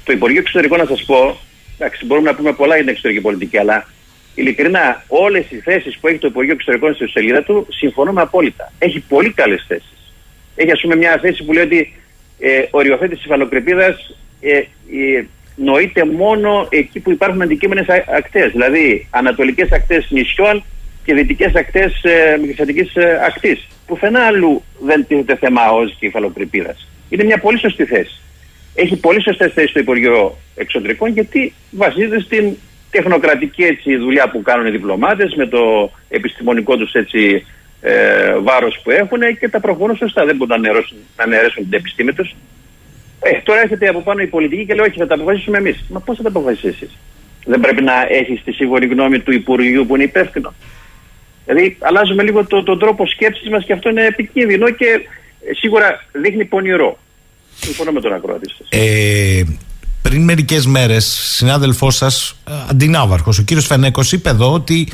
[0.04, 1.38] Το Υπουργείο Εξωτερικών, να σας πω,
[1.78, 3.88] εντάξει, μπορούμε να πούμε πολλά για την εξωτερική πολιτική, αλλά
[4.36, 8.72] ειλικρινά όλες οι θέσεις που έχει το Υπουργείο Εξωτερικών στη σελίδα του συμφωνούμε απόλυτα.
[8.80, 10.14] Έχει πολύ καλές θέσεις.
[10.56, 11.93] Έχει, ας πούμε, μια θέση που λέει ότι
[12.40, 15.26] ε, οριοθέτηση υφαλοκρηπίδας ε, ε,
[15.56, 17.86] νοείται μόνο εκεί που υπάρχουν αντικείμενες
[18.18, 20.64] ακτές, δηλαδή ανατολικές ακτές νησιών
[21.04, 23.68] και δυτικές ακτές ε, μικρασιατικής ε, ακτής.
[23.86, 26.88] Πουθενά αλλού δεν τίθεται θέμα ΟΣ και υφαλοκρηπίδας.
[27.10, 28.22] Είναι μια πολύ σωστή θέση.
[28.76, 32.56] Έχει πολύ σωστές θέσεις στο Υπουργείο Εξωτερικών γιατί βασίζεται στην
[32.92, 37.46] τεχνοκρατική έτσι, δουλειά που κάνουν οι διπλωμάτες με το επιστημονικό τους έτσι,
[37.82, 40.26] ε, βάρος που έχουν και τα προχωρούν σωστά.
[40.26, 42.36] Δεν μπορούν να αναιρέσουν, να αναιρέσουν την επιστήμη τους.
[43.22, 45.86] Ε, τώρα έρχεται από πάνω η πολιτική και λέει: Όχι, θα τα αποφασίσουμε εμείς.
[45.90, 46.98] Μα πώς θα τα αποφασίσεις εσείς;
[47.46, 50.54] Δεν πρέπει να έχεις τη σίγουρη γνώμη του Υπουργείου που είναι υπεύθυνο.
[51.46, 56.06] Δηλαδή, αλλάζουμε λίγο το, τον τρόπο σκέψης μας και αυτό είναι επικίνδυνο και ε, σίγουρα
[56.12, 56.98] δείχνει πονηρό.
[57.60, 58.68] Συμφωνώ με τον ακροατή σας.
[58.70, 59.44] Ε,
[60.02, 61.06] πριν μερικές μέρες,
[61.36, 64.88] συνάδελφός σας, ε, αντινάβαρχος, ο κύριος Φενέκος, είπε εδώ ότι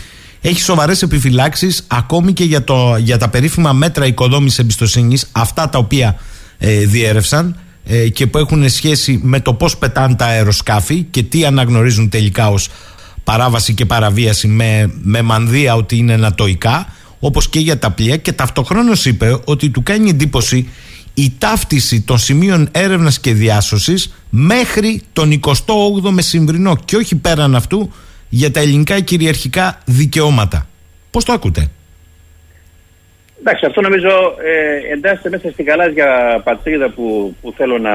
[0.48, 5.78] έχει σοβαρές επιφυλάξεις ακόμη και για, το, για τα περίφημα μέτρα οικοδόμησης εμπιστοσύνης, αυτά τα
[5.78, 6.20] οποία
[6.58, 11.46] ε, διέρευσαν ε, και που έχουν σχέση με το πώς πετάνε τα αεροσκάφη και τι
[11.46, 12.70] αναγνωρίζουν τελικά ως
[13.24, 16.88] παράβαση και παραβίαση με, με μανδύα ότι είναι ανατοϊκά,
[17.20, 18.18] όπως και για τα πλοία.
[18.18, 20.70] Και ταυτοχρόνως είπε ότι του κάνει εντύπωση
[21.14, 27.92] η ταύτιση των σημείων έρευνας και διάσωσης μέχρι τον 28ο μεσημβρινό και όχι πέραν αυτού
[28.36, 30.68] για τα ελληνικά κυριαρχικά δικαιώματα.
[31.12, 31.70] Πώς το ακούτε;
[33.40, 34.10] Εντάξει, αυτό νομίζω
[34.44, 37.94] ε, εντάσσεται μέσα στην γαλάζια πατρίδα που, που θέλω να,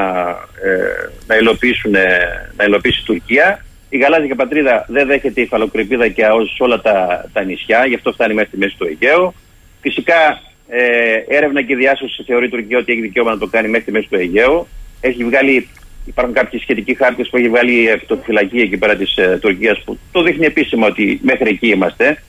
[0.65, 2.09] ε, να, υλοποιήσουν, ε,
[2.57, 3.65] να υλοποιήσει η Τουρκία.
[3.89, 8.13] Η γαλάζια πατρίδα δεν δέχεται υφαλοκρηπίδα και ΑΟΣ σε όλα τα, τα νησιά, γι' αυτό
[8.13, 9.35] φτάνει μέσα στη μέση του Αιγαίου.
[9.81, 13.85] Φυσικά ε, έρευνα και διάσωση θεωρεί η Τουρκία ότι έχει δικαίωμα να το κάνει μέχρι
[13.85, 14.67] τη μέση του Αιγαίου.
[15.01, 15.69] Έχει βγάλει
[16.11, 19.99] Υπάρχουν κάποιοι σχετικοί χάρτες που έχει βγάλει η εκτοφυλακή εκεί πέρα της ε, Τουρκίας που
[20.13, 22.23] το δείχνει επίσημα ότι μέχρι εκεί είμαστε.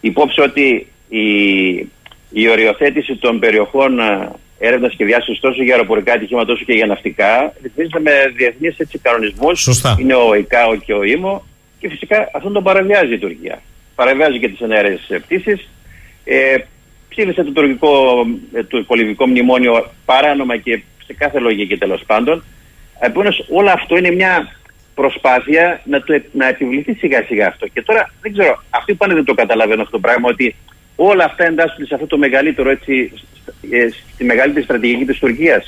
[0.00, 1.26] Υπόψη ότι η,
[2.30, 6.86] η οριοθέτηση των περιοχών ε, έρευνας και διάσωσης τόσο για αεροπορικά ατυχήματα όσο και για
[6.86, 9.84] ναυτικά ρυθμίζεται με διεθνείς κανονισμούς.
[10.00, 11.44] Είναι ο ΙΚΑΟ και ο ΙΜΟ
[11.78, 13.62] και φυσικά αυτόν τον παραβιάζει η Τουρκία.
[13.94, 15.60] Παραβιάζει και τις ενέργειες πτήσει.
[16.24, 16.56] Ε,
[17.08, 17.90] ψήφισε το τουρκικό
[18.52, 22.44] ε, το πολιτικό μνημόνιο παράνομα και σε κάθε λογική τέλος πάντων.
[23.04, 24.56] Επομένως, όλο αυτό είναι μια
[24.94, 27.66] προσπάθεια να, το, να επιβληθεί σιγά σιγά αυτό.
[27.66, 30.56] Και τώρα δεν ξέρω, αυτοί πάνε δεν το καταλαβαίνουν αυτό το πράγμα, ότι
[30.96, 33.12] όλα αυτά εντάσσονται σε αυτό το μεγαλύτερο έτσι,
[33.70, 35.66] ε, στη μεγαλύτερη στρατηγική της Τουρκίας.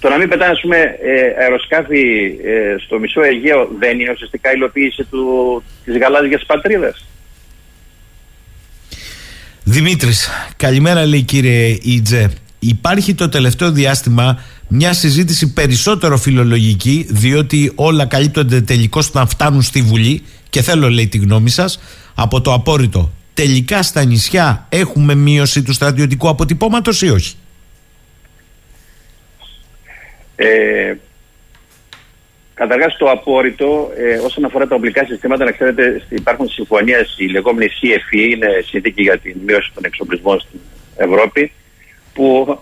[0.00, 4.52] Το να μην πετάνε ας πούμε, ε, αεροσκάφη ε, στο μισό Αιγαίο δεν είναι ουσιαστικά
[4.52, 7.06] υλοποίηση του, της γαλάζιας πατρίδας.
[9.64, 12.30] Δημήτρης, καλημέρα λέει κύριε Ιτζε.
[12.58, 19.82] Υπάρχει το τελευταίο διάστημα μια συζήτηση περισσότερο φιλολογική διότι όλα καλύπτονται τελικώς να φτάνουν στη
[19.82, 21.80] Βουλή και θέλω λέει τη γνώμη σας
[22.14, 23.10] από το απόρριτο.
[23.34, 27.34] Τελικά στα νησιά έχουμε μείωση του στρατιωτικού αποτυπώματος ή όχι;
[30.36, 30.94] Ε,
[32.60, 37.70] Καταρχάς, το απόρριτο ε, όσον αφορά τα οπλικά συστήματα, να ξέρετε, υπάρχουν συμφωνίες, η λεγόμενη
[37.80, 40.60] CFE, είναι συνθήκη για την μείωση των εξοπλισμών στην
[40.96, 41.52] Ευρώπη,
[42.14, 42.58] που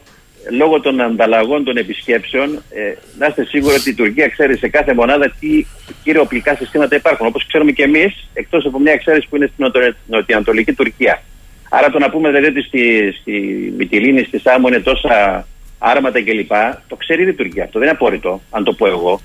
[0.51, 4.95] λόγω των ανταλλαγών των επισκέψεων, ε, να είστε σίγουροι ότι η Τουρκία ξέρει σε κάθε
[4.95, 5.67] μονάδα τι
[6.03, 7.27] κύρια οπλικά συστήματα υπάρχουν.
[7.27, 9.67] Όπως ξέρουμε και εμείς, εκτός από μια εξαίρεση που είναι στην
[10.07, 11.23] νοτιοανατολική Τουρκία.
[11.71, 13.33] Άρα το να πούμε δηλαδή ότι στη, στη
[13.77, 15.47] Μυτιλίνη, στη Σάμο είναι τόσα
[15.79, 16.53] άρματα κλπ.
[16.89, 17.65] Το ξέρει η Τουρκία.
[17.65, 19.21] Αυτό δεν είναι απόρριτο, αν το πω εγώ.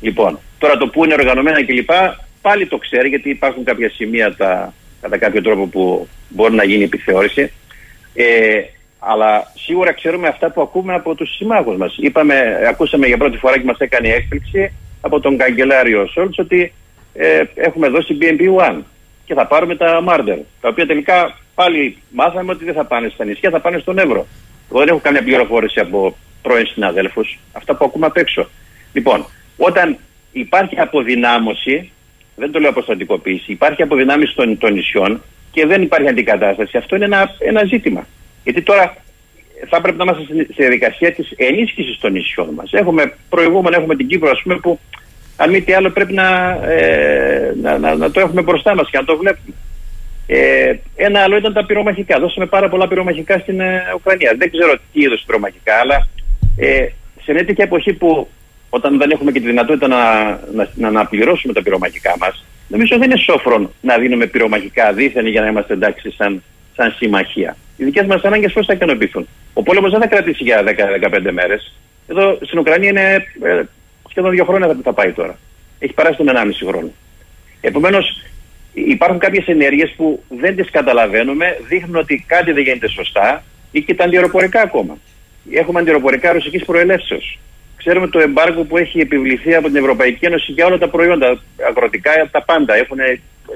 [0.00, 1.90] Λοιπόν, τώρα το που είναι οργανωμένα κλπ.
[2.40, 6.84] Πάλι το ξέρει γιατί υπάρχουν κάποια σημεία τα, κατά κάποιο τρόπο που μπορεί να γίνει
[6.84, 7.52] επιθεώρηση.
[8.14, 8.60] Ε,
[9.06, 11.96] αλλά σίγουρα ξέρουμε αυτά που ακούμε από τους συμμάχους μας.
[12.68, 16.72] Ακούσαμε για πρώτη φορά και μας έκανε έκπληξη από τον καγκελάριο Σόλτς ότι
[17.14, 18.80] ε, έχουμε δώσει BNP-1
[19.24, 20.38] και θα πάρουμε τα Μάρντερ.
[20.60, 24.26] Τα οποία τελικά πάλι μάθαμε ότι δεν θα πάνε στα νησιά, θα πάνε στον Εύρο.
[24.70, 27.38] Εγώ δεν έχω καμία πληροφόρηση από πρώην συναδέλφους.
[27.52, 28.48] Αυτά που ακούμε απ' έξω.
[28.92, 29.26] Λοιπόν,
[29.56, 29.96] όταν
[30.32, 31.90] υπάρχει αποδυνάμωση,
[32.36, 37.04] δεν το λέω αποστατικοποίηση, υπάρχει αποδυνάμωση των, των νησιών και δεν υπάρχει αντικατάσταση, αυτό είναι
[37.04, 38.06] ένα, ένα ζήτημα.
[38.44, 38.96] Γιατί τώρα
[39.68, 42.72] θα πρέπει να είμαστε στη διαδικασία της ενίσχυσης των νησιών μας.
[42.72, 44.78] Έχουμε προηγούμενο, έχουμε την Κύπρο, ας πούμε, που
[45.36, 48.98] αν μη τι άλλο πρέπει να, ε, να, να, να, το έχουμε μπροστά μας και
[48.98, 49.54] να το βλέπουμε.
[50.26, 52.18] Ε, ένα άλλο ήταν τα πυρομαχικά.
[52.18, 54.34] Δώσαμε πάρα πολλά πυρομαχικά στην ε, Ουκρανία.
[54.38, 56.08] Δεν ξέρω τι είδος πυρομαχικά, αλλά
[56.56, 56.86] ε,
[57.22, 58.28] σε μια τέτοια εποχή που
[58.70, 63.10] όταν δεν έχουμε και τη δυνατότητα να, να, να αναπληρώσουμε τα πυρομαχικά μας, νομίζω δεν
[63.10, 66.42] είναι σόφρον να δίνουμε πυρομαχικά δίθεν για να είμαστε εντάξει σαν,
[66.76, 67.56] σαν συμμαχία.
[67.76, 71.72] Οι δικές μας ανάγκες πώς θα ικανοποιηθούν; Ο πόλεμος δεν θα κρατήσει για 10-15 μέρες.
[72.08, 73.62] Εδώ στην Ουκρανία είναι ε,
[74.08, 75.38] σχεδόν δύο χρόνια θα, θα πάει τώρα.
[75.78, 76.90] Έχει περάσει τον 1,5 χρόνο.
[77.60, 78.22] Επομένως,
[78.74, 83.94] υπάρχουν κάποιες ενέργειες που δεν τις καταλαβαίνουμε, δείχνουν ότι κάτι δεν γίνεται σωστά ή και
[83.94, 84.98] τα αντιεροπορικά ακόμα.
[85.50, 87.38] Έχουμε αντιεροπορικά ρωσικής προελεύσεως.
[87.76, 92.28] Ξέρουμε το εμπάργκο που έχει επιβληθεί από την Ευρωπαϊκή Ένωση για όλα τα προϊόντα, αγροτικά,
[92.30, 92.98] τα πάντα έχουν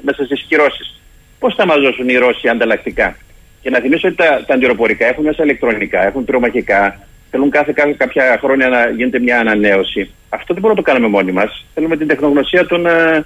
[0.00, 1.00] μέσα στις κυρώσεις.
[1.38, 3.16] Πώς θα μας δώσουν οι Ρώσοι ανταλλακτικά;
[3.60, 7.94] Και να θυμίσω ότι τα, τα αντιεροπορικά έχουν μέσα ηλεκτρονικά, έχουν πυρομαχικά, θέλουν κάθε, κάθε
[7.98, 10.10] κάποια χρόνια να γίνεται μια ανανέωση.
[10.28, 11.64] Αυτό δεν μπορούμε να το κάνουμε μόνοι μας.
[11.74, 13.24] Θέλουμε την τεχνογνωσία των, ε,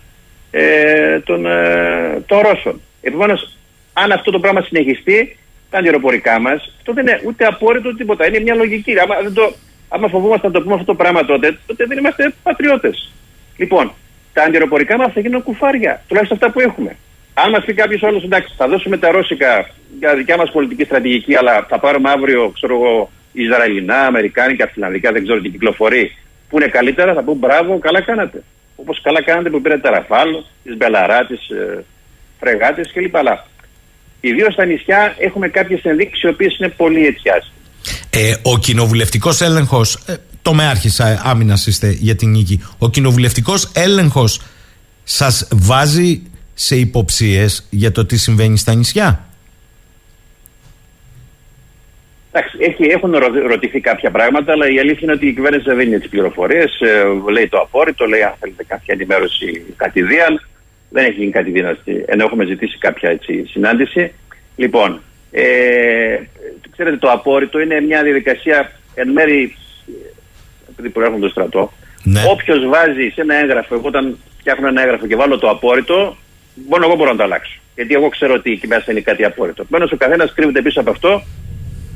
[0.50, 2.80] ε των, ε, των Ρώσων.
[3.00, 3.56] Επομένως,
[3.92, 5.36] αν αυτό το πράγμα συνεχιστεί,
[5.70, 8.26] τα αντιεροπορικά μας, αυτό δεν είναι ούτε απόρριτο ούτε τίποτα.
[8.26, 8.98] Είναι μια λογική.
[8.98, 9.54] Άμα, δεν το,
[9.88, 13.12] άμα φοβόμαστε να το πούμε αυτό το πράγμα τότε, τότε δεν είμαστε πατριώτες.
[13.56, 13.92] Λοιπόν,
[14.32, 16.02] τα αντιεροπορικά μας θα γίνουν κουφάρια.
[16.08, 16.96] Τουλάχιστον αυτά που έχουμε.
[17.34, 21.36] Αν μα πει κάποιος άλλος, εντάξει, θα δώσουμε τα ρώσικα για δικιά μας πολιτική στρατηγική,
[21.36, 26.16] αλλά θα πάρουμε αύριο, ξέρω εγώ, Ισραηλινά, Αμερικάνικα, Φιλανδικά, δεν ξέρω τι κυκλοφορεί,
[26.48, 28.42] που είναι καλύτερα, θα πούμε μπράβο, καλά κάνατε.
[28.76, 30.28] Όπως καλά κάνατε που πήρατε τα Ραφάλ,
[30.64, 31.82] τις Μπελαρά, τι ε,
[32.40, 33.16] Φρεγάτες κλπ.
[33.16, 33.46] Αλλά
[34.20, 37.30] ιδίως στα νησιά έχουμε κάποιες ενδείξεις οι οποίες είναι πολύ έτσι
[38.14, 42.64] ε, ο κοινοβουλευτικός έλεγχος, ε, τομέαρχη ε, άμυνας είστε για την νίκη.
[42.78, 44.40] Ο κοινοβουλευτικός έλεγχος
[45.04, 46.22] σας βάζει
[46.62, 49.26] σε υποψίες για το τι συμβαίνει στα νησιά;
[52.32, 53.14] Εντάξει, έχει, έχουν
[53.48, 56.80] ρωτηθεί κάποια πράγματα, αλλά η αλήθεια είναι ότι η κυβέρνηση δεν δίνει τις πληροφορίες.
[56.80, 60.46] Ε, λέει το απόρριτο, λέει αν θέλετε κάποια ενημέρωση κατηδίαν.
[60.90, 61.52] Δεν έχει γίνει κάτι
[62.06, 64.12] ενώ έχουμε ζητήσει κάποια έτσι, συνάντηση.
[64.56, 65.00] Λοιπόν,
[65.30, 66.16] ε,
[66.70, 69.56] ξέρετε, το απόρριτο είναι μια διαδικασία εν μέρη,
[70.70, 71.72] επειδή προέρχονται το στρατό.
[72.02, 72.20] Ναι.
[72.30, 76.16] Όποιος βάζει σε ένα έγγραφο, εγώ όταν φτιάχνω ένα έγγραφο και βάλω το απόρριτο,
[76.68, 77.60] Μόνο εγώ μπορώ να το αλλάξω.
[77.74, 79.62] Γιατί εγώ ξέρω ότι εκεί μέσα είναι κάτι απόρριτο.
[79.62, 81.22] Επομένω ο καθένας κρύβεται πίσω από αυτό,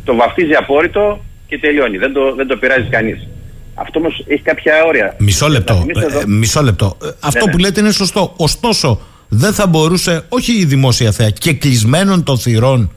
[0.04, 1.96] το βαφτίζει απόρριτο και τελειώνει.
[1.96, 3.28] Δεν το, δεν το πειράζει κανείς.
[3.74, 5.14] Αυτό όμως έχει κάποια όρια.
[5.18, 5.86] Μισό λεπτό.
[6.20, 6.96] Ε, μισό λεπτό.
[7.04, 7.62] Ε, αυτό ναι, που ναι.
[7.62, 8.34] λέτε είναι σωστό.
[8.36, 12.92] Ωστόσο, δεν θα μπορούσε, όχι η δημόσια θέα, και κλεισμένων των θυρών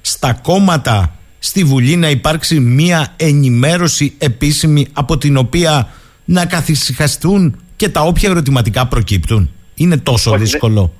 [0.00, 5.88] στα κόμματα στη Βουλή να υπάρξει μία ενημέρωση επίσημη από την οποία
[6.24, 9.53] να καθησυχαστούν και τα όποια ερωτηματικά προκύπτουν.
[9.74, 10.92] Είναι τόσο Όχι, δύσκολο.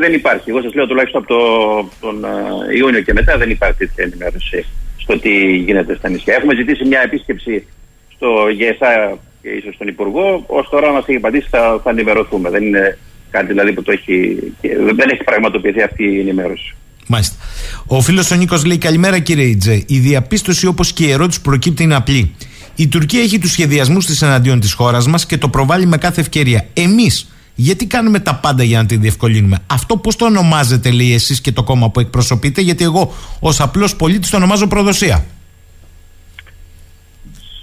[0.00, 0.50] δεν υπάρχει.
[0.50, 1.40] Εγώ σας λέω τουλάχιστον από το,
[2.00, 4.66] τον uh, Ιούνιο και μετά δεν υπάρχει τέτοια ενημέρωση
[4.96, 6.34] στο τι γίνεται στα νησιά.
[6.34, 7.66] Έχουμε ζητήσει μια επίσκεψη
[8.14, 8.26] στο
[8.56, 10.44] ΓΕΣΑ και ίσως στον Υπουργό.
[10.46, 12.50] Ω τώρα μας έχει απαντήσει θα, θα ενημερωθούμε.
[12.50, 12.98] Δεν είναι
[13.30, 14.36] κάτι δηλαδή που το έχει,
[14.94, 16.74] δεν έχει πραγματοποιηθεί αυτή η ενημέρωση.
[17.06, 17.36] Μάλιστα.
[17.86, 19.84] Ο φίλος ο Νίκος λέει: Καλημέρα κύριε Ιτζέ.
[19.86, 22.34] Η διαπίστωση όπως και η ερώτηση που προκύπτει είναι απλή.
[22.74, 26.20] Η Τουρκία έχει τους σχεδιασμούς της εναντίον της χώρας μας και το προβάλλει με κάθε
[26.20, 26.66] ευκαιρία.
[26.74, 31.40] Εμείς, γιατί κάνουμε τα πάντα για να τη διευκολύνουμε; Αυτό πώς το ονομάζετε, λέει εσείς
[31.40, 35.24] και το κόμμα που εκπροσωπείτε, γιατί εγώ ως απλός πολίτης το ονομάζω προδοσία.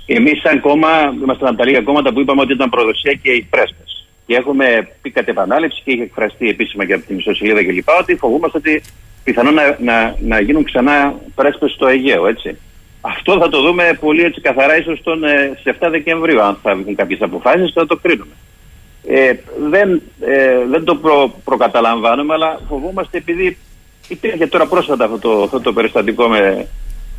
[0.06, 0.88] Εμείς, σαν κόμμα,
[1.24, 3.84] είμαστε από τα λίγα κόμματα που είπαμε ότι ήταν προδοσία και οι πρέσπε.
[4.26, 4.66] Και έχουμε
[5.02, 7.90] πει κατ' επανάληψη και είχε εκφραστεί επίσημα και από την ιστοσελίδα κλπ.
[8.00, 8.84] ότι φοβούμαστε ότι
[9.24, 12.58] πιθανόν να, να, να γίνουν ξανά πρέσπε στο Αιγαίο, έτσι.
[13.02, 16.96] Αυτό θα το δούμε πολύ έτσι καθαρά ίσως τον, ε, 7 Δεκεμβρίου, αν θα βγουν
[16.96, 18.34] κάποιες αποφάσεις, θα το κρίνουμε.
[19.08, 19.34] Ε,
[19.70, 23.58] δεν, ε, δεν το προ, προκαταλαμβάνουμε, αλλά φοβόμαστε επειδή
[24.08, 26.68] υπήρχε τώρα πρόσφατα αυτό το, αυτό το περιστατικό με,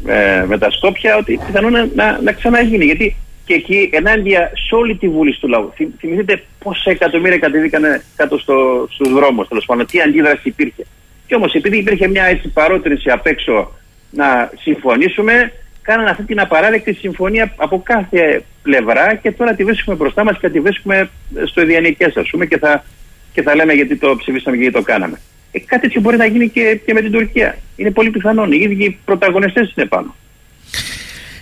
[0.02, 2.84] με, με τα Σκόπια, ότι πιθανόν να, να, να ξαναγίνει.
[2.84, 5.72] Γιατί και εκεί ενάντια σε όλη τη βούληση του λαού.
[5.98, 7.82] Θυμηθείτε πόσα εκατομμύρια κατεβήκαν
[8.16, 10.86] κάτω στο, στους δρόμους, τέλος πάντων, τι αντίδραση υπήρχε.
[11.26, 13.72] Και όμως επειδή υπήρχε μια έτσι παρότρινση απ' έξω
[14.10, 15.52] να συμφωνήσουμε,
[15.84, 20.48] κάνανε αυτή την απαράδεκτη συμφωνία από κάθε πλευρά και τώρα τη βρίσκουμε μπροστά μας και
[20.48, 21.10] τη βρίσκουμε
[21.44, 22.84] στο ιδιανικές ας πούμε και θα,
[23.32, 25.20] και θα λέμε γιατί το ψηφίσαμε και γιατί το κάναμε.
[25.52, 27.58] Ε, κάτι τέτοιο μπορεί να γίνει και, και με την Τουρκία.
[27.76, 28.52] Είναι πολύ πιθανόν.
[28.52, 30.14] Οι ίδιοι πρωταγωνιστές είναι πάνω.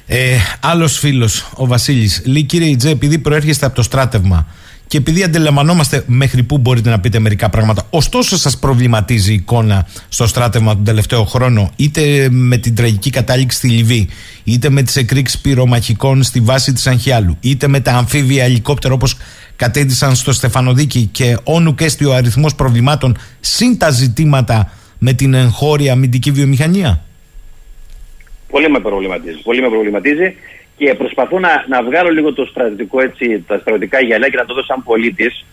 [0.06, 4.46] Ε, Άλλος φίλος, ο Βασίλης, λέει κύριε Ιτζέ, επειδή προέρχεστε από το στράτευμα
[4.92, 9.86] και επειδή αντιλαμβανόμαστε μέχρι πού μπορείτε να πείτε μερικά πράγματα, ωστόσο σας προβληματίζει η εικόνα
[10.08, 14.08] στο στράτευμα τον τελευταίο χρόνο, είτε με την τραγική κατάληξη στη Λιβύη,
[14.44, 19.16] είτε με τις εκρήξεις πυρομαχικών στη βάση της Αγχιάλου, είτε με τα αμφίβια ελικόπτερα όπως
[19.56, 25.92] κατέδισαν στο Στεφανοδίκη και όνου και ο αριθμός προβλημάτων, συν τα ζητήματα με την εγχώρια
[25.92, 27.04] αμυντική βιομηχανία;
[28.50, 29.42] Πολύ με προβληματίζει.
[29.42, 30.34] Πολύ με προβληματίζει
[30.76, 34.54] και προσπαθώ να, να βγάλω λίγο το στρατιωτικό έτσι, τα στρατιωτικά γυαλιά και να το
[34.54, 35.44] δω σαν πολίτης.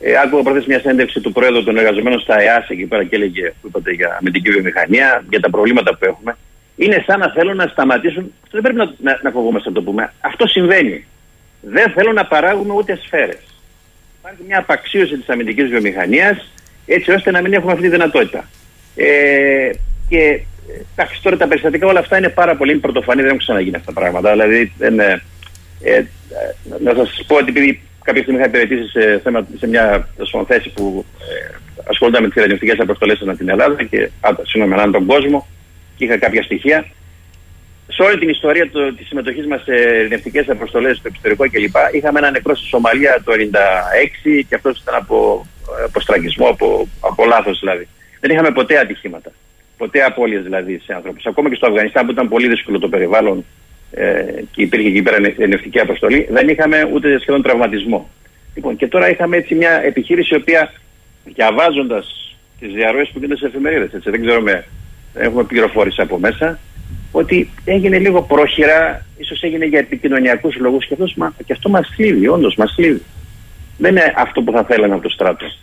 [0.00, 3.52] Ε, άκουγα πρώτα μια συνέντευξη του Πρόεδρου των εργαζομένων στα ΕΑΣ εκεί πέρα και έλεγε
[3.60, 6.36] που είπατε, για αμυντική βιομηχανία, για τα προβλήματα που έχουμε.
[6.76, 8.32] Είναι σαν να θέλουν να σταματήσουν.
[8.42, 10.12] Αυτό δεν πρέπει να, να, να φοβόμαστε να το πούμε.
[10.20, 11.04] Αυτό συμβαίνει.
[11.60, 13.42] Δεν θέλουν να παράγουμε ούτε σφαίρες.
[14.18, 16.52] Υπάρχει μια απαξίωση της αμυντικής βιομηχανίας
[16.86, 18.48] έτσι ώστε να μην έχουμε αυτή τη δυνατότητα.
[18.96, 19.70] Ε,
[20.08, 20.40] και
[20.96, 24.00] Εντάξει, τώρα τα περιστατικά όλα αυτά είναι πάρα πολύ πρωτοφανή, δεν έχουν ξαναγίνει αυτά τα
[24.00, 24.30] πράγματα.
[24.32, 25.22] Δηλαδή, δεν, ε,
[25.82, 26.04] ε,
[26.80, 29.22] να σας πω ότι επειδή κάποια στιγμή είχα υπηρετήσει σε,
[29.58, 30.08] σε μια
[30.46, 31.54] θέση που ε,
[31.84, 34.10] ασχολούνται με τις ειρηνευτικέ αποστολές ανά την Ελλάδα και
[34.42, 35.46] συγγνώμη, ανά τον κόσμο
[35.96, 36.86] και είχα κάποια στοιχεία.
[37.88, 41.76] Σε όλη την ιστορία της συμμετοχής μας σε ειρηνευτικές αποστολές στο εξωτερικό κλπ.
[41.92, 45.46] Είχαμε ένα νεκρό στη Σομαλία το 1996 και αυτός ήταν από,
[45.84, 47.88] από στραγγισμό, από, από λάθος δηλαδή.
[48.20, 49.32] Δεν είχαμε ποτέ ατυχήματα
[49.76, 51.20] ποτέ απώλειες δηλαδή σε άνθρωπου.
[51.24, 53.44] Ακόμα και στο Αφγανιστάν που ήταν πολύ δύσκολο το περιβάλλον
[53.90, 58.10] ε, και υπήρχε εκεί πέρα ενευτική αποστολή, δεν είχαμε ούτε σχεδόν τραυματισμό.
[58.54, 60.72] Λοιπόν, και τώρα είχαμε έτσι μια επιχείρηση η οποία
[61.24, 64.64] διαβάζοντας τις διαρροές που γίνονται σε εφημερίδες, δεν ξέρω με,
[65.14, 66.58] έχουμε πληροφόρηση από μέσα,
[67.12, 70.96] ότι έγινε λίγο πρόχειρα, ίσως έγινε για επικοινωνιακούς λόγους και,
[71.44, 73.02] και αυτό μας λύδει, όντως μας λύδει.
[73.78, 75.58] Δεν είναι αυτό που θα θέλαμε από το στράτος.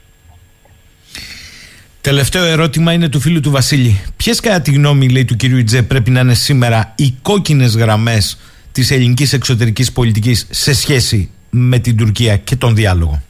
[2.02, 4.02] Τελευταίο ερώτημα είναι του φίλου του Βασίλη.
[4.18, 8.38] Ποιες, κατά τη γνώμη λέει, του κυρίου Ιτζέ, πρέπει να είναι σήμερα οι κόκκινες γραμμές
[8.72, 13.22] της ελληνικής εξωτερικής πολιτικής σε σχέση με την Τουρκία και τον διάλογο;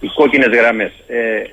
[0.00, 0.92] Οι κόκκινες γραμμές.
[1.06, 1.50] Ε,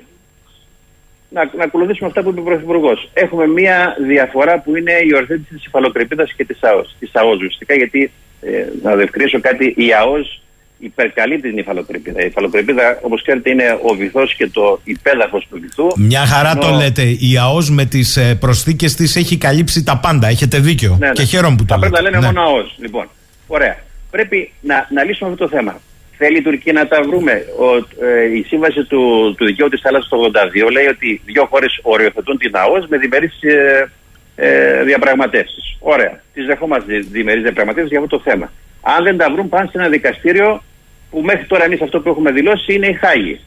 [1.30, 3.10] να, να ακολουθήσουμε αυτά που είπε ο Πρωθυπουργός.
[3.12, 6.96] Έχουμε μία διαφορά που είναι η ορθέτηση της υφαλοκρηπίδα και της ΑΟΣ.
[6.98, 8.10] Της ΑΟΣ ουσιαστικά, γιατί
[8.40, 10.42] ε, να διευκρινίσω κάτι, η ΑΟΣ
[10.78, 12.22] υπερκαλεί την υφαλοκρηπίδα.
[12.22, 15.86] Η υφαλοκρηπίδα, όπως ξέρετε, είναι ο βυθός και το υπέδαφο του βυθού.
[15.96, 17.02] Μια χαρά το λέτε.
[17.02, 20.28] Η ΑΟΣ με τις ε, προσθήκες της έχει καλύψει τα πάντα.
[20.28, 20.96] Έχετε δίκιο.
[20.98, 21.12] Ναι, ναι.
[21.12, 21.86] Και χαίρομαι που το λέτε.
[21.86, 22.32] Θα πρέπει να λένε ναι.
[22.32, 22.74] μόνο ΑΟΣ.
[22.78, 23.08] Λοιπόν,
[23.46, 23.76] ωραία.
[24.10, 25.80] Πρέπει να, να λύσουμε αυτό το θέμα.
[26.16, 27.44] Θέλει η Τουρκία να τα βρούμε.
[27.58, 30.30] Ο, ε, η σύμβαση του, του δικαίου της θάλασσας το
[30.66, 33.90] 82 λέει ότι δύο χώρες οριοθετούν την ΑΟΣ με διμερείς ε,
[34.36, 35.76] ε, διαπραγματεύσεις.
[35.78, 36.22] Ωραία.
[36.34, 38.52] Τις δεχόμαστε διμερείς διαπραγματεύσεις για αυτό το θέμα.
[38.80, 40.62] Αν δεν τα βρουν, πάνε σε ένα δικαστήριο
[41.10, 43.40] που μέχρι τώρα εμείς αυτό που έχουμε δηλώσει είναι η Χάγη.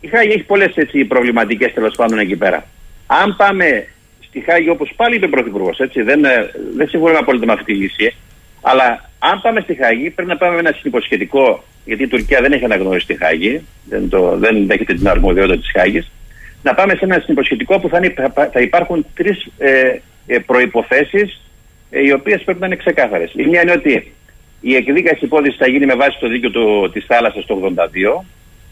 [0.00, 0.74] Η Χάγη έχει πολλές
[1.08, 2.66] προβληματικές τέλος πάντων εκεί πέρα.
[3.06, 3.86] Αν πάμε
[4.28, 7.74] στη Χάγη, όπως πάλι είπε ο Πρωθυπουργός, δεν, ε, δεν συμφωνούμε απόλυτα με αυτή τη
[7.78, 8.16] λύση,
[8.60, 12.52] αλλά αν πάμε στη Χάγη, πρέπει να πάμε με ένα συνυποσχετικό, γιατί η Τουρκία δεν
[12.52, 16.10] έχει αναγνωρίσει τη Χάγη, δεν, το, δεν δέχεται την αρμοδιότητα της Χάγης,
[16.62, 18.14] να πάμε σε ένα συνυποσχετικό που θα, είναι,
[18.52, 21.40] θα υπάρχουν τρεις ε, ε, προποθέσει
[21.90, 23.32] ε, οι οποίες πρέπει να είναι ξεκάθαρες.
[23.36, 24.12] Η μία είναι ότι
[24.60, 27.72] η εκδίκαση υπόθεσης θα γίνει με βάση το δίκαιο του, της θάλασσας το
[28.20, 28.24] 82,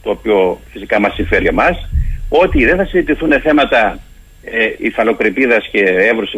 [0.02, 1.88] το οποίο φυσικά μας συμφέρει εμάς,
[2.28, 3.98] ότι δεν θα συζητηθούν θέματα
[4.44, 6.30] ε, υφαλοκρηπίδας και εύρους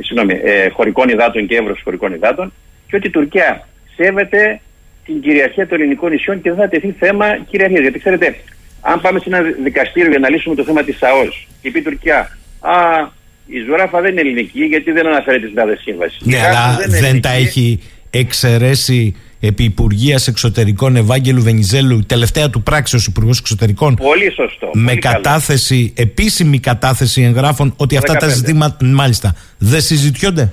[0.00, 2.52] συγγνώμη, ε, χωρικών υδάτων και εύρους χωρικών υδάτων
[2.88, 4.60] και ότι η Τουρκία σέβεται
[5.04, 7.80] την κυριαρχία των ελληνικών νησιών και δεν θα τεθεί θέμα κυριαρχίας.
[7.80, 8.36] Γιατί ξέρετε,
[8.80, 11.82] Αν πάμε σε ένα δικαστήριο για να λύσουμε το θέμα της ΑΟΣ και πει η
[11.82, 13.08] Τουρκία, Α,
[13.46, 16.20] η Ζουράφα δεν είναι ελληνική γιατί δεν αναφέρεται στην κάθε σύμβασης.
[16.24, 17.80] Ναι, αλλά δεν, τα έχει
[18.18, 23.94] εξαιρέσει επί Υπουργείας Εξωτερικών Ευάγγελου Βενιζέλου, τελευταία του πράξης ως Υπουργός Εξωτερικών.
[23.94, 24.70] Πολύ σωστό.
[24.72, 30.52] Με κατάθεση, επίσημη κατάθεση εγγράφων ότι αυτά τα ζητήματα, μάλιστα, δεν συζητιόνται.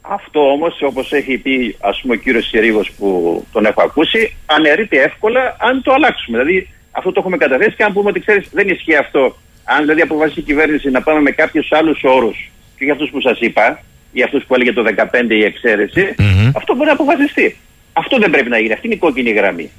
[0.00, 3.08] Αυτό όμως, όπως έχει πει ας πούμε, ο κύριος Σιρήγο που
[3.52, 6.38] τον έχω ακούσει, αναιρείται εύκολα αν το αλλάξουμε.
[6.38, 9.36] Δηλαδή, αυτό το έχουμε καταθέσει και αν πούμε ότι ξέρεις, δεν ισχύει αυτό.
[9.64, 13.20] Αν δηλαδή αποφασίσει η κυβέρνηση να πάμε με κάποιους άλλους όρους και για αυτούς που
[13.20, 13.82] σας είπα,
[14.12, 16.14] ή αυτούς που έλεγε το 2015 η εξαιρεση
[16.56, 17.56] αυτό μπορεί να αποφασιστεί.
[17.92, 18.72] Αυτό δεν πρέπει να γίνει.
[18.72, 19.70] Αυτή είναι η κόκκινη γραμμή.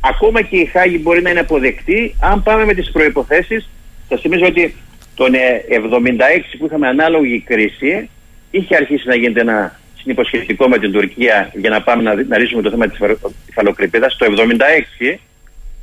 [0.00, 3.64] Ακόμα και η Χάγη μπορεί να είναι αποδεκτή αν πάμε με τις προποθέσει.
[4.08, 4.74] Σα θυμίζω ότι
[5.14, 5.36] τον 76
[6.58, 8.08] που είχαμε ανάλογη κρίση,
[8.50, 12.62] είχε αρχίσει να γίνεται ένα συνυποσχετικό με την Τουρκία για να πάμε να, να λύσουμε
[12.62, 12.98] το θέμα της
[13.48, 14.06] υφαλοκρηπίδα.
[14.06, 14.26] Το
[15.04, 15.18] 76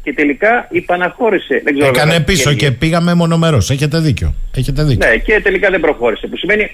[0.03, 1.61] και τελικά υπαναχώρησε.
[1.63, 3.69] Δεν ξέρω Έκανε πίσω και, πήγαμε μονομερός.
[3.69, 4.35] Έχετε δίκιο.
[4.55, 5.09] Έχετε δίκιο.
[5.09, 6.27] Ναι, και τελικά δεν προχώρησε.
[6.27, 6.71] Που σημαίνει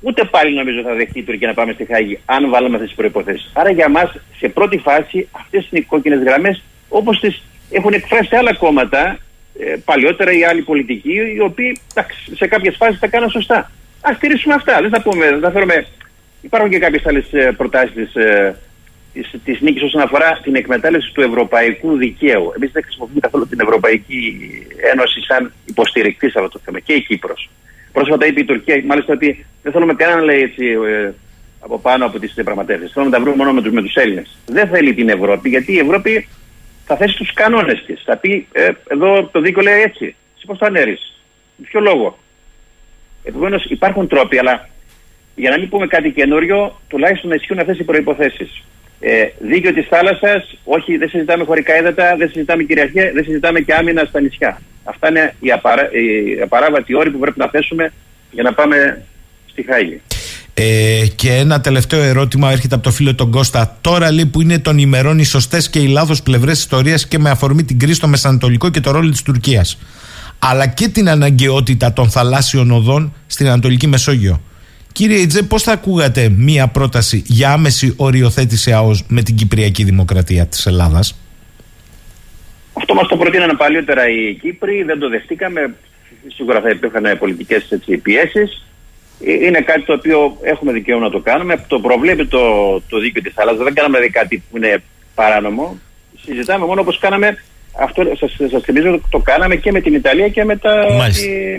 [0.00, 2.98] ούτε πάλι νομίζω θα δεχτεί η Τουρκία να πάμε στη Χάγη, αν βάλουμε αυτές τις
[2.98, 3.50] προποθέσει.
[3.52, 8.36] Άρα για μας, σε πρώτη φάση, αυτές είναι οι κόκκινες γραμμές όπως τις έχουν εκφράσει
[8.36, 9.18] άλλα κόμματα
[9.58, 11.80] ε, παλιότερα ή άλλοι πολιτικοί, οι οποίοι
[12.34, 13.70] σε κάποιες φάσεις τα κάνουν σωστά.
[14.00, 14.80] Α στηρίσουμε αυτά.
[14.80, 15.86] Δεν θα πούμε, δεν θα φέρουμε.
[16.40, 17.26] Υπάρχουν και κάποιες άλλες
[17.56, 18.56] προτάσεις της ε,
[19.44, 22.52] της νίκης όσον αφορά την εκμετάλλευση του ευρωπαϊκού δικαίου.
[22.56, 24.38] Εμείς δεν χρησιμοποιούμε καθόλου την Ευρωπαϊκή
[24.92, 27.50] Ένωση σαν υποστηρικτή σε αυτό το θέμα και η Κύπρος.
[27.98, 31.12] Πρόσφατα είπε η Τουρκία, μάλιστα, ότι δεν θέλουμε κανέναν λέει έτσι ε,
[31.60, 32.92] από πάνω από τις διαπραγματεύσεις.
[32.92, 34.38] Θέλουμε να τα βρούμε μόνο με τους με τους Έλληνες.
[34.46, 36.28] Δεν θέλει την Ευρώπη, γιατί η Ευρώπη
[36.84, 38.02] θα θέσει τους κανόνες της.
[38.04, 40.16] Θα πει, ε, εδώ το δίκαιο λέει έτσι.
[40.36, 41.22] Εσύ πώς το ανέρεις;
[41.56, 42.18] Με ποιο λόγο;
[43.24, 44.68] Επομένως υπάρχουν τρόποι, αλλά
[45.34, 48.62] για να μην πούμε κάτι καινούριο, τουλάχιστον να ισχύουν αυτές οι προποθέσει.
[49.00, 53.74] Ε, δίκαιο της θάλασσας, όχι, δεν συζητάμε χωρικά έδατα, δεν συζητάμε κυριαρχία, δεν συζητάμε και
[53.74, 54.60] άμυνα στα νησιά.
[54.84, 57.92] Αυτά είναι οι, απαρά, οι απαράβατοι όροι που πρέπει να θέσουμε
[58.30, 59.02] για να πάμε
[59.50, 60.00] στη Χάγη.
[60.54, 63.78] Ε, και ένα τελευταίο ερώτημα έρχεται από το φίλο τον Κώστα.
[63.80, 67.30] Τώρα λέει που είναι των ημερών οι σωστές και οι λάθος πλευρές ιστορίας και με
[67.30, 69.78] αφορμή την κρίση στο Μεσανατολικό και το ρόλο της Τουρκίας.
[70.38, 74.40] Αλλά και την αναγκαιότητα των θαλάσσιων οδών στην Ανατολική Μεσόγειο.
[74.98, 80.46] Κύριε Ιτζέ, πώς θα ακούγατε μία πρόταση για άμεση οριοθέτηση ΑΟΣ με την Κυπριακή Δημοκρατία
[80.46, 81.20] της Ελλάδας;
[82.72, 85.74] Αυτό μας το προτείνανε παλιότερα οι Κύπροι, δεν το δεχτήκαμε.
[86.34, 87.68] Σίγουρα θα υπήρχαν πολιτικές
[88.02, 88.66] πιέσεις.
[89.24, 91.64] Ε, είναι κάτι το οποίο έχουμε δικαίωμα να το κάνουμε.
[91.66, 92.40] Το προβλέπει το,
[92.88, 93.64] το δίκαιο της θάλασσας.
[93.64, 94.82] Δεν κάναμε δηλαδή κάτι που είναι
[95.14, 95.78] παράνομο.
[96.24, 97.38] Συζητάμε μόνο όπως κάναμε
[97.78, 100.70] αυτό σας, σας θυμίζω το κάναμε και με την Ιταλία και με, τα,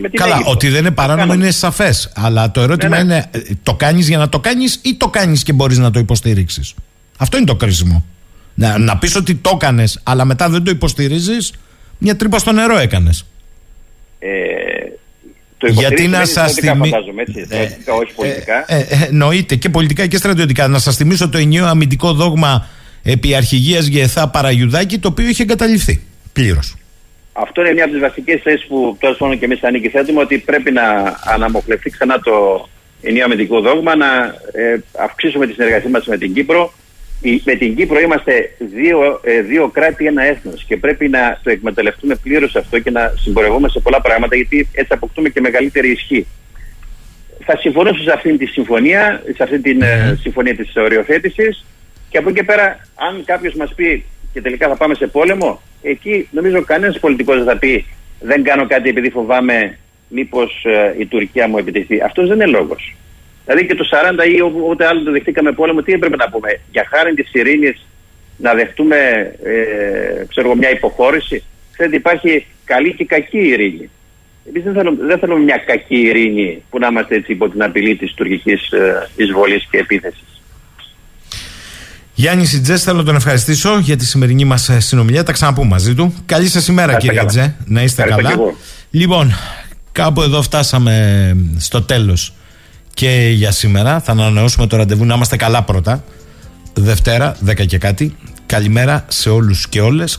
[0.02, 0.52] με την Καλά, Αίγυπτο.
[0.52, 2.12] ότι δεν είναι παράνομο είναι σαφές.
[2.16, 3.14] Αλλά το ερώτημα ναι, ναι.
[3.14, 6.00] είναι ε, το κάνεις για να το κάνεις ή το κάνεις και μπορείς να το
[6.00, 6.74] υποστηρίξεις;
[7.18, 8.06] Αυτό είναι το κρίσιμο.
[8.54, 11.54] Να, να πεις ότι το έκανες, αλλά μετά δεν το υποστηρίζεις,
[11.98, 13.26] μια τρύπα στο νερό έκανες.
[14.20, 14.30] Ε,
[15.58, 16.96] το Γιατί να σας θυμίσω.
[17.50, 17.68] Ε,
[18.00, 18.64] όχι πολιτικά.
[18.68, 20.68] Ε, ε, εννοείται και πολιτικά και στρατιωτικά.
[20.68, 22.68] Να σας θυμίσω το ενιαίο αμυντικό δόγμα
[23.04, 26.04] επί αρχηγίας Γεθά Παραγιουδάκη, το οποίο είχε εγκαταλειφθεί
[26.40, 26.76] πλήρως.
[27.34, 30.72] Αυτό είναι μια από τις βασικές θέσεις που τέλο πάντων και εμείς ανήκει ότι πρέπει
[30.72, 32.68] να αναμοχλευτεί ξανά το
[33.02, 36.74] ενιαίο αμυντικό δόγμα, να ε, αυξήσουμε τη συνεργασία μας με την Κύπρο.
[37.44, 42.16] με την Κύπρο είμαστε δύο, ε, δύο κράτη, ένα έθνος και πρέπει να το εκμεταλλευτούμε
[42.16, 46.28] πλήρως αυτό και να συμπορευόμαστε σε πολλά πράγματα, γιατί έτσι αποκτούμε και μεγαλύτερη ισχύ.
[47.45, 51.66] Θα συμφωνήσω σε αυτή τη συμφωνία, σε αυτή τη ε, συμφωνία της οριοθέτησης
[52.10, 55.61] και από εκεί και πέρα, αν κάποιος μας πει και τελικά θα πάμε σε πόλεμο,
[55.81, 57.85] εκεί νομίζω κανένας πολιτικός δεν θα πει
[58.19, 59.77] δεν κάνω κάτι επειδή φοβάμαι
[60.10, 62.01] μήπως ε, η Τουρκία μου επιτεθεί.
[62.01, 62.95] Αυτός δεν είναι λόγος.
[63.45, 63.89] Δηλαδή και το
[64.26, 66.60] 40 ή όποτε άλλο το δεχτήκαμε πόλεμο, τι έπρεπε να πούμε.
[66.72, 67.85] Για χάρη της ειρήνης
[68.38, 68.97] να δεχτούμε
[69.43, 71.43] ε, ξέρω, μια υποχώρηση.
[71.72, 73.89] Ξέρετε, υπάρχει καλή και κακή ειρήνη.
[74.47, 77.95] Εμείς δεν θέλουμε, δεν θέλουμε μια κακή ειρήνη που να είμαστε έτσι υπό την απειλή
[77.95, 80.28] της τουρκικής ε, εισβολής και επίθεσης.
[82.20, 85.24] Γιάννη Σιτζέ, θέλω να τον ευχαριστήσω για τη σημερινή μας ε, συνομιλία.
[85.24, 86.14] Τα ξαναπούμε μαζί του.
[86.26, 87.56] Καλή σας ημέρα, κύριε Τζέ.
[87.66, 88.32] Να είστε καλά.
[88.90, 89.34] Λοιπόν,
[89.91, 92.34] κάπου εδώ φτάσαμε στο τέλος
[92.94, 94.00] και για σήμερα.
[94.00, 96.04] Θα ανανεώσουμε το ραντεβού να είμαστε καλά πρώτα.
[96.74, 98.16] Δευτέρα, 10 και κάτι.
[98.46, 100.18] Καλημέρα σε όλους και όλες.